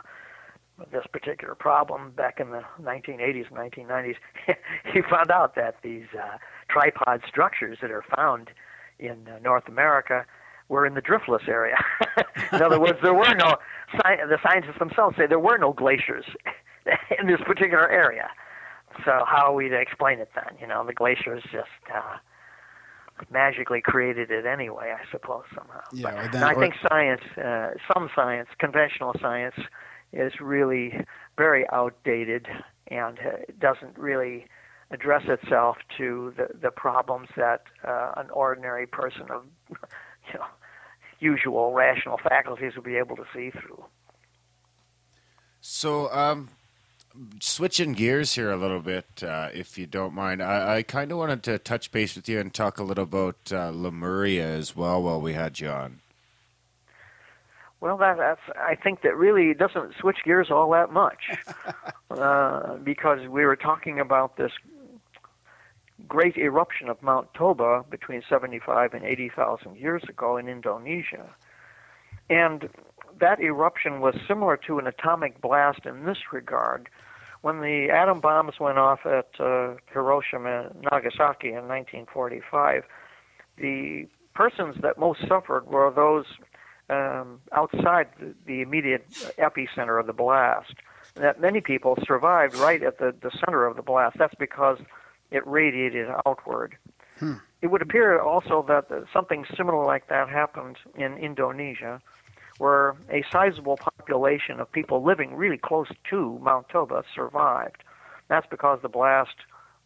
[0.92, 4.16] this particular problem back in the 1980s and 1990s,
[4.94, 6.38] he found out that these uh,
[6.70, 8.50] tripod structures that are found
[9.00, 10.26] in uh, North America
[10.70, 11.76] were in the driftless area.
[12.52, 13.56] in other words, there were no
[13.94, 16.26] the scientists themselves say there were no glaciers
[17.20, 18.30] in this particular area.
[19.06, 20.56] So how are we to explain it then?
[20.60, 22.18] You know, the glaciers just uh,
[23.32, 25.82] magically created it anyway, I suppose somehow.
[25.92, 29.56] Yeah, But- or and then- I think science, uh, some science, conventional science,
[30.12, 31.06] is really
[31.38, 32.48] very outdated
[32.88, 34.46] and uh, doesn't really
[34.92, 40.46] address itself to the, the problems that uh, an ordinary person of you know
[41.20, 43.84] usual rational faculties would be able to see through.
[45.62, 46.50] So, um,
[47.40, 51.18] switching gears here a little bit, uh, if you don't mind, I, I kind of
[51.18, 55.02] wanted to touch base with you and talk a little about uh, Lemuria as well
[55.02, 56.00] while we had you on.
[57.82, 61.32] Well, that, that's I think that really doesn't switch gears all that much,
[62.12, 64.54] uh, because we were talking about this
[66.08, 71.30] great eruption of Mount Toba between 75 and 80,000 years ago in Indonesia,
[72.30, 72.70] and
[73.20, 76.90] that eruption was similar to an atomic blast in this regard.
[77.44, 82.86] When the atom bombs went off at uh, Hiroshima and Nagasaki in 1945,
[83.58, 86.24] the persons that most suffered were those
[86.90, 90.74] um, outside the, the immediate epicenter of the blast.
[91.16, 94.16] That many people survived right at the, the center of the blast.
[94.18, 94.78] That's because
[95.30, 96.78] it radiated outward.
[97.62, 102.02] It would appear also that something similar like that happened in Indonesia,
[102.64, 107.84] where a sizable population of people living really close to Mount Toba survived.
[108.30, 109.36] That's because the blast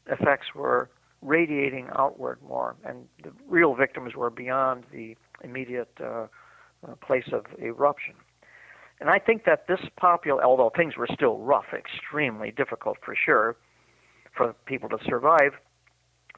[0.06, 0.88] effects were
[1.24, 6.28] radiating outward more, and the real victims were beyond the immediate uh,
[6.88, 8.14] uh, place of eruption.
[9.02, 13.56] And I think that this popular, although things were still rough, extremely difficult for sure
[14.36, 15.54] for people to survive,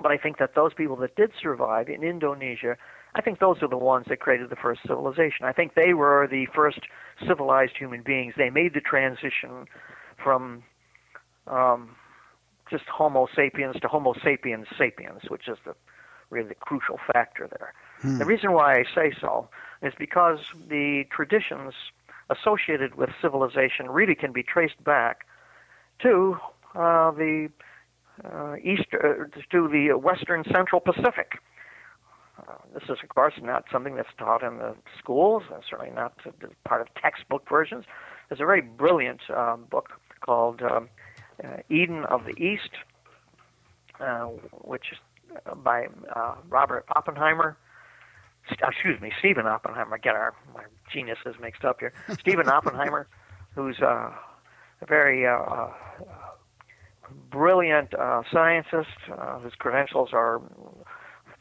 [0.01, 2.77] but I think that those people that did survive in Indonesia,
[3.15, 5.45] I think those are the ones that created the first civilization.
[5.45, 6.79] I think they were the first
[7.27, 8.33] civilized human beings.
[8.37, 9.65] They made the transition
[10.23, 10.63] from
[11.47, 11.95] um,
[12.69, 15.75] just Homo sapiens to Homo sapiens sapiens, which is the
[16.29, 17.73] really the crucial factor there.
[18.19, 19.49] The reason why I say so
[19.81, 21.73] is because the traditions
[22.29, 25.25] associated with civilization really can be traced back
[26.03, 26.37] to
[26.75, 27.49] uh, the
[28.23, 31.39] uh, east uh, to the Western Central Pacific.
[32.49, 35.43] Uh, this is, of course, not something that's taught in the schools.
[35.53, 36.13] and certainly not
[36.65, 37.85] part of textbook versions.
[38.27, 39.89] There's a very brilliant um, book
[40.21, 40.89] called um,
[41.43, 42.71] uh, Eden of the East,
[43.99, 44.25] uh,
[44.63, 44.97] which is
[45.45, 47.57] uh, by uh, Robert Oppenheimer.
[48.45, 49.97] St- excuse me, Stephen Oppenheimer.
[49.97, 51.93] Get our my geniuses mixed up here.
[52.19, 53.07] Stephen Oppenheimer,
[53.53, 54.11] who's uh,
[54.81, 55.73] a very uh, uh,
[57.29, 60.41] brilliant uh, scientist uh, whose credentials are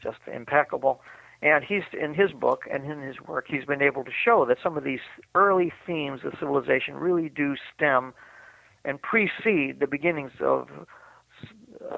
[0.01, 1.01] just impeccable.
[1.41, 4.57] And he's in his book and in his work, he's been able to show that
[4.61, 4.99] some of these
[5.35, 8.13] early themes of civilization really do stem
[8.83, 10.67] and precede the beginnings of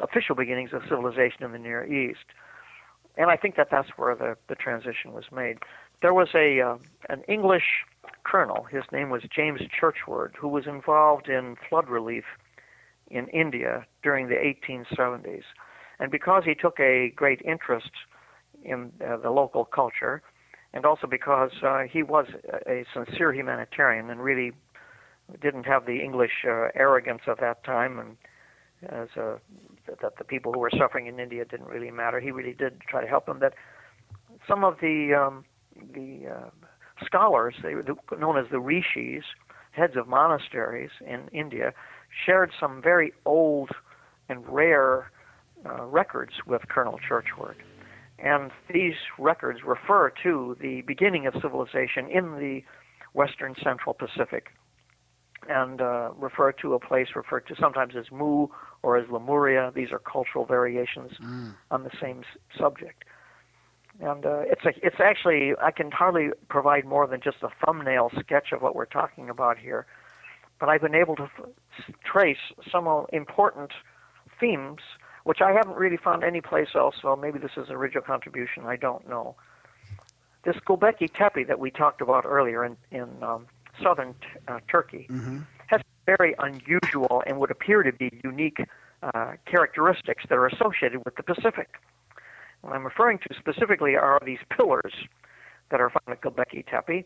[0.01, 2.25] official beginnings of civilization in the Near East.
[3.17, 5.57] And I think that that's where the, the transition was made.
[6.01, 6.77] There was a uh,
[7.09, 7.85] an English
[8.23, 8.63] colonel.
[8.63, 12.23] His name was James Churchward, who was involved in flood relief
[13.09, 15.43] in India during the 1870s.
[16.01, 17.91] And because he took a great interest
[18.63, 20.23] in uh, the local culture,
[20.73, 22.25] and also because uh, he was
[22.67, 24.51] a a sincere humanitarian and really
[25.41, 28.17] didn't have the English uh, arrogance of that time, and
[28.89, 29.37] as uh,
[30.01, 32.19] that the people who were suffering in India didn't really matter.
[32.19, 33.39] He really did try to help them.
[33.39, 33.53] That
[34.47, 35.45] some of the um,
[35.93, 36.49] the uh,
[37.05, 37.85] scholars, they were
[38.17, 39.25] known as the rishis,
[39.71, 41.73] heads of monasteries in India,
[42.25, 43.69] shared some very old
[44.29, 45.11] and rare
[45.65, 47.55] uh, records with Colonel Churchward.
[48.19, 52.63] And these records refer to the beginning of civilization in the
[53.13, 54.51] western central Pacific
[55.49, 58.47] and uh, refer to a place referred to sometimes as Mu
[58.83, 59.71] or as Lemuria.
[59.73, 61.11] These are cultural variations
[61.71, 63.03] on the same s- subject.
[63.99, 68.11] And uh, it's a, it's actually I can hardly provide more than just a thumbnail
[68.19, 69.85] sketch of what we're talking about here,
[70.59, 72.37] but I've been able to f- trace
[72.71, 73.71] some important
[74.39, 74.79] themes
[75.23, 76.95] which I haven't really found any place else.
[77.01, 78.65] So maybe this is an original contribution.
[78.65, 79.35] I don't know.
[80.43, 83.47] This Gobekli Tepe that we talked about earlier in in um,
[83.81, 85.07] southern t- uh, Turkey
[85.67, 88.59] has very unusual and would appear to be unique
[89.03, 91.75] uh, characteristics that are associated with the Pacific.
[92.61, 94.93] What I'm referring to specifically are these pillars
[95.69, 97.05] that are found at Göbekli Tepe.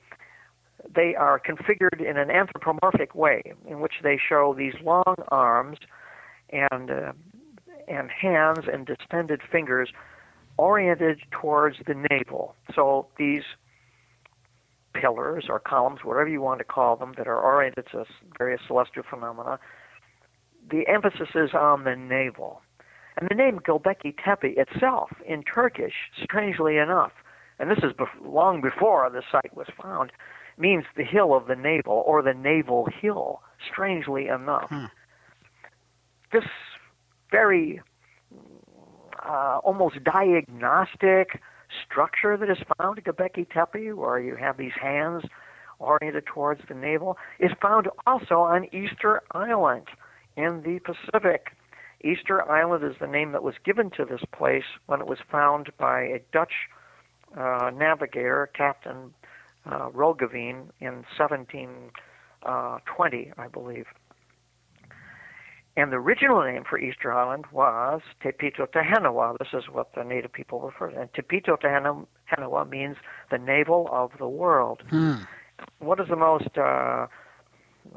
[0.94, 5.78] they are configured in an anthropomorphic way, in which they show these long arms
[6.50, 7.14] and uh,
[7.88, 9.90] and hands and distended fingers
[10.57, 12.56] oriented towards the navel.
[12.74, 13.44] So these
[14.94, 18.06] pillars or columns, whatever you want to call them, that are oriented to
[18.38, 19.60] various celestial phenomena,
[20.70, 22.62] the emphasis is on the navel.
[23.18, 27.12] And the name Göbekli Tepe itself in Turkish, strangely enough,
[27.60, 30.12] and this is bef- long before the site was found,
[30.57, 33.41] means the hill of the navel or the navel hill,
[33.72, 34.70] strangely enough.
[34.70, 34.86] Hmm.
[36.32, 36.44] This
[37.31, 37.81] very
[39.26, 41.41] uh, almost diagnostic
[41.84, 45.23] structure that is found at Göbekli Tepe, where you have these hands
[45.80, 49.88] oriented towards the navel, is found also on Easter Island
[50.38, 51.52] in the Pacific.
[52.03, 55.72] Easter Island is the name that was given to this place when it was found
[55.77, 56.53] by a Dutch
[57.38, 59.14] uh, navigator, Captain
[59.65, 60.69] uh, in
[61.18, 63.88] 1720, I believe.
[65.77, 69.38] And the original name for Easter Island was Tepito Tehenua.
[69.39, 71.02] This is what the native people refer to.
[71.02, 72.95] And Tepito Tehenua means
[73.30, 74.84] the navel of the world.
[75.80, 77.07] What is the most uh,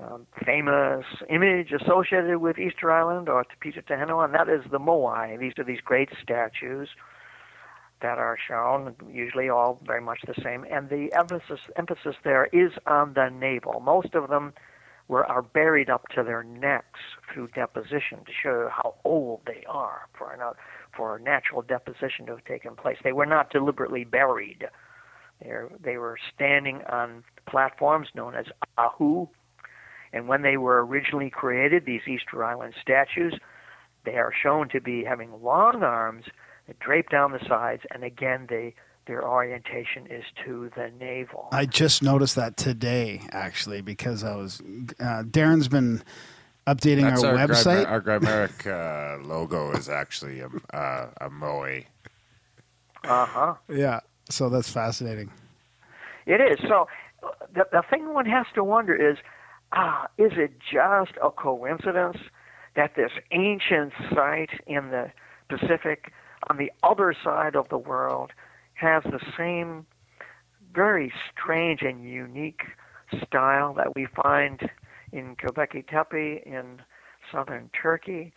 [0.00, 4.24] uh, famous image associated with Easter Island or Tepito Tehenua?
[4.24, 5.38] And that is the Moai.
[5.38, 6.88] These are these great statues
[8.00, 10.64] that are shown, usually all very much the same.
[10.70, 13.80] And the emphasis emphasis there is on the navel.
[13.80, 14.52] Most of them
[15.08, 17.00] were are buried up to their necks
[17.32, 20.52] through deposition to show how old they are for an, uh,
[20.94, 22.98] for natural deposition to have taken place.
[23.02, 24.68] They were not deliberately buried.
[25.40, 25.52] They
[25.82, 29.28] they were standing on platforms known as ahu,
[30.12, 33.34] and when they were originally created, these Easter Island statues,
[34.04, 36.26] they are shown to be having long arms
[36.66, 38.74] that drape down the sides, and again they
[39.08, 41.48] their orientation is to the navel.
[41.50, 44.60] I just noticed that today, actually, because I was
[45.00, 46.02] uh, Darren's been
[46.68, 47.86] updating That's our, our, website.
[47.86, 51.80] Grimerica, our Grimerica uh, logo is actually a, uh, a moe.
[53.04, 53.54] Uh huh.
[53.68, 55.30] yeah, so that's fascinating.
[56.26, 56.58] It is.
[56.68, 56.86] So
[57.54, 59.16] the, the thing one has to wonder is,
[59.72, 62.18] ah, is it just a coincidence
[62.76, 65.10] that this ancient site in the
[65.48, 66.12] Pacific,
[66.50, 68.32] on the other side of the world,
[68.78, 69.86] has the same
[70.74, 72.62] very strange and unique
[73.26, 74.70] style that we find
[75.12, 76.80] in Göbekli Tepe in
[77.32, 78.32] southern Turkey?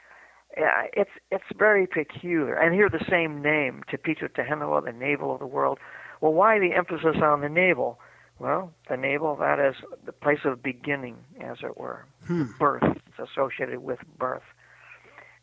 [0.57, 2.55] It's it's very peculiar.
[2.55, 5.79] And here the same name, Tepito Tehenua, the navel of the world.
[6.19, 7.99] Well, why the emphasis on the navel?
[8.39, 12.05] Well, the navel, that is the place of beginning, as it were.
[12.25, 12.45] Hmm.
[12.59, 12.83] Birth.
[12.83, 14.43] It's associated with birth.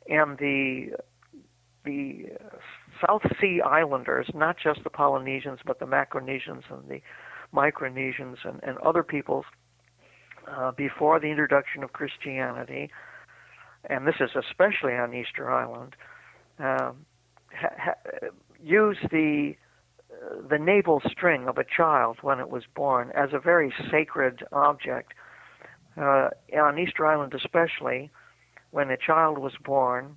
[0.08, 0.96] And the
[1.84, 2.26] the
[3.06, 7.00] South Sea Islanders, not just the Polynesians, but the Macronesians and the
[7.54, 9.44] Micronesians and, and other peoples,
[10.50, 12.90] uh, before the introduction of Christianity,
[13.88, 15.94] and this is especially on Easter Island,
[16.58, 17.06] um,
[17.52, 18.28] ha- ha-
[18.62, 19.54] use the
[20.50, 25.12] the navel string of a child when it was born as a very sacred object.
[25.96, 28.10] Uh, on Easter Island, especially,
[28.70, 30.16] when a child was born,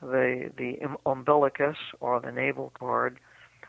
[0.00, 3.18] the the um- umbilicus or the navel cord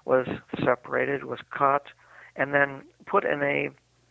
[0.06, 0.28] was
[0.64, 1.88] separated, was cut,
[2.36, 3.70] and then put in a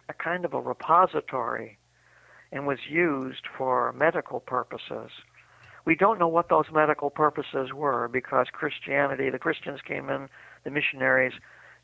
[0.09, 1.79] a kind of a repository,
[2.53, 5.11] and was used for medical purposes.
[5.85, 10.29] We don't know what those medical purposes were because Christianity, the Christians came in,
[10.65, 11.35] the missionaries,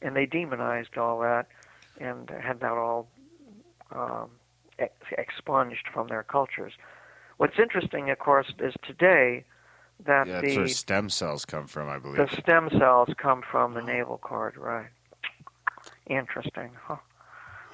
[0.00, 1.46] and they demonized all that
[2.00, 3.08] and had that all
[3.94, 4.30] um,
[5.16, 6.72] expunged from their cultures.
[7.36, 9.44] What's interesting, of course, is today
[10.06, 12.16] that Yeah, that's where the stem cells come from, I believe.
[12.16, 14.88] the stem cells come from the navel cord, right?
[16.06, 16.70] Interesting.
[16.82, 16.96] Huh?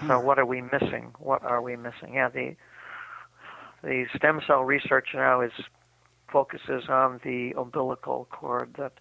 [0.06, 0.26] So hmm.
[0.26, 1.12] what are we missing?
[1.18, 2.14] What are we missing?
[2.14, 2.56] Yeah, the
[3.82, 5.52] the stem cell research now is
[6.30, 8.92] focuses on the umbilical cord that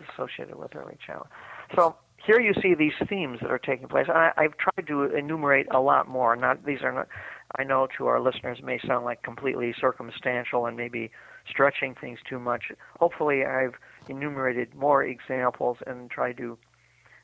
[0.00, 1.28] is associated with early childhood.
[1.74, 4.06] So here you see these themes that are taking place.
[4.08, 6.36] I, I've tried to enumerate a lot more.
[6.36, 7.08] Not these are not.
[7.56, 11.10] I know to our listeners may sound like completely circumstantial and maybe
[11.48, 12.72] stretching things too much.
[12.98, 13.74] Hopefully, I've
[14.08, 16.58] enumerated more examples and tried to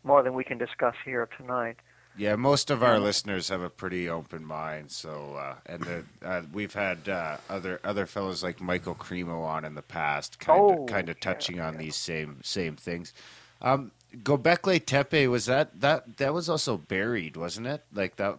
[0.05, 1.77] more than we can discuss here tonight.
[2.17, 4.91] Yeah, most of our listeners have a pretty open mind.
[4.91, 9.65] So, uh, and the, uh, we've had uh, other other fellows like Michael Cremo on
[9.65, 13.15] in the past, kind Oh, of kind of touching on these same same things.
[13.63, 13.93] Um,
[14.25, 17.85] Gobekli Tepe was that that that was also buried, wasn't it?
[17.95, 18.39] Like that.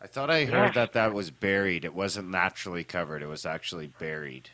[0.00, 0.74] The- I thought I heard Yes.
[0.74, 1.84] that that was buried.
[1.84, 3.22] It wasn't naturally covered.
[3.22, 4.50] It was actually buried.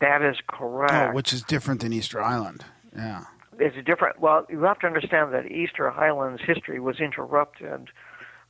[0.00, 0.92] That is correct.
[0.92, 2.64] Oh, which is different than Easter Island.
[2.94, 3.24] Yeah.
[3.58, 4.18] It's different.
[4.18, 7.88] Well, you have to understand that Easter Island's history was interrupted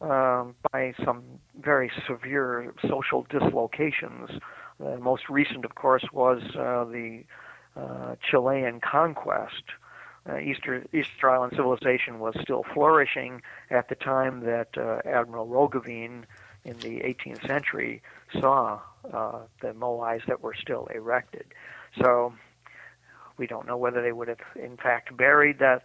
[0.01, 1.23] um, by some
[1.60, 4.31] very severe social dislocations.
[4.81, 7.24] The most recent, of course, was uh, the
[7.77, 9.62] uh, Chilean conquest.
[10.28, 16.24] Uh, Easter, Easter Island civilization was still flourishing at the time that uh, Admiral Roggeveen
[16.64, 18.02] in the 18th century
[18.38, 18.80] saw
[19.12, 21.46] uh, the moais that were still erected.
[22.00, 22.32] So
[23.36, 25.84] we don't know whether they would have, in fact, buried that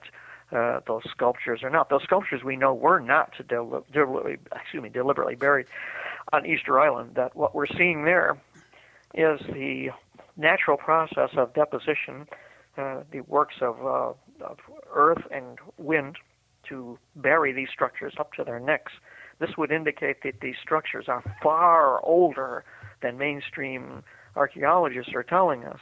[0.52, 1.90] uh, those sculptures or not.
[1.90, 5.66] Those sculptures we know were not del- deliberately, excuse me, deliberately buried
[6.32, 7.16] on Easter Island.
[7.16, 8.38] That what we're seeing there
[9.14, 9.90] is the
[10.38, 12.28] natural process of deposition,
[12.78, 14.58] uh, the works of, uh, of
[14.94, 16.18] earth and wind
[16.70, 18.94] to bury these structures up to their necks.
[19.40, 22.66] This would indicate that these structures are far older
[23.02, 24.04] than mainstream
[24.36, 25.80] archaeologists are telling us.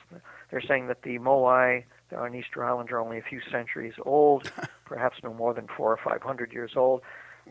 [0.51, 4.51] They're saying that the moai on Easter Island are only a few centuries old,
[4.85, 7.01] perhaps no more than four or five hundred years old.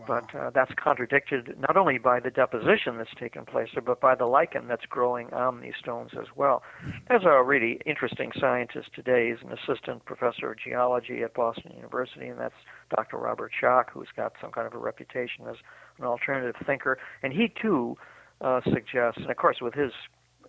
[0.07, 4.27] But uh, that's contradicted not only by the deposition that's taken place but by the
[4.27, 6.63] lichen that's growing on these stones as well.
[7.09, 9.31] There's a really interesting scientist today.
[9.31, 12.55] He's an assistant professor of geology at Boston University, and that's
[12.91, 13.19] Dr.
[13.19, 15.57] Robert Schoch, who's got some kind of a reputation as
[15.99, 16.99] an alternative thinker.
[17.23, 17.97] And he too
[18.41, 19.93] uh, suggests, and of course with his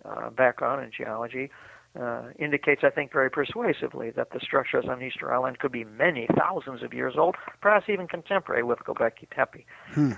[0.04, 1.50] uh, background in geology,
[2.00, 6.28] uh, indicates, I think, very persuasively that the structures on Easter Island could be many
[6.36, 9.64] thousands of years old, perhaps even contemporary with Göbekli Tepe.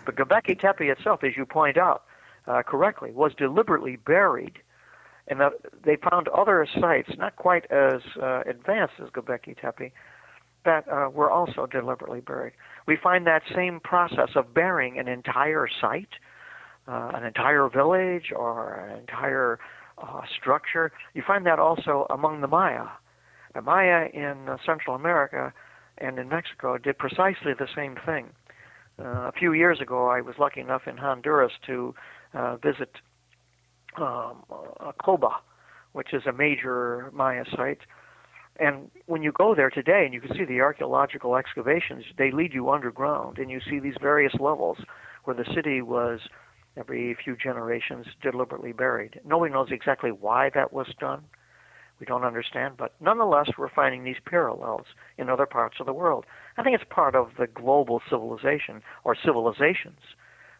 [0.05, 2.05] But Göbekli Tepe itself, as you point out
[2.47, 4.59] uh, correctly, was deliberately buried,
[5.29, 5.41] and
[5.85, 9.93] they found other sites not quite as uh, advanced as Göbekli Tepe
[10.65, 12.55] that uh, were also deliberately buried.
[12.87, 16.15] We find that same process of burying an entire site,
[16.89, 19.61] uh, an entire village, or an entire
[20.03, 20.93] uh, structure.
[21.15, 22.87] You find that also among the Maya.
[23.55, 25.53] The Maya in uh, Central America
[25.99, 28.31] and in Mexico did precisely the same thing.
[28.99, 31.95] Uh, a few years ago, I was lucky enough in Honduras to
[32.35, 32.91] uh, visit
[33.97, 35.33] um, uh, Copán,
[35.93, 37.81] which is a major Maya site.
[38.59, 42.53] And when you go there today and you can see the archaeological excavations, they lead
[42.53, 44.79] you underground and you see these various levels
[45.25, 46.21] where the city was
[46.79, 49.21] every few generations deliberately buried.
[49.25, 51.25] Nobody knows exactly why that was done.
[52.01, 54.87] We don't understand, but nonetheless, we're finding these parallels
[55.17, 56.25] in other parts of the world.
[56.57, 59.99] I think it's part of the global civilization or civilizations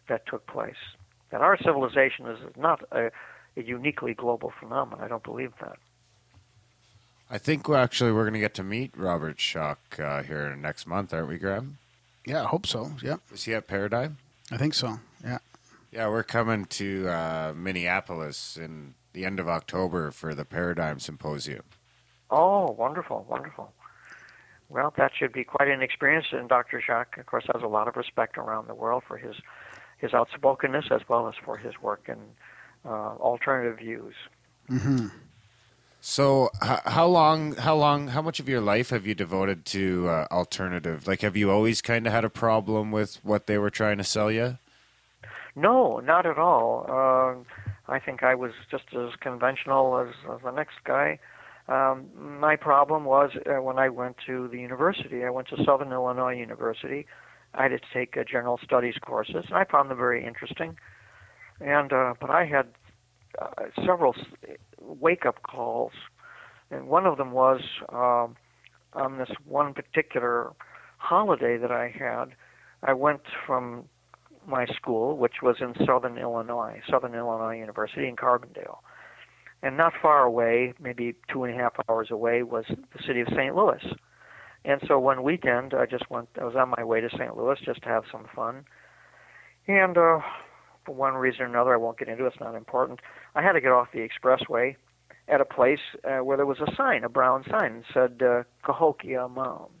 [0.09, 0.75] that took place.
[1.31, 3.11] That our civilization is not a,
[3.55, 4.99] a uniquely global phenomenon.
[5.03, 5.77] I don't believe that.
[7.31, 10.87] I think we're actually we're going to get to meet Robert Schoch uh, here next
[10.87, 11.77] month, aren't we, Graham?
[12.25, 12.91] Yeah, I hope so.
[13.01, 14.17] Yeah, Is he at Paradigm?
[14.51, 14.99] I think so.
[15.23, 15.37] Yeah.
[15.91, 21.63] Yeah, we're coming to uh, Minneapolis in the end of October for the Paradigm Symposium.
[22.29, 23.73] Oh, wonderful, wonderful.
[24.69, 26.27] Well, that should be quite an experience.
[26.31, 26.81] And Dr.
[26.87, 29.35] Schoch, of course, has a lot of respect around the world for his
[29.97, 32.17] his outspokenness as well as for his work in
[32.85, 34.15] uh, alternative views.
[34.69, 35.07] Mm-hmm.
[35.99, 40.07] So, h- how long, how long, how much of your life have you devoted to
[40.07, 41.05] uh, alternative?
[41.05, 44.05] Like, have you always kind of had a problem with what they were trying to
[44.05, 44.57] sell you?
[45.55, 46.85] No, not at all.
[46.87, 51.19] Uh, I think I was just as conventional as, as the next guy.
[51.67, 52.07] Um,
[52.39, 55.23] my problem was uh, when I went to the university.
[55.23, 57.05] I went to Southern Illinois University.
[57.53, 60.77] I had to take uh, general studies courses, and I found them very interesting.
[61.59, 62.67] And uh, but I had
[63.39, 64.15] uh, several
[64.81, 65.91] wake-up calls,
[66.71, 68.35] and one of them was um
[68.93, 70.51] on this one particular
[70.97, 72.35] holiday that I had.
[72.81, 73.85] I went from
[74.47, 78.79] my school, which was in Southern Illinois, Southern Illinois University in Carbondale.
[79.61, 83.27] And not far away, maybe two and a half hours away, was the city of
[83.29, 83.55] St.
[83.55, 83.83] Louis.
[84.65, 87.35] And so one weekend, I just went, I was on my way to St.
[87.35, 88.65] Louis just to have some fun.
[89.67, 90.19] And uh,
[90.85, 92.99] for one reason or another, I won't get into it, it's not important,
[93.35, 94.75] I had to get off the expressway
[95.27, 98.43] at a place uh, where there was a sign, a brown sign, that said uh,
[98.65, 99.78] Cahokia Mounds.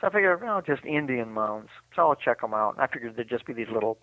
[0.00, 1.68] So I figured, well, just Indian mounds.
[1.94, 2.74] So I'll check them out.
[2.74, 3.98] And I figured there'd just be these little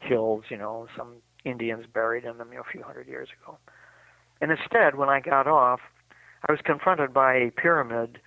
[0.00, 3.58] hills, you know, some Indians buried in them you know, a few hundred years ago.
[4.40, 5.80] And instead, when I got off,
[6.48, 8.20] I was confronted by a pyramid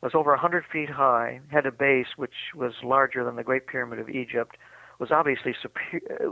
[0.00, 3.42] that was over a 100 feet high, had a base which was larger than the
[3.42, 4.56] Great Pyramid of Egypt,
[4.98, 5.54] was obviously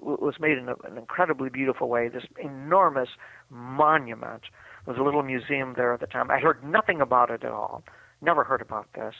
[0.02, 2.08] was made in an incredibly beautiful way.
[2.08, 3.10] This enormous
[3.50, 4.42] monument
[4.86, 6.30] was a little museum there at the time.
[6.30, 7.84] I heard nothing about it at all.
[8.22, 9.14] Never heard about this.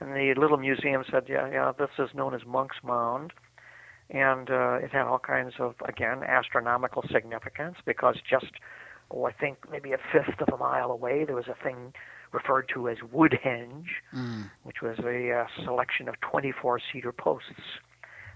[0.00, 3.32] And the little museum said, yeah, yeah, this is known as Monk's Mound.
[4.10, 8.52] And uh, it had all kinds of, again, astronomical significance because just,
[9.10, 11.92] oh, I think maybe a fifth of a mile away, there was a thing
[12.32, 14.50] referred to as Woodhenge, Mm.
[14.62, 17.80] which was a uh, selection of 24 cedar posts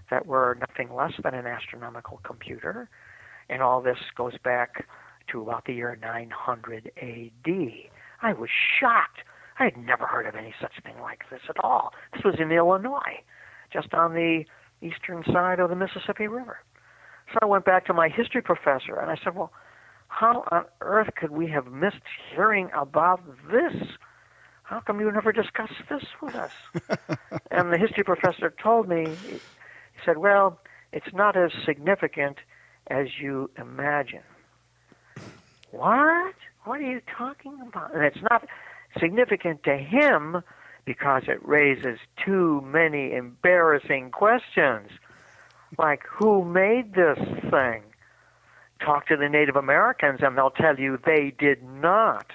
[0.09, 2.89] that were nothing less than an astronomical computer.
[3.49, 4.85] And all this goes back
[5.31, 7.71] to about the year 900 AD.
[8.21, 8.49] I was
[8.79, 9.19] shocked.
[9.59, 11.93] I had never heard of any such thing like this at all.
[12.13, 13.21] This was in Illinois,
[13.71, 14.45] just on the
[14.81, 16.59] eastern side of the Mississippi River.
[17.31, 19.51] So I went back to my history professor and I said, Well,
[20.07, 23.21] how on earth could we have missed hearing about
[23.51, 23.73] this?
[24.63, 26.51] How come you never discussed this with us?
[27.51, 29.39] and the history professor told me, he
[30.05, 30.59] said, Well,
[30.91, 32.37] it's not as significant
[32.87, 34.23] as you imagine.
[35.71, 36.35] What?
[36.65, 37.95] What are you talking about?
[37.95, 38.47] And it's not
[38.99, 40.43] significant to him
[40.85, 44.89] because it raises too many embarrassing questions.
[45.77, 47.83] Like, who made this thing?
[48.83, 52.31] Talk to the Native Americans and they'll tell you they did not.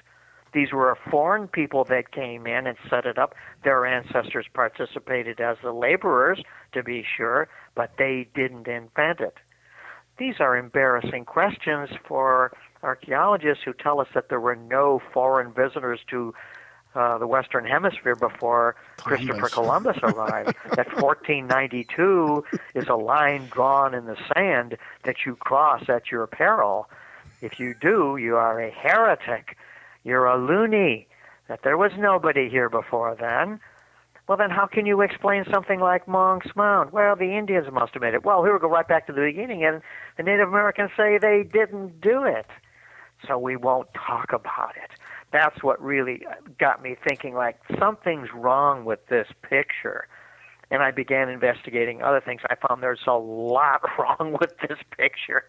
[0.55, 3.35] These were foreign people that came in and set it up.
[3.65, 9.35] Their ancestors participated as the laborers, to be sure, but they didn't invent it.
[10.19, 12.53] These are embarrassing questions for
[12.83, 16.35] archaeologists who tell us that there were no foreign visitors to
[16.95, 20.57] uh, the Western Hemisphere before Christopher Columbus arrived.
[20.77, 22.45] that 1492
[22.75, 26.89] is a line drawn in the sand that you cross at your peril.
[27.41, 29.57] If you do, you are a heretic.
[30.03, 31.07] You're a loony.
[31.49, 33.61] That there was nobody here before then.
[34.27, 36.93] Well, then how can you explain something like Monk's Mound?
[36.93, 38.25] Well, the Indians must have made it.
[38.25, 39.81] Well, here we go right back to the beginning, and
[40.19, 42.47] the Native Americans say they didn't do it.
[43.27, 44.91] So we won't talk about it.
[45.33, 46.27] That's what really
[46.59, 50.07] got me thinking like something's wrong with this picture.
[50.71, 52.43] And I began investigating other things.
[52.51, 55.45] I found there's a lot wrong with this picture.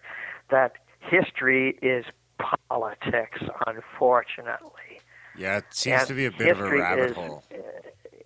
[0.50, 2.06] That history is
[2.40, 5.02] politics, unfortunately.
[5.38, 7.44] Yeah, it seems And to be a bit of a rabbit is- hole.
[7.54, 7.58] Uh,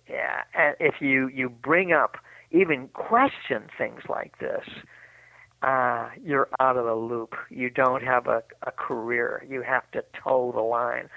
[0.08, 2.18] yeah, and if you you bring up
[2.50, 4.64] even question things like this,
[5.64, 7.34] uh, you're out of the loop.
[7.50, 9.44] You don't have a, a career.
[9.48, 11.08] You have to toe the line.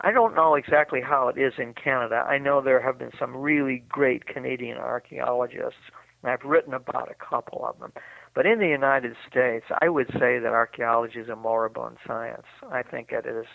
[0.00, 2.24] I don't know exactly how it is in Canada.
[2.26, 5.80] I know there have been some really great Canadian archaeologists,
[6.22, 7.92] and I've written about a couple of them.
[8.34, 12.46] But in the United States, I would say that archaeology is a moribund science.
[12.72, 13.46] I think it is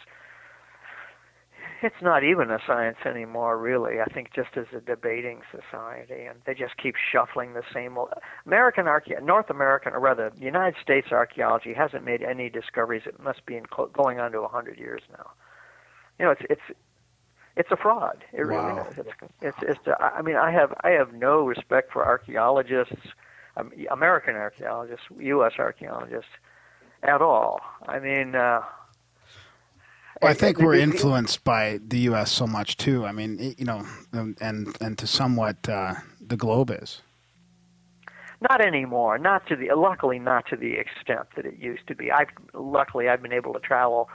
[1.82, 4.00] it's not even a science anymore, really.
[4.02, 8.10] I think just as a debating society, and they just keep shuffling the same old.
[8.46, 13.04] American archae, North American, or rather, United States archaeology hasn't made any discoveries.
[13.06, 15.32] It must be in clo- going on to a hundred years now.
[16.20, 16.78] You know, it's it's
[17.56, 18.24] it's a fraud.
[18.34, 18.88] It really Wow.
[18.92, 18.98] is.
[19.00, 19.58] It's it's.
[19.62, 22.96] it's I mean, I have I have no respect for archaeologists,
[23.58, 25.54] um, American archaeologists, U.S.
[25.60, 26.32] archaeologists,
[27.04, 27.60] at all.
[27.88, 28.36] I mean.
[28.36, 28.62] Uh,
[30.22, 32.32] Well, I think we're influenced by the U.S.
[32.32, 33.06] so much too.
[33.06, 37.02] I mean, you know, um, and and to somewhat uh, the globe is.
[38.42, 39.18] Not anymore.
[39.18, 42.12] Not to the luckily not to the extent that it used to be.
[42.12, 44.10] I've luckily I've been able to travel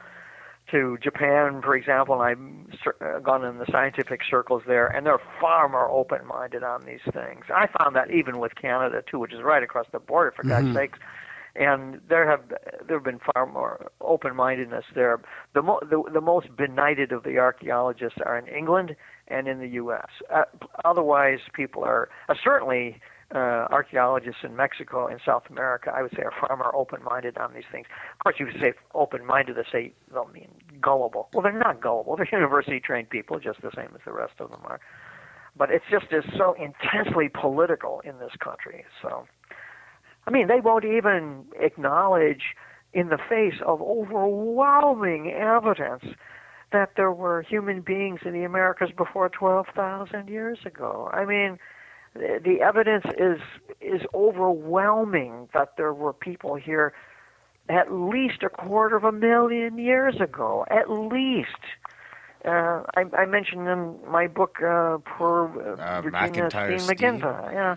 [0.70, 5.20] to Japan, for example, and I've uh, gone in the scientific circles there, and they're
[5.40, 7.44] far more open-minded on these things.
[7.52, 10.74] I found that even with Canada too, which is right across the border, for God's
[10.74, 10.98] sakes.
[11.56, 12.42] And there have
[12.86, 15.20] there have been far more open-mindedness there.
[15.54, 18.94] The, mo- the the most benighted of the archaeologists are in England
[19.28, 20.08] and in the U.S.
[20.32, 20.42] Uh,
[20.84, 23.00] otherwise, people are uh, certainly
[23.34, 27.54] uh, archaeologists in Mexico and South America, I would say, are far more open-minded on
[27.54, 27.86] these things.
[28.14, 30.50] Of course, you could say open-minded to say they'll mean
[30.80, 31.28] gullible.
[31.32, 32.16] Well, they're not gullible.
[32.16, 34.80] They're university-trained people, just the same as the rest of them are.
[35.56, 38.84] But it's just is so intensely political in this country.
[39.02, 39.26] So,
[40.26, 42.54] I mean, they won't even acknowledge,
[42.92, 46.04] in the face of overwhelming evidence,
[46.72, 51.10] that there were human beings in the Americas before 12,000 years ago.
[51.12, 51.58] I mean,
[52.14, 53.40] the evidence is
[53.80, 56.92] is overwhelming that there were people here
[57.68, 61.48] at least a quarter of a million years ago, at least.
[62.44, 66.96] Uh, I, I mentioned in my book, uh, poor uh, Uh, Virginia McIntyre Steve.
[66.96, 67.52] McGinty.
[67.52, 67.76] Yeah,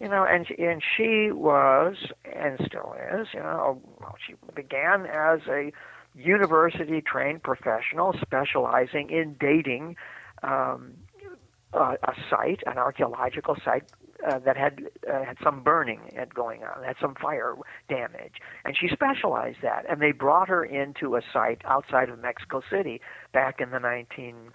[0.00, 5.06] you know, and she- and she was and still is, you know, well, she began
[5.06, 5.72] as a
[6.14, 9.96] university trained professional specializing in dating
[10.42, 10.94] um,
[11.72, 13.84] a, a site, an archaeological site
[14.26, 17.54] uh, that had uh, had some burning had going on, had some fire
[17.88, 19.84] damage, and she specialized that.
[19.88, 23.00] And they brought her into a site outside of Mexico City
[23.32, 24.50] back in the 19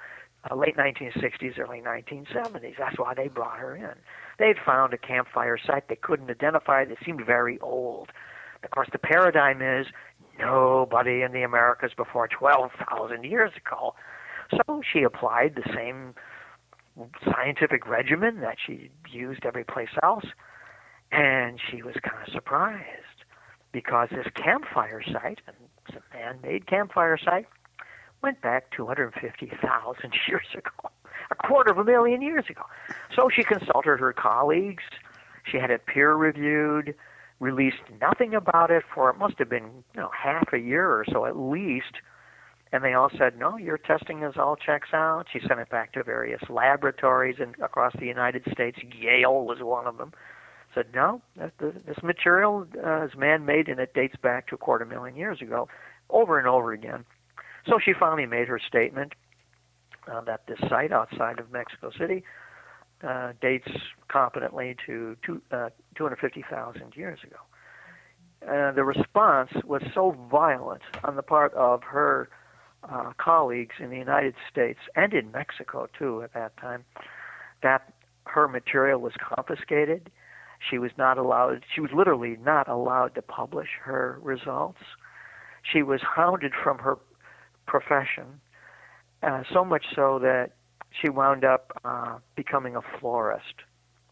[0.50, 2.76] uh, late 1960s, early 1970s.
[2.78, 3.96] That's why they brought her in.
[4.38, 8.12] They'd found a campfire site they couldn't identify that seemed very old.
[8.64, 9.88] Of course, the paradigm is
[10.40, 13.95] nobody in the Americas before 12,000 years ago.
[14.52, 16.16] So she applied the same
[17.24, 20.26] scientific regimen that she used every place else.
[21.12, 23.24] And she was kind of surprised
[23.72, 25.56] because this campfire site, and
[25.88, 27.48] it's a man made campfire site,
[28.22, 30.90] went back 250,000 years ago,
[31.31, 32.64] a quarter of a million years ago.
[33.15, 34.84] So she consulted her colleagues.
[35.49, 36.95] She had it peer reviewed,
[37.39, 41.06] released nothing about it for it must have been you know half a year or
[41.11, 41.97] so at least.
[42.72, 45.93] And they all said, "No, your testing is all checks out." She sent it back
[45.93, 48.80] to various laboratories in, across the United States.
[48.99, 50.14] Yale was one of them.
[50.73, 55.15] Said, "No, this material uh, is man-made and it dates back to a quarter million
[55.15, 55.69] years ago."
[56.10, 57.06] Over and over again.
[57.68, 59.14] So she finally made her statement
[60.11, 62.23] uh, that this site outside of Mexico City
[63.03, 63.69] uh, dates
[64.07, 67.38] competently to two, uh, 250,000 years ago.
[68.48, 72.30] Uh, the response was so violent on the part of her
[72.84, 76.84] uh, colleagues in the United States and in Mexico too at that time
[77.64, 77.94] that
[78.26, 80.11] her material was confiscated.
[80.69, 81.64] She was not allowed.
[81.73, 84.80] She was literally not allowed to publish her results.
[85.64, 86.98] She was hounded from her
[87.65, 88.40] profession,
[89.26, 90.52] uh, so much so that
[91.02, 93.64] she wound up uh, becoming a florist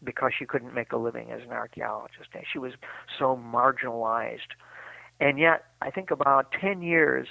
[0.02, 2.28] because she couldn't make a living as an archaeologist.
[2.34, 2.72] And she was
[3.18, 4.52] so marginalized.
[5.20, 7.26] And yet, I think about 10 years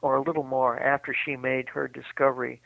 [0.00, 2.60] or a little more after she made her discovery,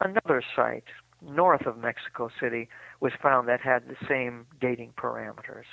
[0.00, 0.84] another site
[1.22, 2.68] north of Mexico City
[3.00, 5.64] was found that had the same dating parameters.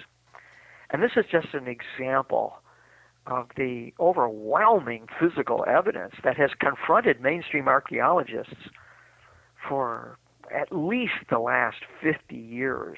[0.89, 2.59] And this is just an example
[3.27, 8.69] of the overwhelming physical evidence that has confronted mainstream archaeologists
[9.67, 10.17] for
[10.53, 12.97] at least the last 50 years,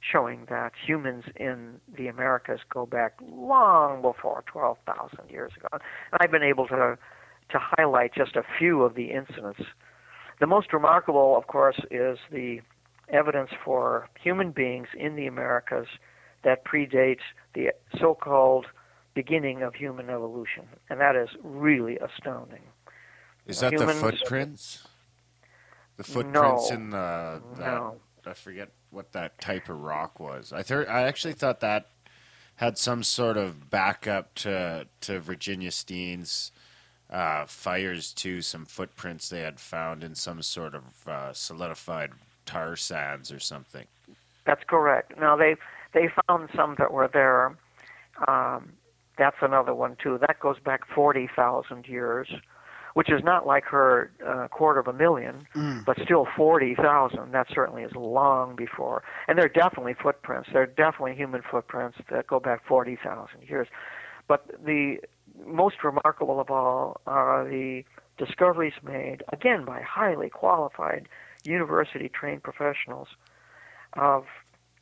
[0.00, 5.68] showing that humans in the Americas go back long before 12,000 years ago.
[5.72, 5.82] And
[6.20, 6.96] I've been able to,
[7.50, 9.60] to highlight just a few of the incidents.
[10.38, 12.60] The most remarkable, of course, is the
[13.08, 15.86] evidence for human beings in the Americas
[16.44, 17.20] that predates
[17.54, 18.66] the so called
[19.20, 20.64] beginning of human evolution.
[20.90, 22.62] And that is really astounding.
[23.46, 24.86] Is that Humans- the footprints?
[25.96, 26.76] The footprints No.
[26.76, 28.00] in the that, No.
[28.26, 30.52] I forget what that type of rock was.
[30.52, 31.88] I thought I actually thought that
[32.56, 36.52] had some sort of backup to to Virginia Steen's
[37.08, 38.42] uh, fires too.
[38.42, 42.10] some footprints they had found in some sort of uh, solidified
[42.44, 43.86] tar sands or something.
[44.44, 45.16] That's correct.
[45.18, 45.56] Now they
[45.92, 47.56] they found some that were there.
[48.28, 48.72] Um,
[49.18, 50.18] that's another one too.
[50.18, 52.28] That goes back forty thousand years,
[52.94, 55.46] which is not like her uh, quarter of a million,
[55.86, 57.32] but still forty thousand.
[57.32, 59.02] That certainly is long before.
[59.28, 60.48] And they're definitely footprints.
[60.52, 63.68] They're definitely human footprints that go back forty thousand years.
[64.28, 64.98] But the
[65.44, 67.84] most remarkable of all are the
[68.18, 71.08] discoveries made again by highly qualified
[71.44, 73.08] university trained professionals
[73.92, 74.24] of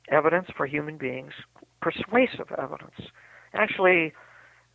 [0.08, 1.32] evidence for human beings,
[1.80, 3.10] persuasive evidence,
[3.54, 4.12] actually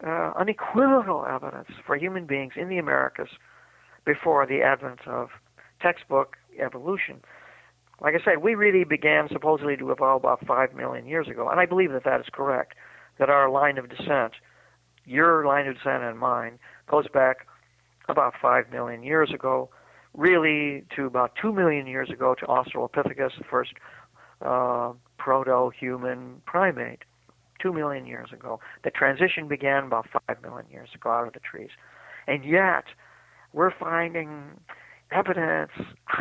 [0.05, 3.29] uh, unequivocal evidence for human beings in the Americas
[4.05, 5.29] before the advent of
[5.81, 7.21] textbook evolution.
[8.01, 11.59] Like I said, we really began supposedly to evolve about five million years ago, and
[11.59, 12.75] I believe that that is correct.
[13.17, 14.33] That our line of descent,
[15.05, 17.47] your line of descent and mine, goes back
[18.07, 19.69] about five million years ago,
[20.13, 23.73] really to about two million years ago to Australopithecus, the first
[24.41, 27.03] uh, proto-human primate,
[27.59, 28.59] two million years ago.
[28.83, 31.71] The transition began about five million years ago out of the trees,
[32.27, 32.85] and yet
[33.53, 34.59] we're finding
[35.11, 35.71] evidence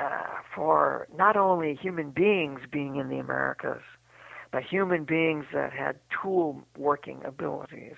[0.00, 0.08] uh,
[0.54, 3.82] for not only human beings being in the Americas,
[4.52, 7.96] but human beings that had tool working abilities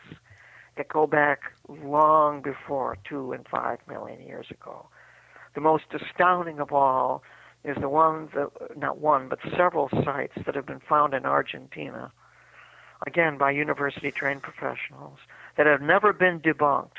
[0.77, 4.87] that go back long before two and five million years ago.
[5.55, 7.23] The most astounding of all
[7.65, 12.13] is the one that, not one, but several sites that have been found in Argentina,
[13.07, 15.19] again by university trained professionals,
[15.57, 16.99] that have never been debunked,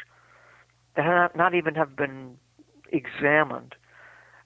[0.95, 2.38] that have not even have been
[2.91, 3.76] examined.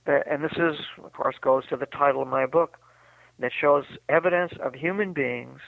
[0.08, 2.78] Uh, and this is, of course, goes to the title of my book
[3.40, 5.60] that shows evidence of human beings,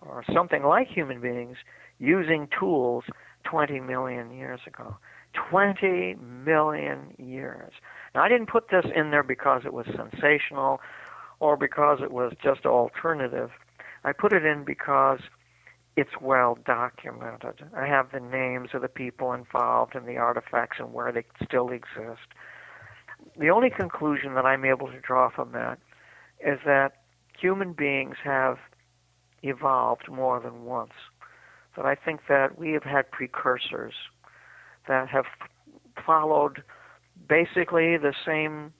[0.00, 1.58] or something like human beings,
[1.98, 3.04] using tools
[3.44, 4.96] 20 million years ago.
[5.50, 7.72] 20 million years.
[8.14, 10.80] Now, I didn't put this in there because it was sensational
[11.38, 13.50] or because it was just alternative.
[14.04, 15.20] I put it in because
[15.96, 17.62] it's well documented.
[17.76, 21.70] I have the names of the people involved and the artifacts and where they still
[21.70, 22.26] exist.
[23.38, 25.78] The only conclusion that I'm able to draw from that
[26.40, 26.92] is that
[27.38, 28.58] human beings have
[29.42, 30.92] evolved more than once.
[31.76, 33.94] That I think that we have had precursors
[34.88, 35.26] that have
[36.04, 36.62] followed
[37.28, 38.72] basically the same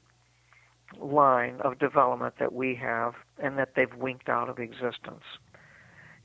[0.99, 5.25] line of development that we have and that they've winked out of existence.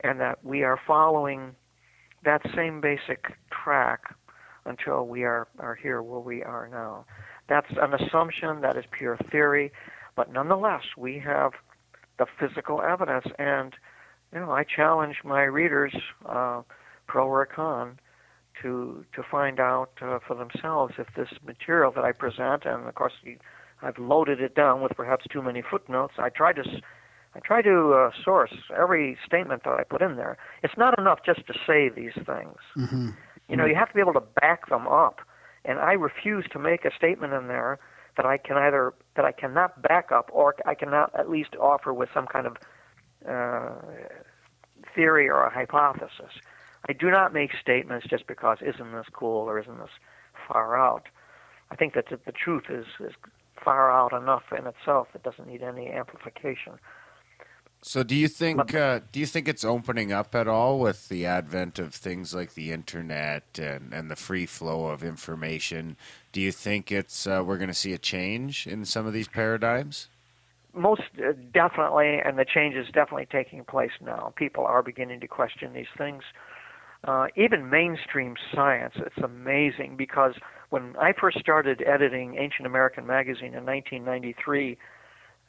[0.04, 1.56] And that we are following
[2.24, 4.16] that same basic track
[4.66, 7.06] until we are, are here where we are now.
[7.48, 9.72] That's an assumption, that is pure theory,
[10.16, 11.52] but nonetheless, we have
[12.18, 13.26] the physical evidence.
[13.38, 13.74] And,
[14.34, 15.96] you know, I challenge my readers,
[16.28, 16.62] uh,
[17.08, 18.00] pro or con,
[18.62, 22.96] to, to find out uh, for themselves if this material that I present, and of
[22.96, 23.14] course,
[23.82, 26.14] I've loaded it down with perhaps too many footnotes.
[26.18, 26.64] I try to
[27.36, 30.38] I try to uh, source every statement that I put in there.
[30.64, 32.58] It's not enough just to say these things.
[32.78, 33.10] Mm-hmm.
[33.50, 35.20] You know, you have to be able to back them up.
[35.66, 37.80] And I refuse to make a statement in there
[38.18, 41.94] that I can either that I cannot back up or I cannot at least offer
[41.94, 42.58] with some kind of
[43.28, 43.74] uh,
[44.94, 46.32] theory or a hypothesis.
[46.88, 49.90] I do not make statements just because isn't this cool or isn't this
[50.48, 51.08] far out.
[51.72, 53.14] I think that the truth is, is
[53.64, 55.08] far out enough in itself.
[55.16, 56.74] It doesn't need any amplification.
[57.82, 61.26] So, do you think uh, do you think it's opening up at all with the
[61.28, 65.96] advent of things like the internet and, and the free flow of information?
[66.32, 69.28] Do you think it's uh, we're going to see a change in some of these
[69.28, 70.08] paradigms?
[70.74, 74.34] Most uh, definitely, and the change is definitely taking place now.
[74.36, 76.24] People are beginning to question these things.
[77.04, 80.34] Uh, even mainstream science, it's amazing because
[80.70, 84.78] when I first started editing Ancient American Magazine in 1993,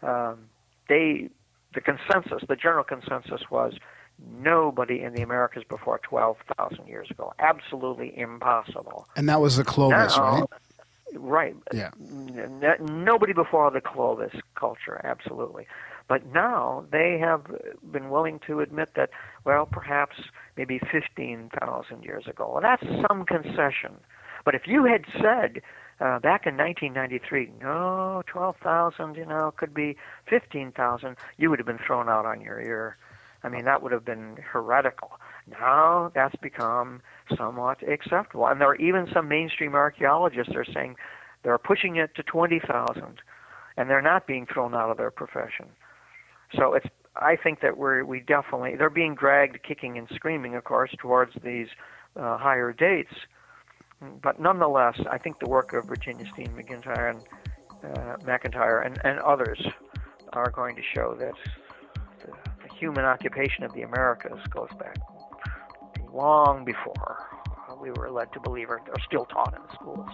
[0.02, 0.50] um,
[0.88, 1.30] they
[1.76, 3.74] the consensus, the general consensus was
[4.42, 7.32] nobody in the Americas before 12,000 years ago.
[7.38, 9.06] Absolutely impossible.
[9.14, 10.44] And that was the Clovis, now, right?
[11.14, 11.56] Right.
[11.72, 11.90] Yeah.
[12.00, 15.66] N- nobody before the Clovis culture, absolutely.
[16.08, 17.42] But now they have
[17.92, 19.10] been willing to admit that,
[19.44, 20.16] well, perhaps
[20.56, 22.50] maybe 15,000 years ago.
[22.52, 23.98] Well, that's some concession.
[24.44, 25.60] But if you had said
[26.00, 29.96] uh, back in 1993, no, 12,000, you know, could be
[30.28, 32.96] 15,000, you would have been thrown out on your ear.
[33.42, 35.12] I mean, that would have been heretical.
[35.48, 37.00] Now that's become
[37.36, 38.46] somewhat acceptable.
[38.46, 40.96] And there are even some mainstream archaeologists that are saying
[41.44, 43.20] they're pushing it to 20,000,
[43.76, 45.66] and they're not being thrown out of their profession.
[46.54, 46.86] So it's
[47.16, 51.32] I think that we're we definitely they're being dragged kicking and screaming, of course, towards
[51.42, 51.68] these
[52.16, 53.14] uh, higher dates.
[54.00, 57.20] But nonetheless, I think the work of Virginia Steen McIntyre and
[57.84, 59.64] uh, McIntyre and, and others
[60.32, 61.34] are going to show that
[62.20, 62.32] the,
[62.62, 64.96] the human occupation of the Americas goes back
[66.12, 67.26] long before
[67.80, 70.08] we were led to believe or, or still taught in the schools.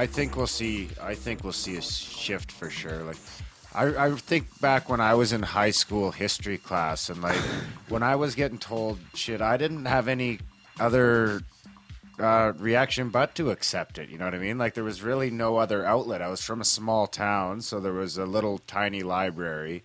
[0.00, 0.88] I, think we'll see.
[1.00, 3.02] I think we'll see a shift for sure.
[3.02, 3.18] Like,
[3.74, 7.36] I, I think back when I was in high school history class, and like
[7.88, 10.38] when I was getting told shit, I didn't have any
[10.78, 11.42] other
[12.18, 14.08] uh, reaction but to accept it.
[14.08, 14.56] You know what I mean?
[14.56, 16.22] Like there was really no other outlet.
[16.22, 19.84] I was from a small town, so there was a little tiny library.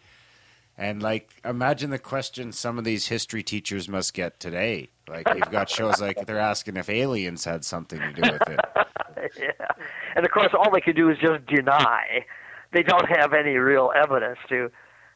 [0.77, 4.89] And like, imagine the question some of these history teachers must get today.
[5.07, 8.59] Like, you've got shows like they're asking if aliens had something to do with it.
[9.39, 9.67] yeah.
[10.15, 12.25] And of course, all they can do is just deny.
[12.73, 14.69] They don't have any real evidence to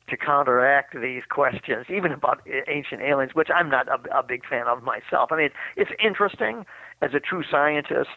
[0.09, 4.67] to counteract these questions, even about ancient aliens, which I'm not a, a big fan
[4.67, 5.31] of myself.
[5.31, 6.65] I mean, it's interesting
[7.01, 8.09] as a true scientist.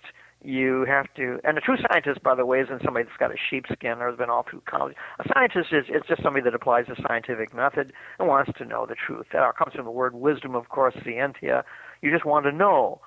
[0.44, 3.36] You have to, and a true scientist, by the way, isn't somebody that's got a
[3.48, 4.96] sheepskin or has been all through college.
[5.20, 8.84] A scientist is, it's just somebody that applies the scientific method and wants to know
[8.84, 9.26] the truth.
[9.32, 11.62] That comes from the word wisdom, of course, scientia.
[12.00, 13.00] You just want to know.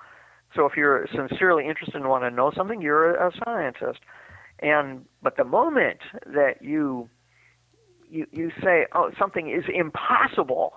[0.54, 4.00] So if you're sincerely interested and want to know something, you're a, scientist.
[4.60, 7.10] And but the moment that you
[8.08, 10.74] you you say, oh, something is impossible,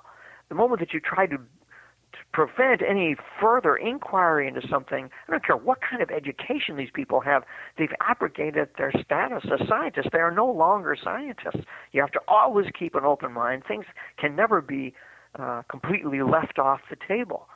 [0.49, 5.09] the moment that you try to, to prevent any further inquiry into something.
[5.27, 7.43] I don't care what kind of education these people have.
[7.77, 10.07] They've abrogated their status as scientists.
[10.11, 11.65] They are no longer scientists.
[11.91, 13.63] You have to always keep an open mind.
[13.67, 13.85] Things
[14.17, 14.93] can never be
[15.37, 17.47] uh, completely left off the table.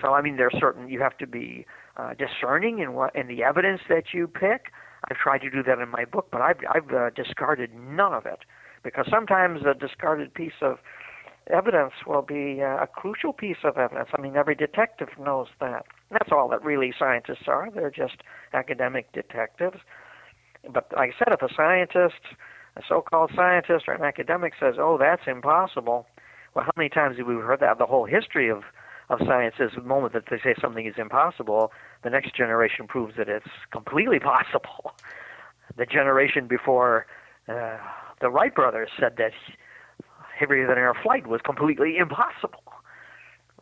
[0.00, 1.66] So I mean, there's certain you have to be
[1.96, 4.72] uh, discerning in what in the evidence that you pick.
[5.10, 8.26] I've tried to do that in my book, but I've I've uh, discarded none of
[8.26, 8.40] it
[8.82, 10.78] because sometimes a discarded piece of
[11.50, 14.08] evidence will be uh, a crucial piece of evidence.
[14.16, 15.84] I mean, every detective knows that.
[16.10, 17.68] That's all that really scientists are.
[17.74, 18.22] They're just
[18.52, 19.78] academic detectives.
[20.72, 22.22] But like I said, if a scientist,
[22.76, 26.06] a so-called scientist or an academic says, "Oh, that's impossible,"
[26.54, 27.78] well, how many times have we heard that?
[27.78, 28.62] The whole history of
[29.10, 31.72] of science is the moment that they say something is impossible,
[32.02, 34.92] the next generation proves that it's completely possible.
[35.76, 37.06] The generation before
[37.48, 37.78] uh,
[38.20, 39.32] the Wright brothers said that
[40.38, 42.62] heavier than air flight was completely impossible.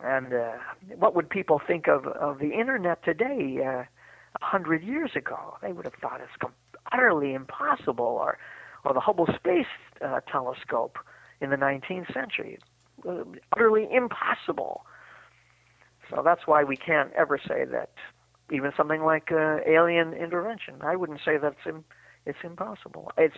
[0.03, 0.51] And uh,
[0.97, 3.83] what would people think of, of the internet today uh,
[4.41, 5.55] a hundred years ago?
[5.61, 6.53] They would have thought it's com-
[6.91, 8.37] utterly impossible, or
[8.83, 9.65] or the Hubble Space
[10.01, 10.97] uh, Telescope
[11.39, 12.59] in the 19th century,
[13.07, 13.23] uh,
[13.55, 14.85] utterly impossible.
[16.09, 17.89] So that's why we can't ever say that
[18.51, 20.75] even something like uh, alien intervention.
[20.81, 21.85] I wouldn't say that's Im-
[22.25, 23.11] it's impossible.
[23.17, 23.37] It's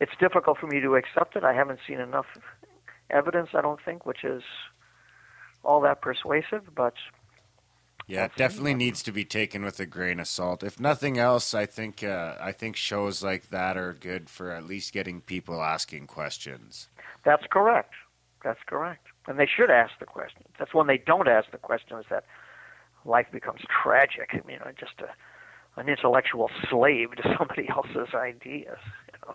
[0.00, 1.44] it's difficult for me to accept it.
[1.44, 2.26] I haven't seen enough
[3.10, 4.42] evidence, I don't think, which is
[5.64, 6.94] all that persuasive, but
[8.06, 10.62] yeah, it definitely needs to be taken with a grain of salt.
[10.62, 14.64] If nothing else, I think uh, I think shows like that are good for at
[14.64, 16.88] least getting people asking questions.
[17.24, 17.92] That's correct.
[18.42, 19.06] That's correct.
[19.28, 20.46] And they should ask the questions.
[20.58, 22.24] That's when they don't ask the questions is that
[23.04, 24.30] life becomes tragic.
[24.32, 28.78] I mean, just a, an intellectual slave to somebody else's ideas.
[29.12, 29.34] You know?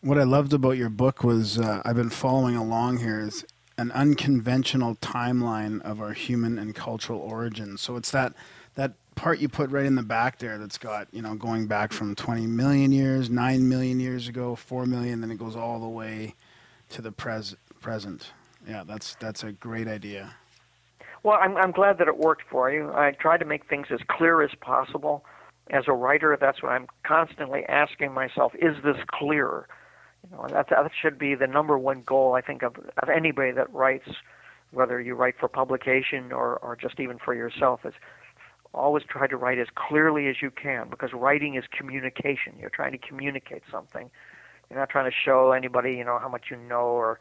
[0.00, 3.44] What I loved about your book was uh, I've been following along here is
[3.78, 7.80] an unconventional timeline of our human and cultural origins.
[7.80, 8.34] So it's that
[8.74, 11.92] that part you put right in the back there that's got you know going back
[11.92, 15.88] from 20 million years, 9 million years ago, 4 million, then it goes all the
[15.88, 16.34] way
[16.90, 18.32] to the pres- present.
[18.66, 20.34] Yeah, that's that's a great idea.
[21.22, 22.90] Well, I'm I'm glad that it worked for you.
[22.92, 25.24] I try to make things as clear as possible.
[25.70, 29.66] As a writer, that's what I'm constantly asking myself: Is this clear?
[30.30, 33.52] You know, that that should be the number one goal I think of of anybody
[33.52, 34.08] that writes,
[34.70, 37.80] whether you write for publication or or just even for yourself.
[37.84, 37.94] Is
[38.74, 42.54] always try to write as clearly as you can because writing is communication.
[42.58, 44.10] You're trying to communicate something.
[44.68, 47.20] You're not trying to show anybody, you know, how much you know or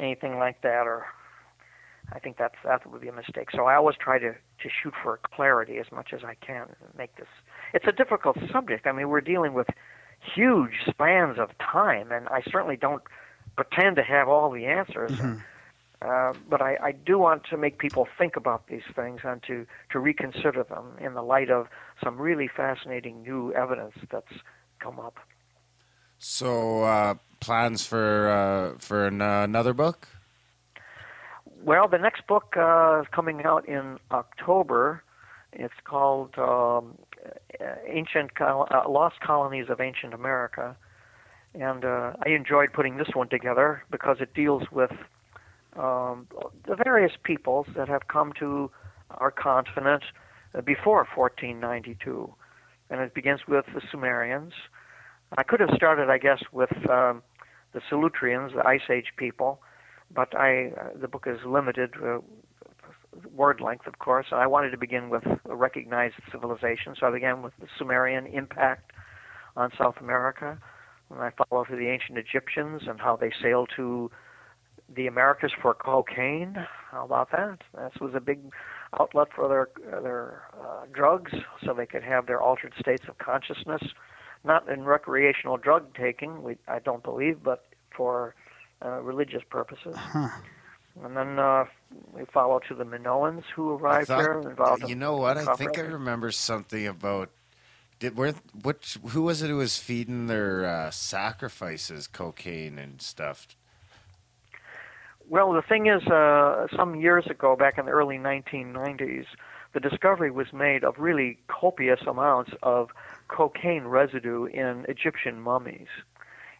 [0.00, 1.06] anything like that or
[2.12, 3.50] I think that's that would be a mistake.
[3.50, 6.98] So I always try to to shoot for clarity as much as I can and
[6.98, 7.28] make this.
[7.72, 8.86] It's a difficult subject.
[8.86, 9.68] I mean, we're dealing with
[10.34, 13.02] huge spans of time, and I certainly don't
[13.56, 15.12] pretend to have all the answers.
[15.12, 15.38] Mm-hmm.
[16.02, 19.66] Uh, but I, I do want to make people think about these things and to,
[19.90, 21.68] to reconsider them in the light of
[22.02, 24.32] some really fascinating new evidence that's
[24.80, 25.18] come up.
[26.18, 27.14] So, uh,
[27.44, 30.08] plans for uh, for an, uh, another book?
[31.62, 35.02] Well, the next book uh, is coming out in October.
[35.52, 36.98] It's called um,
[37.86, 40.76] "Ancient Col- uh, Lost Colonies of Ancient America,"
[41.54, 44.92] and uh, I enjoyed putting this one together because it deals with
[45.76, 46.26] um,
[46.66, 48.70] the various peoples that have come to
[49.10, 50.02] our continent
[50.64, 52.32] before 1492,
[52.90, 54.52] and it begins with the Sumerians
[55.36, 57.22] I could have started, I guess, with um,
[57.74, 59.60] the Solutreans, the Ice Age people,
[60.14, 62.18] but I uh, the book is limited uh,
[63.34, 67.10] word length, of course, and I wanted to begin with a recognized civilization, so I
[67.10, 68.92] began with the Sumerian impact
[69.56, 70.58] on South America,
[71.10, 74.10] and I followed through the ancient Egyptians and how they sailed to
[74.94, 76.56] the Americas for cocaine.
[76.90, 77.58] How about that?
[77.74, 78.40] This was a big
[79.00, 79.68] outlet for their
[80.00, 81.32] their uh, drugs,
[81.64, 83.82] so they could have their altered states of consciousness
[84.44, 87.64] not in recreational drug taking, we, I don't believe, but
[87.96, 88.34] for
[88.84, 89.94] uh, religious purposes.
[89.96, 90.28] Huh.
[91.02, 91.64] And then uh,
[92.12, 94.40] we follow to the Minoans who arrived thought, there.
[94.40, 95.36] Involved you know what?
[95.36, 97.30] I think I remember something about.
[97.98, 103.48] Did where which who was it who was feeding their uh, sacrifices cocaine and stuff?
[105.28, 109.24] Well, the thing is, uh, some years ago, back in the early 1990s,
[109.72, 112.90] the discovery was made of really copious amounts of
[113.34, 115.88] cocaine residue in Egyptian mummies,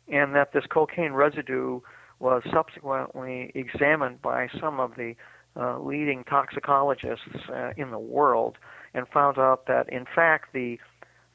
[0.09, 1.81] and that this cocaine residue
[2.19, 5.15] was subsequently examined by some of the
[5.57, 8.57] uh, leading toxicologists uh, in the world
[8.93, 10.79] and found out that, in fact, the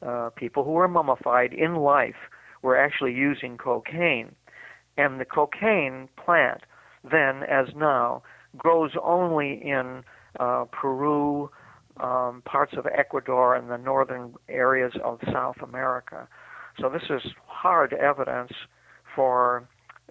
[0.05, 2.29] uh, people who were mummified in life
[2.61, 4.35] were actually using cocaine.
[4.97, 6.61] And the cocaine plant,
[7.09, 8.23] then as now,
[8.57, 10.03] grows only in
[10.39, 11.49] uh, Peru,
[11.99, 16.27] um, parts of Ecuador, and the northern areas of South America.
[16.79, 18.51] So this is hard evidence
[19.15, 19.67] for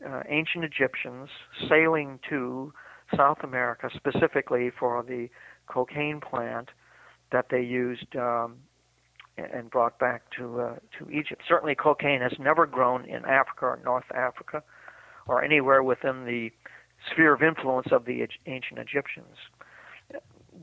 [0.06, 1.28] uh, ancient Egyptians
[1.68, 2.72] sailing to
[3.16, 5.28] South America specifically for the
[5.66, 6.68] cocaine plant
[7.32, 8.56] that they used um,
[9.36, 11.42] and brought back to uh, to Egypt.
[11.48, 14.62] Certainly, cocaine has never grown in Africa or North Africa
[15.26, 16.50] or anywhere within the
[17.10, 19.36] sphere of influence of the ancient Egyptians.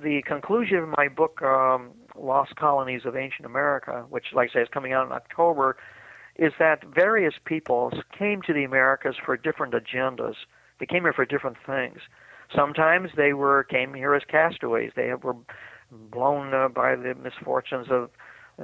[0.01, 4.61] The conclusion of my book, um, Lost Colonies of Ancient America, which, like I say,
[4.61, 5.77] is coming out in October,
[6.35, 10.35] is that various peoples came to the Americas for different agendas.
[10.79, 11.99] They came here for different things.
[12.53, 14.91] Sometimes they were came here as castaways.
[14.95, 15.35] They were
[15.91, 18.09] blown uh, by the misfortunes of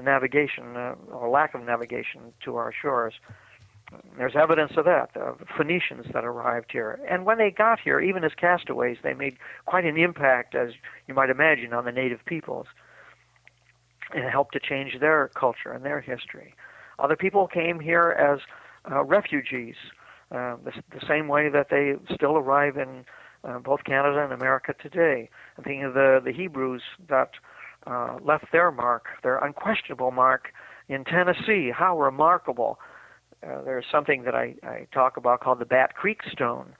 [0.01, 3.13] navigation uh, or lack of navigation to our shores.
[4.17, 6.99] There's evidence of that, The Phoenicians that arrived here.
[7.09, 10.71] And when they got here, even as castaways, they made quite an impact, as
[11.07, 12.67] you might imagine, on the native peoples
[14.13, 16.53] and helped to change their culture and their history.
[16.99, 18.39] Other people came here as
[18.91, 19.75] uh, refugees,
[20.31, 23.05] uh, the, the same way that they still arrive in
[23.43, 25.29] uh, both Canada and America today.
[25.57, 27.31] I'm thinking of the, the Hebrews that
[27.87, 30.49] uh, left their mark, their unquestionable mark,
[30.87, 31.71] in Tennessee.
[31.73, 32.79] How remarkable!
[33.43, 36.73] Uh, there's something that I, I talk about called the Bat Creek Stone,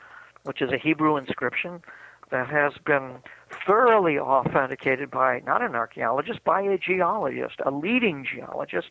[0.43, 1.81] which is a Hebrew inscription
[2.29, 3.17] that has been
[3.65, 8.89] thoroughly authenticated by not an archaeologist, by a geologist, a leading geologist,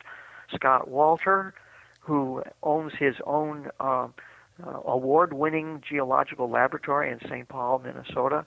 [0.55, 1.53] Scott Wolter,
[2.01, 4.09] who owns his own uh,
[4.67, 7.49] uh, award-winning geological laboratory in St.
[7.49, 8.45] Paul, Minnesota.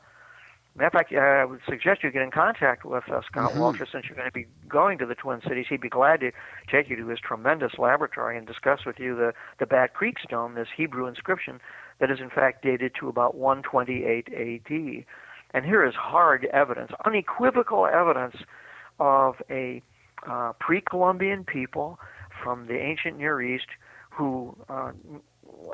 [0.75, 3.57] Matter of fact, uh, I would suggest you get in contact with uh, Scott Mhm.
[3.59, 5.67] Wolter since you're going to be going to the Twin Cities.
[5.69, 6.31] He'd be glad to
[6.67, 10.55] take you to his tremendous laboratory and discuss with you the, the Bat Creek Stone,
[10.55, 11.61] this Hebrew inscription
[11.99, 15.05] that is in fact dated to about 128 AD.
[15.53, 18.35] And here is hard evidence, unequivocal evidence
[18.99, 19.83] of a
[20.27, 21.99] uh, pre Columbian people
[22.43, 23.67] from the ancient Near East
[24.09, 24.91] who uh,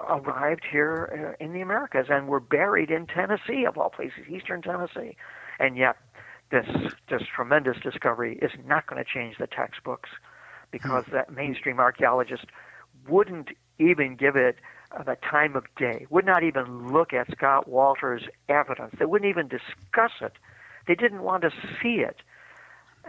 [0.08, 4.62] arrived here uh, in the Americas and were buried in Tennessee, of all places, eastern
[4.62, 5.16] Tennessee.
[5.60, 5.98] And yet,
[6.52, 6.66] this
[7.10, 10.10] this tremendous discovery is not going to change the textbooks
[10.72, 12.46] because that mainstream archaeologist
[13.08, 13.50] wouldn't
[13.80, 14.58] even give it
[14.92, 18.96] uh, the time of day, would not even look at Scott Wolter's evidence.
[18.98, 20.34] They wouldn't even discuss it.
[20.88, 21.52] They didn't want to
[21.82, 22.18] see it.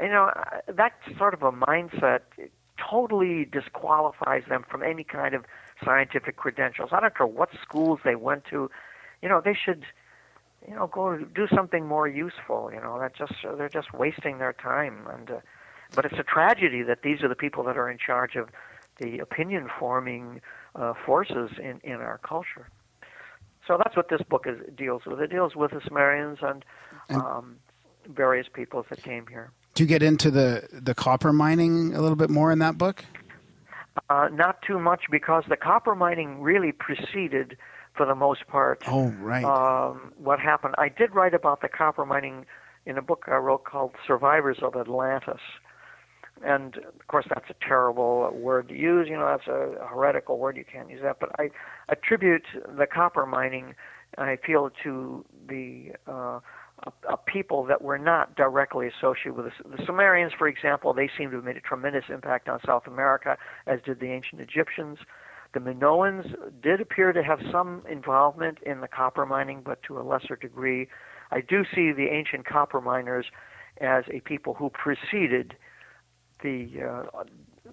[0.00, 2.20] You know, uh, that sort of a mindset
[2.76, 5.44] totally disqualifies them from any kind of
[5.84, 6.90] scientific credentials.
[6.92, 8.70] I don't care what schools they went to.
[9.22, 9.84] You know, they should,
[10.66, 12.70] you know, go do something more useful.
[12.72, 15.06] You know, that just they're just wasting their time.
[15.12, 15.40] And uh,
[15.94, 18.48] but it's a tragedy that these are the people that are in charge of
[18.98, 20.40] the opinion forming
[20.74, 22.68] uh, forces in in our culture.
[23.66, 25.20] So that's what this book is, deals with.
[25.20, 26.64] It deals with the Sumerians and,
[27.08, 27.56] And- um,
[28.08, 29.50] various peoples that came here.
[29.74, 33.04] Do you get into the the copper mining a little bit more in that book?
[34.08, 37.56] Uh, not too much because the copper mining really preceded,
[37.94, 39.44] for the most part, Oh, right.
[39.44, 40.74] um, what happened.
[40.78, 42.46] I did write about the copper mining
[42.86, 45.40] in a book I wrote called Survivors of Atlantis.
[46.42, 49.08] And of course, that's a terrible word to use.
[49.08, 50.56] You know, that's a heretical word.
[50.56, 51.18] You can't use that.
[51.20, 51.50] But I
[51.88, 53.74] attribute the copper mining,
[54.16, 56.40] I feel, to the uh,
[56.86, 60.92] a, a people that were not directly associated with the, the Sumerians, for example.
[60.92, 63.36] They seem to have made a tremendous impact on South America,
[63.66, 64.98] as did the ancient Egyptians.
[65.52, 70.02] The Minoans did appear to have some involvement in the copper mining, but to a
[70.02, 70.88] lesser degree.
[71.30, 73.26] I do see the ancient copper miners
[73.80, 75.56] as a people who preceded
[76.42, 76.68] the
[77.14, 77.24] uh,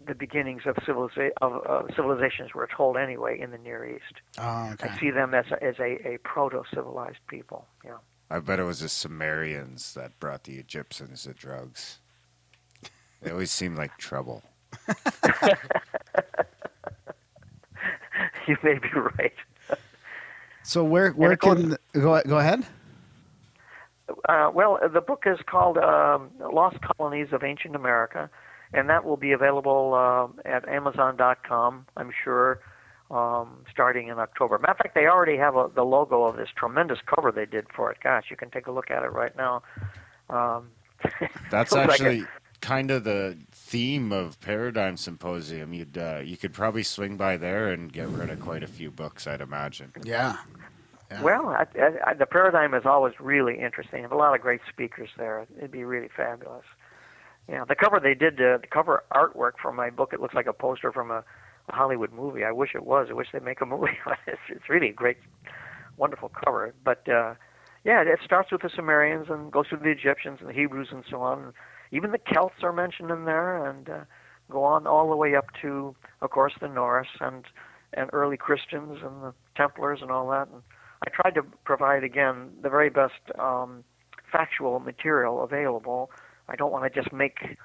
[0.05, 4.21] the beginnings of, civiliza- of uh, civilizations we're told anyway in the Near East.
[4.38, 4.89] Oh, okay.
[4.89, 7.65] I see them as a, as a, a proto civilized people.
[7.84, 7.97] Yeah.
[8.30, 11.99] I bet it was the Sumerians that brought the Egyptians the drugs.
[13.22, 14.44] They always seemed like trouble.
[18.48, 19.34] you may be right.
[20.64, 22.66] So where where of course- can go go ahead?
[24.30, 28.30] Uh, well, the book is called um, Lost Colonies of Ancient America,
[28.74, 32.62] and that will be available uh, at Amazon.com, I'm sure,
[33.09, 34.57] um, starting in October.
[34.57, 37.67] Matter of fact, they already have a, the logo of this tremendous cover they did
[37.75, 37.97] for it.
[38.03, 39.63] Gosh, you can take a look at it right now.
[40.29, 40.69] Um,
[41.51, 42.25] That's looks like a- actually
[42.61, 45.73] kind of the theme of Paradigm Symposium.
[45.73, 48.91] You'd uh, you could probably swing by there and get rid of quite a few
[48.91, 49.93] books, I'd imagine.
[50.03, 50.38] Yeah.
[51.09, 51.21] Yeah.
[51.21, 54.01] Well, I, I, I, the paradigm is always really interesting.
[54.01, 55.47] Have a lot of great speakers there.
[55.57, 56.65] It'd be really fabulous.
[57.47, 60.11] Yeah, the cover they did uh, the cover artwork for my book.
[60.11, 61.23] It looks like a poster from a,
[61.69, 62.44] a Hollywood movie.
[62.44, 63.07] I wish it was.
[63.10, 63.98] I wish they'd make a movie.
[64.27, 65.18] it's, it's really a great,
[65.98, 66.73] wonderful cover.
[66.84, 67.35] But uh,
[67.84, 71.03] yeah, it starts with the Sumerians and goes through the Egyptians and the Hebrews and
[71.10, 71.53] so on.
[71.91, 73.99] Even the Celts are mentioned in there, and uh,
[74.49, 77.45] go on all the way up to, of course, the Norse and
[77.94, 80.49] and early Christians and the Templars and all that.
[80.52, 80.61] And
[81.06, 83.84] I tried to provide again the very best um,
[84.31, 86.11] factual material available.
[86.49, 87.57] I don't want to just make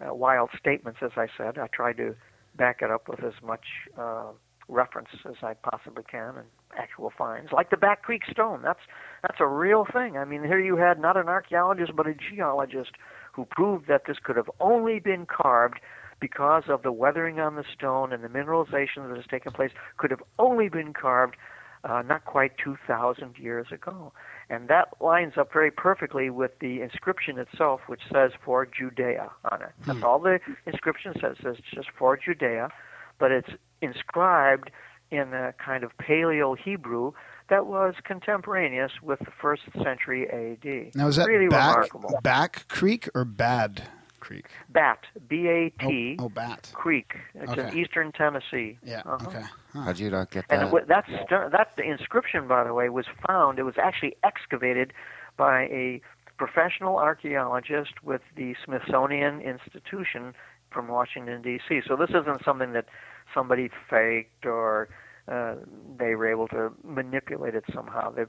[0.00, 1.58] uh, wild statements, as I said.
[1.58, 2.16] I tried to
[2.58, 3.64] back it up with as much
[3.96, 4.32] uh,
[4.68, 8.60] reference as I possibly can and actual finds, like the Back Creek Stone.
[8.62, 8.80] That's
[9.22, 10.18] that's a real thing.
[10.18, 12.92] I mean, here you had not an archaeologist but a geologist
[13.32, 15.80] who proved that this could have only been carved
[16.20, 20.10] because of the weathering on the stone and the mineralization that has taken place could
[20.10, 21.36] have only been carved
[21.84, 24.12] uh, not quite 2,000 years ago.
[24.50, 29.62] And that lines up very perfectly with the inscription itself, which says for Judea on
[29.62, 29.70] it.
[29.86, 31.36] That's all the inscription says.
[31.38, 32.70] It says just for Judea,
[33.18, 33.50] but it's
[33.82, 34.70] inscribed
[35.10, 37.12] in a kind of Paleo Hebrew
[37.48, 40.94] that was contemporaneous with the first century AD.
[40.94, 42.20] Now is that really back remarkable?
[42.22, 43.84] back creek or bad
[44.20, 44.46] creek?
[44.70, 46.70] Bat, B-A-T, Oh, oh bat.
[46.74, 47.14] Creek.
[47.34, 48.78] It's in eastern Tennessee.
[48.84, 49.02] Yeah.
[49.04, 49.26] Uh-huh.
[49.28, 49.42] Okay.
[49.72, 49.80] Huh.
[49.82, 50.74] How'd you not get And that?
[50.74, 53.58] it, that's that the inscription, by the way, was found.
[53.58, 54.92] It was actually excavated
[55.36, 56.00] by a
[56.36, 60.34] professional archaeologist with the Smithsonian Institution
[60.70, 61.80] from Washington D.C.
[61.86, 62.86] So this isn't something that
[63.34, 64.88] somebody faked or
[65.26, 65.56] uh,
[65.98, 68.10] they were able to manipulate it somehow.
[68.10, 68.26] The,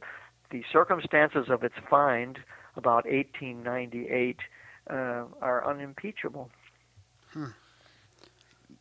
[0.52, 2.40] the circumstances of its find
[2.76, 4.40] about 1898
[4.90, 6.50] uh, are unimpeachable.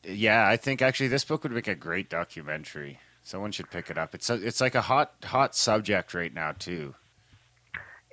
[0.04, 2.98] yeah, I think actually this book would make a great documentary.
[3.22, 4.14] Someone should pick it up.
[4.14, 6.94] It's a, it's like a hot hot subject right now too.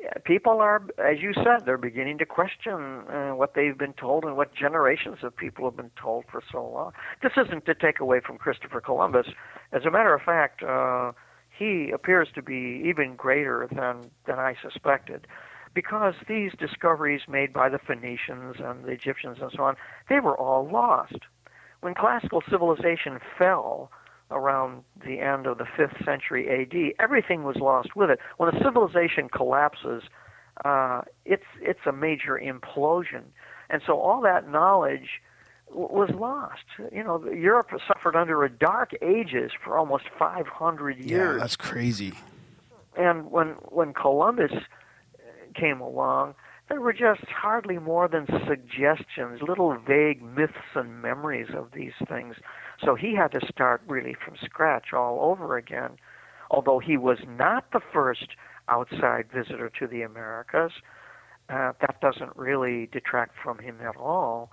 [0.01, 4.25] Yeah, people are, as you said, they're beginning to question uh, what they've been told
[4.25, 6.91] and what generations of people have been told for so long.
[7.23, 9.27] This isn't to take away from Christopher Columbus.
[9.71, 11.13] As a matter of fact, uh,
[11.57, 15.27] he appears to be even greater than than I suspected,
[15.75, 19.75] because these discoveries made by the Phoenicians and the Egyptians and so on,
[20.09, 21.19] they were all lost.
[21.81, 23.91] When classical civilization fell,
[24.31, 28.19] around the end of the 5th century AD, everything was lost with it.
[28.37, 30.03] When a civilization collapses,
[30.63, 33.23] uh, it's it's a major implosion,
[33.69, 35.21] and so all that knowledge
[35.69, 36.63] w- was lost.
[36.93, 41.09] You know, Europe suffered under a dark ages for almost 500 years.
[41.35, 42.13] Yeah, that's crazy.
[42.97, 44.53] and when when Columbus
[45.55, 46.35] came along,
[46.67, 52.35] there were just hardly more than suggestions, little vague myths and memories of these things.
[52.83, 55.97] So he had to start really from scratch all over again.
[56.49, 58.35] Although he was not the first
[58.67, 60.71] outside visitor to the Americas,
[61.49, 64.51] uh, that doesn't really detract from him at all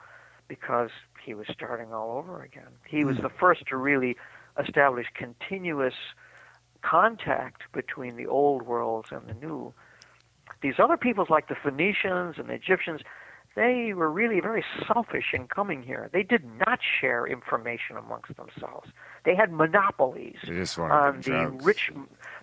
[0.48, 0.90] because
[1.24, 2.68] he was starting all over again.
[2.86, 4.16] He was the first to really
[4.62, 5.94] establish continuous
[6.82, 9.72] contact between the old worlds and the new.
[10.62, 13.00] These other peoples, like the Phoenicians and the Egyptians,
[13.54, 16.08] they were really very selfish in coming here.
[16.12, 18.88] They did not share information amongst themselves.
[19.24, 20.54] They had monopolies They
[20.92, 21.64] on the the drugs.
[21.64, 21.90] rich,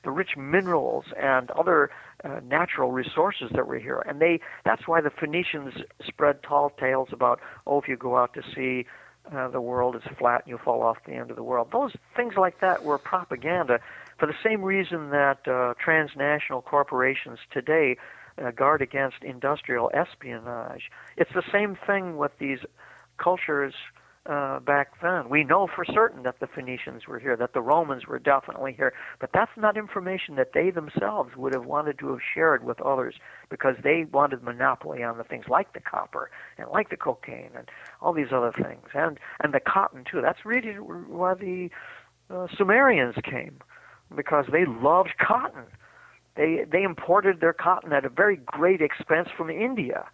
[0.04, 1.90] the rich minerals and other
[2.24, 4.04] uh, natural resources that were here.
[4.08, 5.74] And they that's why the Phoenicians
[6.06, 8.86] spread tall tales about oh, if you go out to sea,
[9.34, 11.70] uh, the world is flat and you fall off the end of the world.
[11.72, 13.80] Those things like that were propaganda
[14.20, 17.98] for the same reason that uh, transnational corporations today
[18.38, 20.90] uh, guard against industrial espionage.
[21.18, 22.60] It's the same thing with these
[23.18, 23.74] cultures
[24.26, 25.30] uh, back then.
[25.30, 28.94] We know for certain that the Phoenicians were here, that the Romans were definitely here,
[29.20, 33.16] but that's not information that they themselves would have wanted to have shared with others
[33.50, 37.70] because they wanted monopoly on the things like the copper and like the cocaine and
[38.02, 40.22] all these other things, and and the cotton too.
[40.22, 41.70] That's really why the
[42.30, 43.60] uh, Sumerians came
[44.16, 45.64] because they loved cotton.
[46.36, 50.06] They they imported their cotton at a very great expense from India,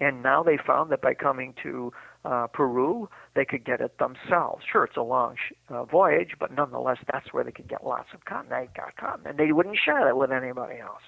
[0.00, 1.92] and now they found that by coming to
[2.24, 4.64] uh, Peru, they could get it themselves.
[4.70, 8.08] Sure, it's a long sh- uh, voyage, but nonetheless, that's where they could get lots
[8.12, 8.50] of cotton.
[8.50, 11.02] They got cotton, and they wouldn't share that with anybody else.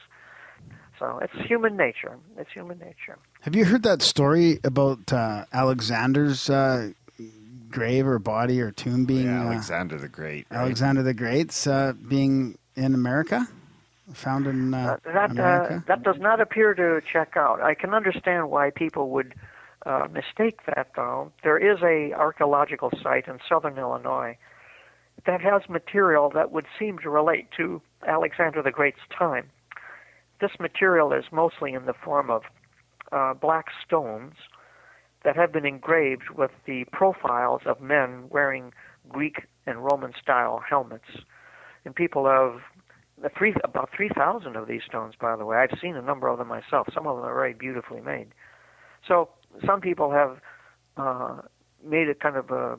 [0.99, 2.19] So it's human nature.
[2.37, 3.19] It's human nature.
[3.43, 6.91] Have you heard that story about uh, Alexander's uh,
[7.71, 10.47] grave or body or tomb being Yeah, uh, Alexander the Great.
[10.51, 10.59] right?
[10.61, 13.47] Alexander the Great's uh, being in America,
[14.15, 15.85] found in uh, Uh, that uh, America?
[15.87, 17.61] that does not appear to check out.
[17.61, 19.35] I can understand why people would
[19.87, 21.33] uh, mistake that, though.
[21.43, 24.37] There is a archaeological site in southern Illinois
[25.27, 29.51] that has material that would seem to relate to Alexander the Great's time.
[30.41, 32.43] This material is mostly in the form of
[33.11, 34.35] uh, black stones
[35.25, 38.73] that have been engraved with the profiles of men wearing
[39.09, 41.09] Greek and Roman style helmets.
[41.85, 42.61] And people have
[43.21, 45.57] the three about three thousand of these stones, by the way.
[45.57, 46.89] I've seen a number of them myself.
[46.95, 48.29] Some of them are very beautifully made.
[49.07, 49.31] So
[49.67, 50.39] some people have
[50.97, 51.43] uh,
[51.85, 52.79] made a kind of a,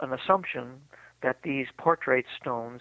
[0.00, 0.80] an assumption
[1.22, 2.80] that these portrait stones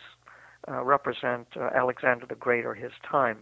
[0.68, 3.40] uh, represent uh, Alexander the Great or his time.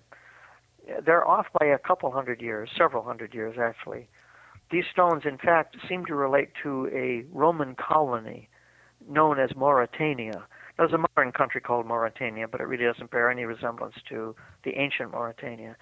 [1.06, 4.08] They're off by a couple hundred years, several hundred years actually.
[4.72, 8.48] These stones, in fact, seem to relate to a Roman colony
[9.10, 10.46] known as Mauritania.
[10.78, 14.34] There's a modern country called Mauritania, but it really doesn't bear any resemblance to
[14.64, 15.76] the ancient Mauritania,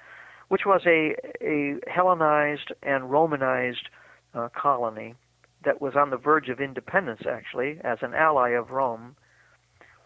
[0.48, 3.90] which was a, a Hellenized and Romanized
[4.34, 5.14] uh, colony
[5.66, 9.16] that was on the verge of independence, actually, as an ally of Rome,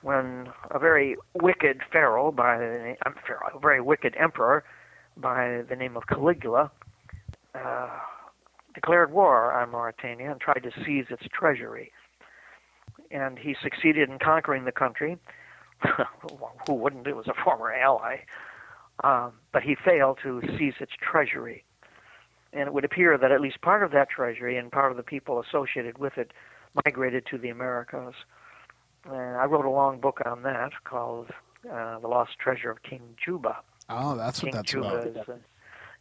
[0.02, 4.66] when a very wicked pharaoh by the I'm pharaoh, a very wicked emperor
[5.16, 6.72] by the name of Caligula
[7.56, 8.00] uh,
[8.74, 11.92] declared war on Mauritania and tried to seize its treasury.
[13.12, 15.18] And he succeeded in conquering the country.
[16.68, 17.08] Who wouldn't?
[17.08, 18.18] It was a former ally.
[19.04, 21.64] Um, but he failed to seize its treasury
[22.54, 25.04] and it would appear that at least part of that treasury and part of the
[25.04, 26.32] people associated with it
[26.86, 28.14] migrated to the Americas.
[29.10, 31.28] Uh, I wrote a long book on that called
[31.70, 33.58] uh, "The Lost Treasure of King Juba."
[33.90, 35.08] Oh, that's King what that's Juba about.
[35.08, 35.34] is, uh,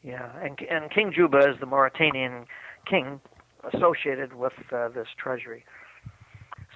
[0.02, 2.46] yeah, and and King Juba is the Mauritanian
[2.88, 3.20] king
[3.72, 5.64] associated with uh, this treasury.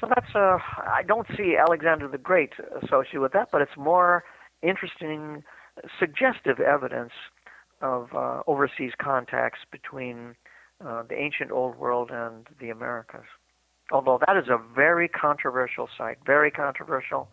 [0.00, 4.24] So that's uh, I don't see Alexander the Great associated with that, but it's more
[4.62, 5.42] interesting,
[5.98, 7.12] suggestive evidence
[7.82, 10.36] of uh, overseas contacts between
[10.84, 13.26] uh, the ancient old world and the Americas.
[13.90, 17.28] Although that is a very controversial site, very controversial.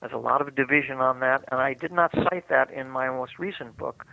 [0.00, 3.10] There's a lot of division on that, and I did not cite that in my
[3.10, 4.06] most recent book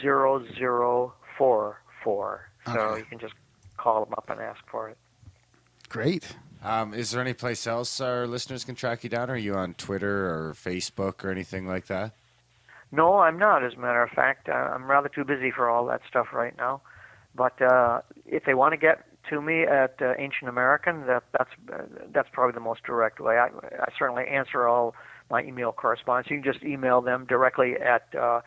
[0.00, 2.48] zero zero four four.
[2.66, 2.98] So Okay.
[3.00, 3.34] you can just
[3.78, 4.98] call them up and ask for it.
[5.88, 6.36] Great.
[6.62, 9.30] Um, is there any place else our listeners can track you down?
[9.30, 12.12] Are you on Twitter or Facebook or anything like that?
[12.92, 13.64] No, I'm not.
[13.64, 16.54] As a matter of fact, uh, I'm rather too busy for all that stuff right
[16.58, 16.82] now.
[17.34, 21.50] But uh, if they want to get to me at uh, Ancient American, that that's
[21.72, 21.82] uh,
[22.12, 23.38] that's probably the most direct way.
[23.38, 24.94] I, I certainly answer all
[25.30, 26.30] my email correspondence.
[26.30, 28.40] You can just email them directly at uh,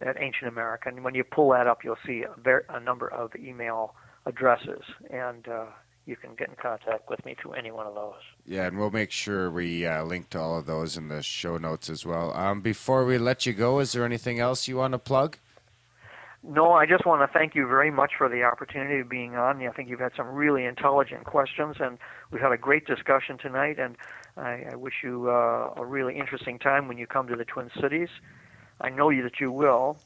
[0.00, 1.02] at Ancient American.
[1.02, 3.94] When you pull that up, you'll see a, ver- a number of email
[4.26, 5.66] addresses, and uh,
[6.06, 8.14] you can get in contact with me through any one of those.
[8.46, 11.58] Yeah, and we'll make sure we uh, link to all of those in the show
[11.58, 12.32] notes as well.
[12.34, 15.38] Um, before we let you go, is there anything else you want to plug?
[16.48, 19.66] No, I just want to thank you very much for the opportunity of being on.
[19.66, 21.98] I think you've had some really intelligent questions, and
[22.30, 23.78] we've had a great discussion tonight.
[23.78, 23.96] And
[24.36, 27.70] I, I wish you uh, a really interesting time when you come to the Twin
[27.80, 28.08] Cities.
[28.80, 29.98] I know you that you will.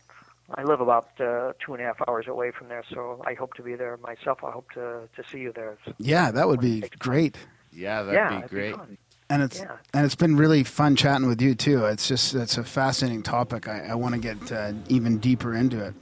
[0.54, 3.54] I live about uh, two and a half hours away from there, so I hope
[3.54, 4.42] to be there myself.
[4.42, 5.76] I hope to to see you there.
[5.98, 7.36] Yeah, that would be great.
[7.72, 8.76] Yeah, that'd yeah, be great.
[8.76, 8.98] fun.
[9.28, 9.76] And it's Yeah.
[9.94, 11.84] and it's been really fun chatting with you too.
[11.84, 13.68] It's just it's a fascinating topic.
[13.68, 15.94] I, I want to get uh, even deeper into it.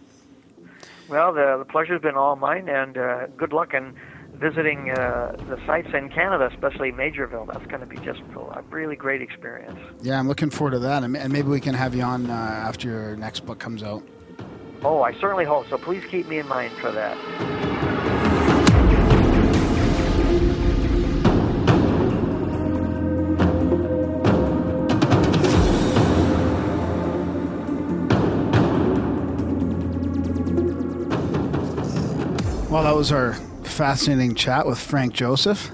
[1.09, 3.95] Well, the, the pleasure's been all mine, and uh, good luck in
[4.35, 7.51] visiting uh, the sites in Canada, especially Majorville.
[7.51, 9.79] That's going to be just a really great experience.
[10.03, 12.35] Yeah, I'm looking forward to that, and and maybe we can have you on uh,
[12.35, 14.07] after your next book comes out.
[14.83, 15.79] Oh, I certainly hope so.
[15.79, 17.58] Please keep me in mind for that.
[32.79, 33.35] Well, that was our
[33.65, 35.73] fascinating chat with Frank Joseph.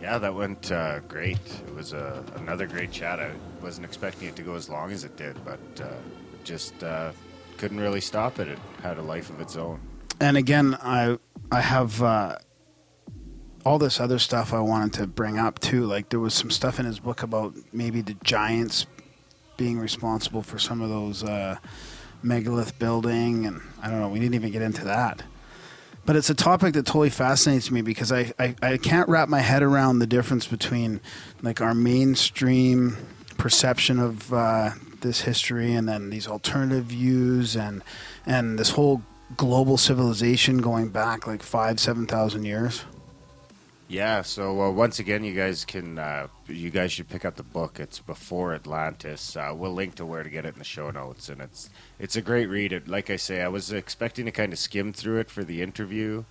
[0.00, 1.36] Yeah, that went uh, great.
[1.36, 3.20] It was uh, another great chat.
[3.20, 5.88] I wasn't expecting it to go as long as it did, but uh,
[6.42, 7.12] just uh,
[7.58, 8.48] couldn't really stop it.
[8.48, 9.78] It had a life of its own.
[10.22, 11.18] And again, I
[11.50, 12.36] I have uh,
[13.66, 15.84] all this other stuff I wanted to bring up too.
[15.84, 18.86] Like there was some stuff in his book about maybe the giants
[19.58, 21.56] being responsible for some of those uh,
[22.22, 24.08] megalith building, and I don't know.
[24.08, 25.24] We didn't even get into that.
[26.04, 29.40] But it's a topic that totally fascinates me because I, I, I can't wrap my
[29.40, 31.00] head around the difference between
[31.42, 32.96] like our mainstream
[33.38, 34.70] perception of uh,
[35.00, 37.82] this history and then these alternative views and
[38.26, 39.02] and this whole
[39.36, 42.84] global civilization going back like five seven thousand years.
[43.92, 47.42] Yeah, so uh, once again, you guys can, uh, you guys should pick up the
[47.42, 47.78] book.
[47.78, 49.36] It's Before Atlantis.
[49.36, 51.68] Uh, we'll link to where to get it in the show notes, and it's
[52.02, 52.72] it's a great read.
[52.72, 55.62] It, like I say, I was expecting to kind of skim through it for the
[55.62, 56.24] interview,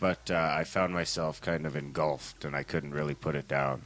[0.00, 3.82] but uh, I found myself kind of engulfed, and I couldn't really put it down.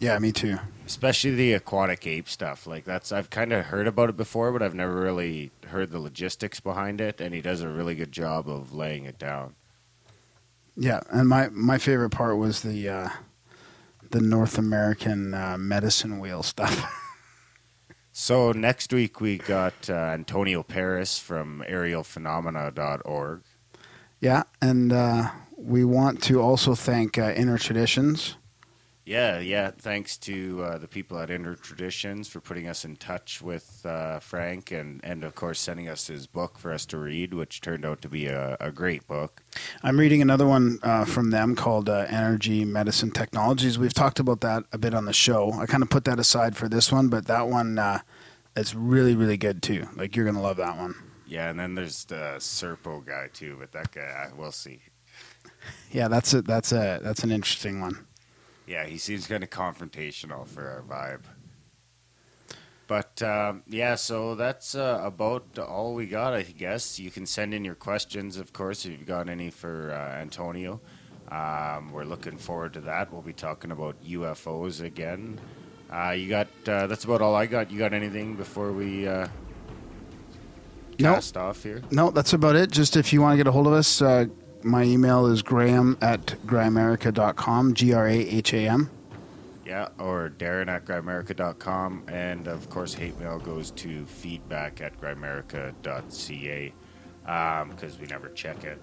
[0.00, 0.58] Yeah, me too.
[0.84, 2.66] Especially the aquatic ape stuff.
[2.66, 5.98] Like that's I've kind of heard about it before, but I've never really heard the
[5.98, 9.54] logistics behind it, and he does a really good job of laying it down.
[10.76, 13.08] Yeah, and my my favorite part was the uh,
[14.10, 17.02] the North American uh, medicine wheel stuff.
[18.18, 23.42] So next week we got uh, Antonio Paris from aerialphenomena.org.
[24.20, 28.36] yeah, and uh, we want to also thank uh, Inner Traditions.
[29.06, 29.70] Yeah, yeah.
[29.70, 34.18] Thanks to uh, the people at Inner Traditions for putting us in touch with uh,
[34.18, 37.84] Frank and, and, of course, sending us his book for us to read, which turned
[37.84, 39.44] out to be a, a great book.
[39.84, 43.78] I'm reading another one uh, from them called uh, Energy Medicine Technologies.
[43.78, 45.52] We've talked about that a bit on the show.
[45.52, 48.00] I kind of put that aside for this one, but that one uh,
[48.56, 49.86] it's really really good too.
[49.94, 50.94] Like you're gonna love that one.
[51.26, 54.80] Yeah, and then there's the Serpo guy too, but that guy, we'll see.
[55.92, 58.06] Yeah, that's a that's a that's an interesting one.
[58.66, 61.22] Yeah, he seems kind of confrontational for our vibe.
[62.88, 66.98] But um, yeah, so that's uh, about all we got, I guess.
[66.98, 70.80] You can send in your questions, of course, if you've got any for uh, Antonio.
[71.28, 73.12] Um, we're looking forward to that.
[73.12, 75.40] We'll be talking about UFOs again.
[75.92, 77.70] Uh, you got uh, that's about all I got.
[77.70, 79.26] You got anything before we uh,
[80.98, 81.16] Nope.
[81.16, 81.82] cast off here?
[81.90, 82.70] No, that's about it.
[82.70, 84.26] Just if you want to get a hold of us, uh,
[84.66, 88.90] my email is graham at grimerica.com, G R A H A M.
[89.64, 92.04] Yeah, or Darren at grimerica.com.
[92.08, 96.72] And of course, hate mail goes to feedback at grimerica.ca
[97.22, 98.80] because we never check it.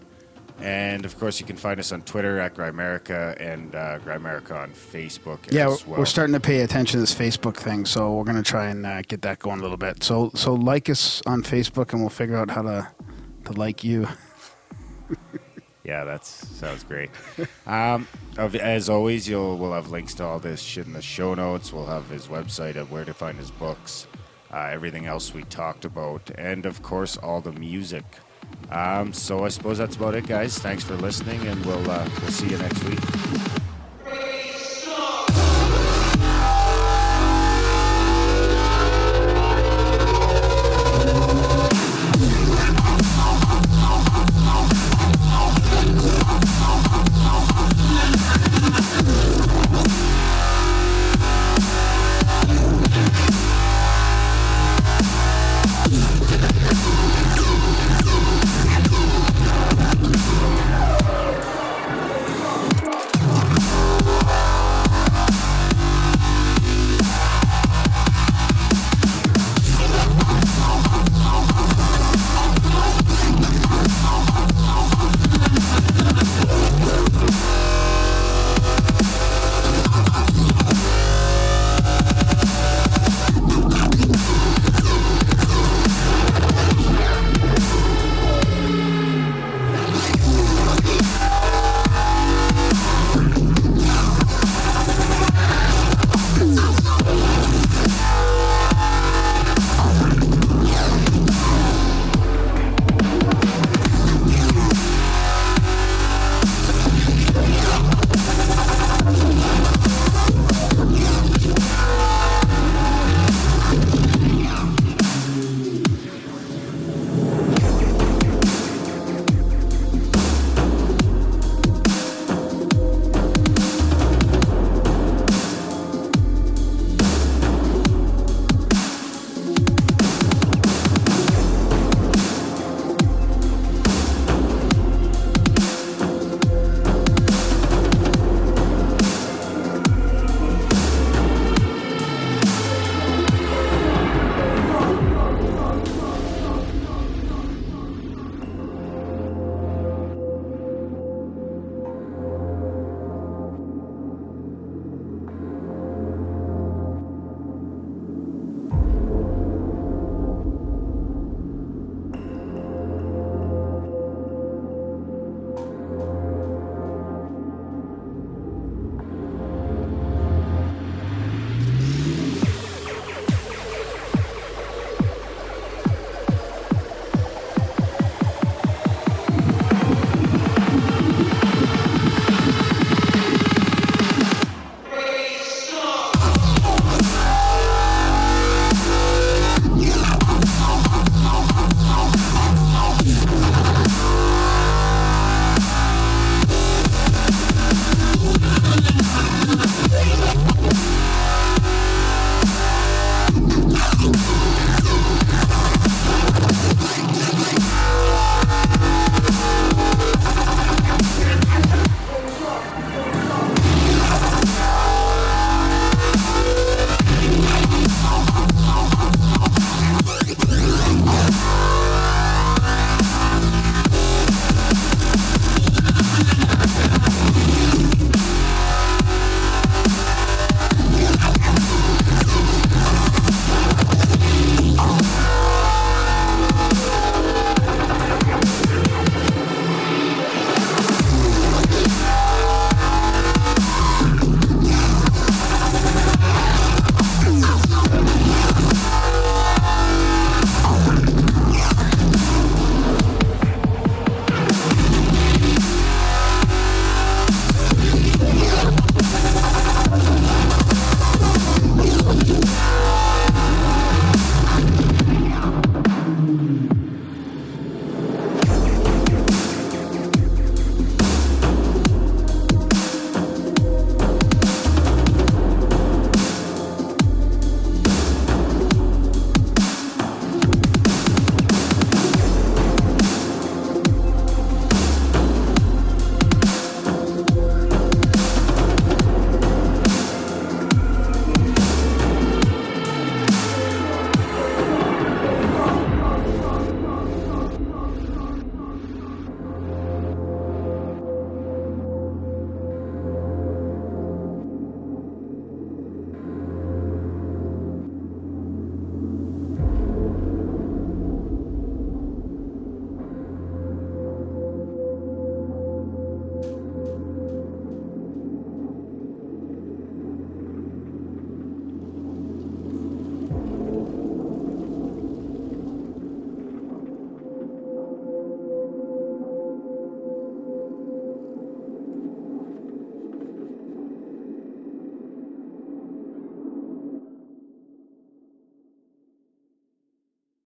[0.60, 4.72] And of course, you can find us on Twitter at Grimerica and uh, Grimerica on
[4.72, 5.98] Facebook Yeah, well.
[6.00, 8.86] we're starting to pay attention to this Facebook thing, so we're going to try and
[8.86, 10.04] uh, get that going a little bit.
[10.04, 12.88] So so like us on Facebook, and we'll figure out how to
[13.46, 14.08] to like you.
[15.84, 17.10] Yeah, that sounds great.
[17.68, 21.74] um, as always, you'll we'll have links to all this shit in the show notes.
[21.74, 24.08] We'll have his website of where to find his books,
[24.52, 28.06] uh, everything else we talked about, and of course all the music.
[28.72, 30.58] Um, so I suppose that's about it, guys.
[30.58, 33.63] Thanks for listening, and we'll uh, we'll see you next week.